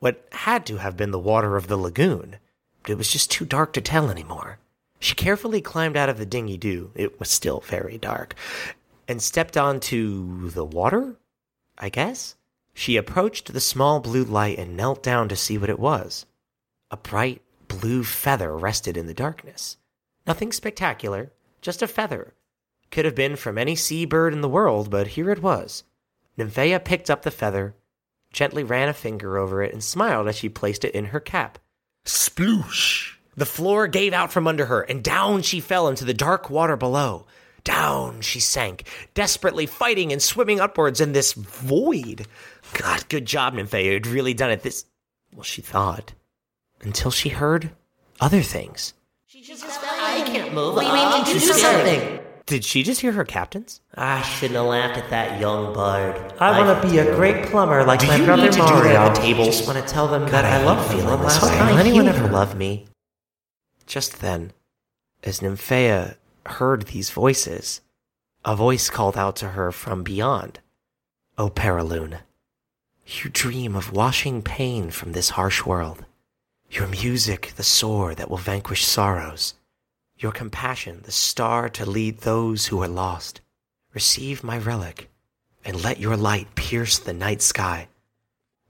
what 0.00 0.28
had 0.30 0.66
to 0.66 0.76
have 0.76 0.94
been 0.94 1.10
the 1.10 1.18
water 1.18 1.56
of 1.56 1.68
the 1.68 1.78
lagoon, 1.78 2.36
but 2.82 2.92
it 2.92 2.98
was 2.98 3.10
just 3.10 3.30
too 3.30 3.46
dark 3.46 3.72
to 3.72 3.80
tell 3.80 4.10
anymore. 4.10 4.58
She 5.00 5.14
carefully 5.14 5.62
climbed 5.62 5.96
out 5.96 6.10
of 6.10 6.18
the 6.18 6.26
dinghy 6.26 6.58
doo. 6.58 6.90
It 6.94 7.18
was 7.18 7.30
still 7.30 7.60
very 7.60 7.96
dark 7.96 8.34
and 9.08 9.22
stepped 9.22 9.56
onto 9.56 10.50
the 10.50 10.64
water, 10.64 11.16
I 11.78 11.88
guess? 11.88 12.36
She 12.72 12.96
approached 12.96 13.52
the 13.52 13.60
small 13.60 14.00
blue 14.00 14.24
light 14.24 14.58
and 14.58 14.76
knelt 14.76 15.02
down 15.02 15.28
to 15.28 15.36
see 15.36 15.58
what 15.58 15.70
it 15.70 15.78
was. 15.78 16.26
A 16.90 16.96
bright 16.96 17.42
blue 17.68 18.04
feather 18.04 18.56
rested 18.56 18.96
in 18.96 19.06
the 19.06 19.14
darkness. 19.14 19.76
Nothing 20.26 20.52
spectacular, 20.52 21.32
just 21.60 21.82
a 21.82 21.86
feather. 21.86 22.34
Could 22.90 23.04
have 23.04 23.14
been 23.14 23.36
from 23.36 23.58
any 23.58 23.76
sea 23.76 24.04
bird 24.04 24.32
in 24.32 24.40
the 24.40 24.48
world, 24.48 24.90
but 24.90 25.08
here 25.08 25.30
it 25.30 25.42
was. 25.42 25.84
Nymphaea 26.36 26.84
picked 26.84 27.10
up 27.10 27.22
the 27.22 27.30
feather, 27.30 27.74
gently 28.32 28.64
ran 28.64 28.88
a 28.88 28.94
finger 28.94 29.38
over 29.38 29.62
it, 29.62 29.72
and 29.72 29.82
smiled 29.82 30.28
as 30.28 30.36
she 30.36 30.48
placed 30.48 30.84
it 30.84 30.94
in 30.94 31.06
her 31.06 31.20
cap. 31.20 31.58
Sploosh! 32.04 33.14
The 33.36 33.46
floor 33.46 33.88
gave 33.88 34.12
out 34.12 34.32
from 34.32 34.46
under 34.46 34.66
her, 34.66 34.82
and 34.82 35.02
down 35.02 35.42
she 35.42 35.60
fell 35.60 35.88
into 35.88 36.04
the 36.04 36.14
dark 36.14 36.50
water 36.50 36.76
below. 36.76 37.26
Down 37.64 38.20
she 38.20 38.40
sank, 38.40 38.86
desperately 39.14 39.66
fighting 39.66 40.12
and 40.12 40.22
swimming 40.22 40.60
upwards 40.60 41.00
in 41.00 41.12
this 41.12 41.32
void. 41.32 42.26
God, 42.74 43.08
good 43.08 43.24
job, 43.26 43.54
Nymphaea. 43.54 43.84
You'd 43.84 44.06
really 44.06 44.34
done 44.34 44.50
it. 44.50 44.62
This, 44.62 44.84
well, 45.34 45.42
she 45.42 45.62
thought. 45.62 46.12
Until 46.82 47.10
she 47.10 47.30
heard 47.30 47.70
other 48.20 48.42
things. 48.42 48.92
She 49.26 49.40
just 49.40 49.64
fell 49.64 49.80
I 49.82 50.22
can't 50.26 50.52
move. 50.52 50.76
We 50.76 50.84
need 50.84 51.26
to 51.26 51.32
do 51.32 51.40
something. 51.40 52.20
Did 52.46 52.62
she 52.62 52.82
just 52.82 53.00
hear 53.00 53.12
her 53.12 53.24
captains? 53.24 53.80
I 53.94 54.20
shouldn't 54.20 54.56
have 54.56 54.66
laughed 54.66 54.98
at 54.98 55.08
that 55.08 55.40
young 55.40 55.72
bard. 55.72 56.34
I 56.38 56.60
want 56.60 56.82
to 56.82 56.88
be 56.88 56.98
a 56.98 57.14
great 57.16 57.46
plumber 57.46 57.84
like 57.84 58.06
my 58.06 58.16
you 58.16 58.24
brother 58.26 58.42
need 58.42 58.52
to 58.52 58.58
do 58.58 58.64
Mario. 58.64 58.92
that 58.92 59.08
at 59.08 59.14
the 59.14 59.20
table? 59.22 59.44
Just 59.46 59.66
want 59.66 59.78
to 59.78 59.92
tell 59.92 60.06
them 60.08 60.28
that 60.28 60.44
I 60.44 60.62
love 60.62 60.86
feeling 60.90 61.22
this 61.22 61.42
way. 61.42 61.48
Will 61.48 61.56
Will 61.56 61.78
anyone 61.78 61.80
anyone 61.80 62.08
ever 62.08 62.24
ever 62.24 62.32
love 62.32 62.54
me? 62.54 62.86
Just 63.86 64.20
then, 64.20 64.52
as 65.22 65.40
Nymphaea 65.40 66.16
heard 66.46 66.82
these 66.86 67.10
voices, 67.10 67.80
a 68.44 68.54
voice 68.56 68.90
called 68.90 69.16
out 69.16 69.36
to 69.36 69.50
her 69.50 69.72
from 69.72 70.02
beyond. 70.02 70.60
O 71.36 71.48
Perilune, 71.48 72.20
you 73.06 73.30
dream 73.30 73.74
of 73.76 73.92
washing 73.92 74.42
pain 74.42 74.90
from 74.90 75.12
this 75.12 75.30
harsh 75.30 75.64
world. 75.64 76.04
Your 76.70 76.86
music, 76.88 77.52
the 77.56 77.62
sword 77.62 78.16
that 78.16 78.30
will 78.30 78.38
vanquish 78.38 78.84
sorrows. 78.84 79.54
Your 80.16 80.32
compassion, 80.32 81.00
the 81.02 81.12
star 81.12 81.68
to 81.70 81.84
lead 81.84 82.18
those 82.18 82.66
who 82.66 82.82
are 82.82 82.88
lost. 82.88 83.40
Receive 83.92 84.42
my 84.42 84.58
relic, 84.58 85.10
and 85.64 85.82
let 85.82 86.00
your 86.00 86.16
light 86.16 86.54
pierce 86.54 86.98
the 86.98 87.12
night 87.12 87.42
sky. 87.42 87.88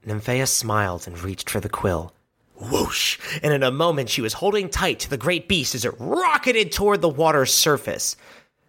Nymphaea 0.07 0.47
smiled 0.47 1.07
and 1.07 1.18
reached 1.18 1.49
for 1.49 1.61
the 1.61 1.68
quill. 1.68 2.12
Whoosh! 2.57 3.19
And 3.43 3.53
in 3.53 3.63
a 3.63 3.71
moment, 3.71 4.09
she 4.09 4.23
was 4.23 4.35
holding 4.35 4.69
tight 4.69 5.01
to 5.01 5.11
the 5.11 5.17
great 5.17 5.49
beast 5.49 5.75
as 5.75 5.85
it 5.85 5.95
rocketed 5.99 6.73
toward 6.73 7.01
the 7.01 7.09
water's 7.09 7.53
surface. 7.53 8.17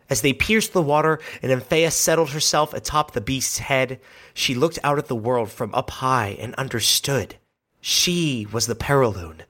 As 0.09 0.21
they 0.21 0.33
pierced 0.33 0.73
the 0.73 0.81
water 0.81 1.19
and 1.41 1.51
Nymphaea 1.51 1.91
settled 1.91 2.29
herself 2.29 2.73
atop 2.73 3.11
the 3.11 3.21
beast's 3.21 3.59
head, 3.59 3.99
she 4.33 4.53
looked 4.53 4.79
out 4.83 4.97
at 4.97 5.07
the 5.07 5.15
world 5.15 5.51
from 5.51 5.73
up 5.73 5.89
high 5.89 6.37
and 6.39 6.53
understood. 6.55 7.35
She 7.81 8.47
was 8.51 8.67
the 8.67 8.75
Perilune, 8.75 9.41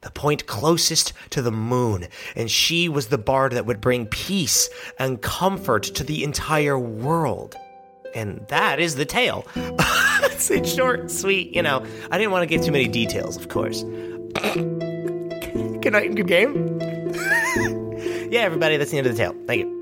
the 0.00 0.10
point 0.10 0.46
closest 0.46 1.12
to 1.30 1.42
the 1.42 1.52
moon, 1.52 2.08
and 2.34 2.50
she 2.50 2.88
was 2.88 3.08
the 3.08 3.18
bard 3.18 3.52
that 3.52 3.66
would 3.66 3.80
bring 3.80 4.06
peace 4.06 4.68
and 4.98 5.22
comfort 5.22 5.82
to 5.84 6.04
the 6.04 6.24
entire 6.24 6.78
world. 6.78 7.56
And 8.14 8.46
that 8.48 8.80
is 8.80 8.96
the 8.96 9.04
tale. 9.04 9.46
it's, 9.56 10.72
short, 10.72 11.10
sweet, 11.10 11.54
you 11.54 11.62
know. 11.62 11.84
I 12.10 12.18
didn't 12.18 12.32
want 12.32 12.42
to 12.42 12.46
give 12.46 12.64
too 12.64 12.72
many 12.72 12.88
details, 12.88 13.36
of 13.36 13.48
course. 13.48 13.82
good 13.82 15.92
night 15.92 16.06
and 16.06 16.16
good 16.16 16.28
game. 16.28 16.78
yeah, 18.30 18.40
everybody, 18.40 18.76
that's 18.76 18.90
the 18.90 18.98
end 18.98 19.06
of 19.06 19.16
the 19.16 19.18
tale. 19.18 19.34
Thank 19.46 19.62
you. 19.62 19.81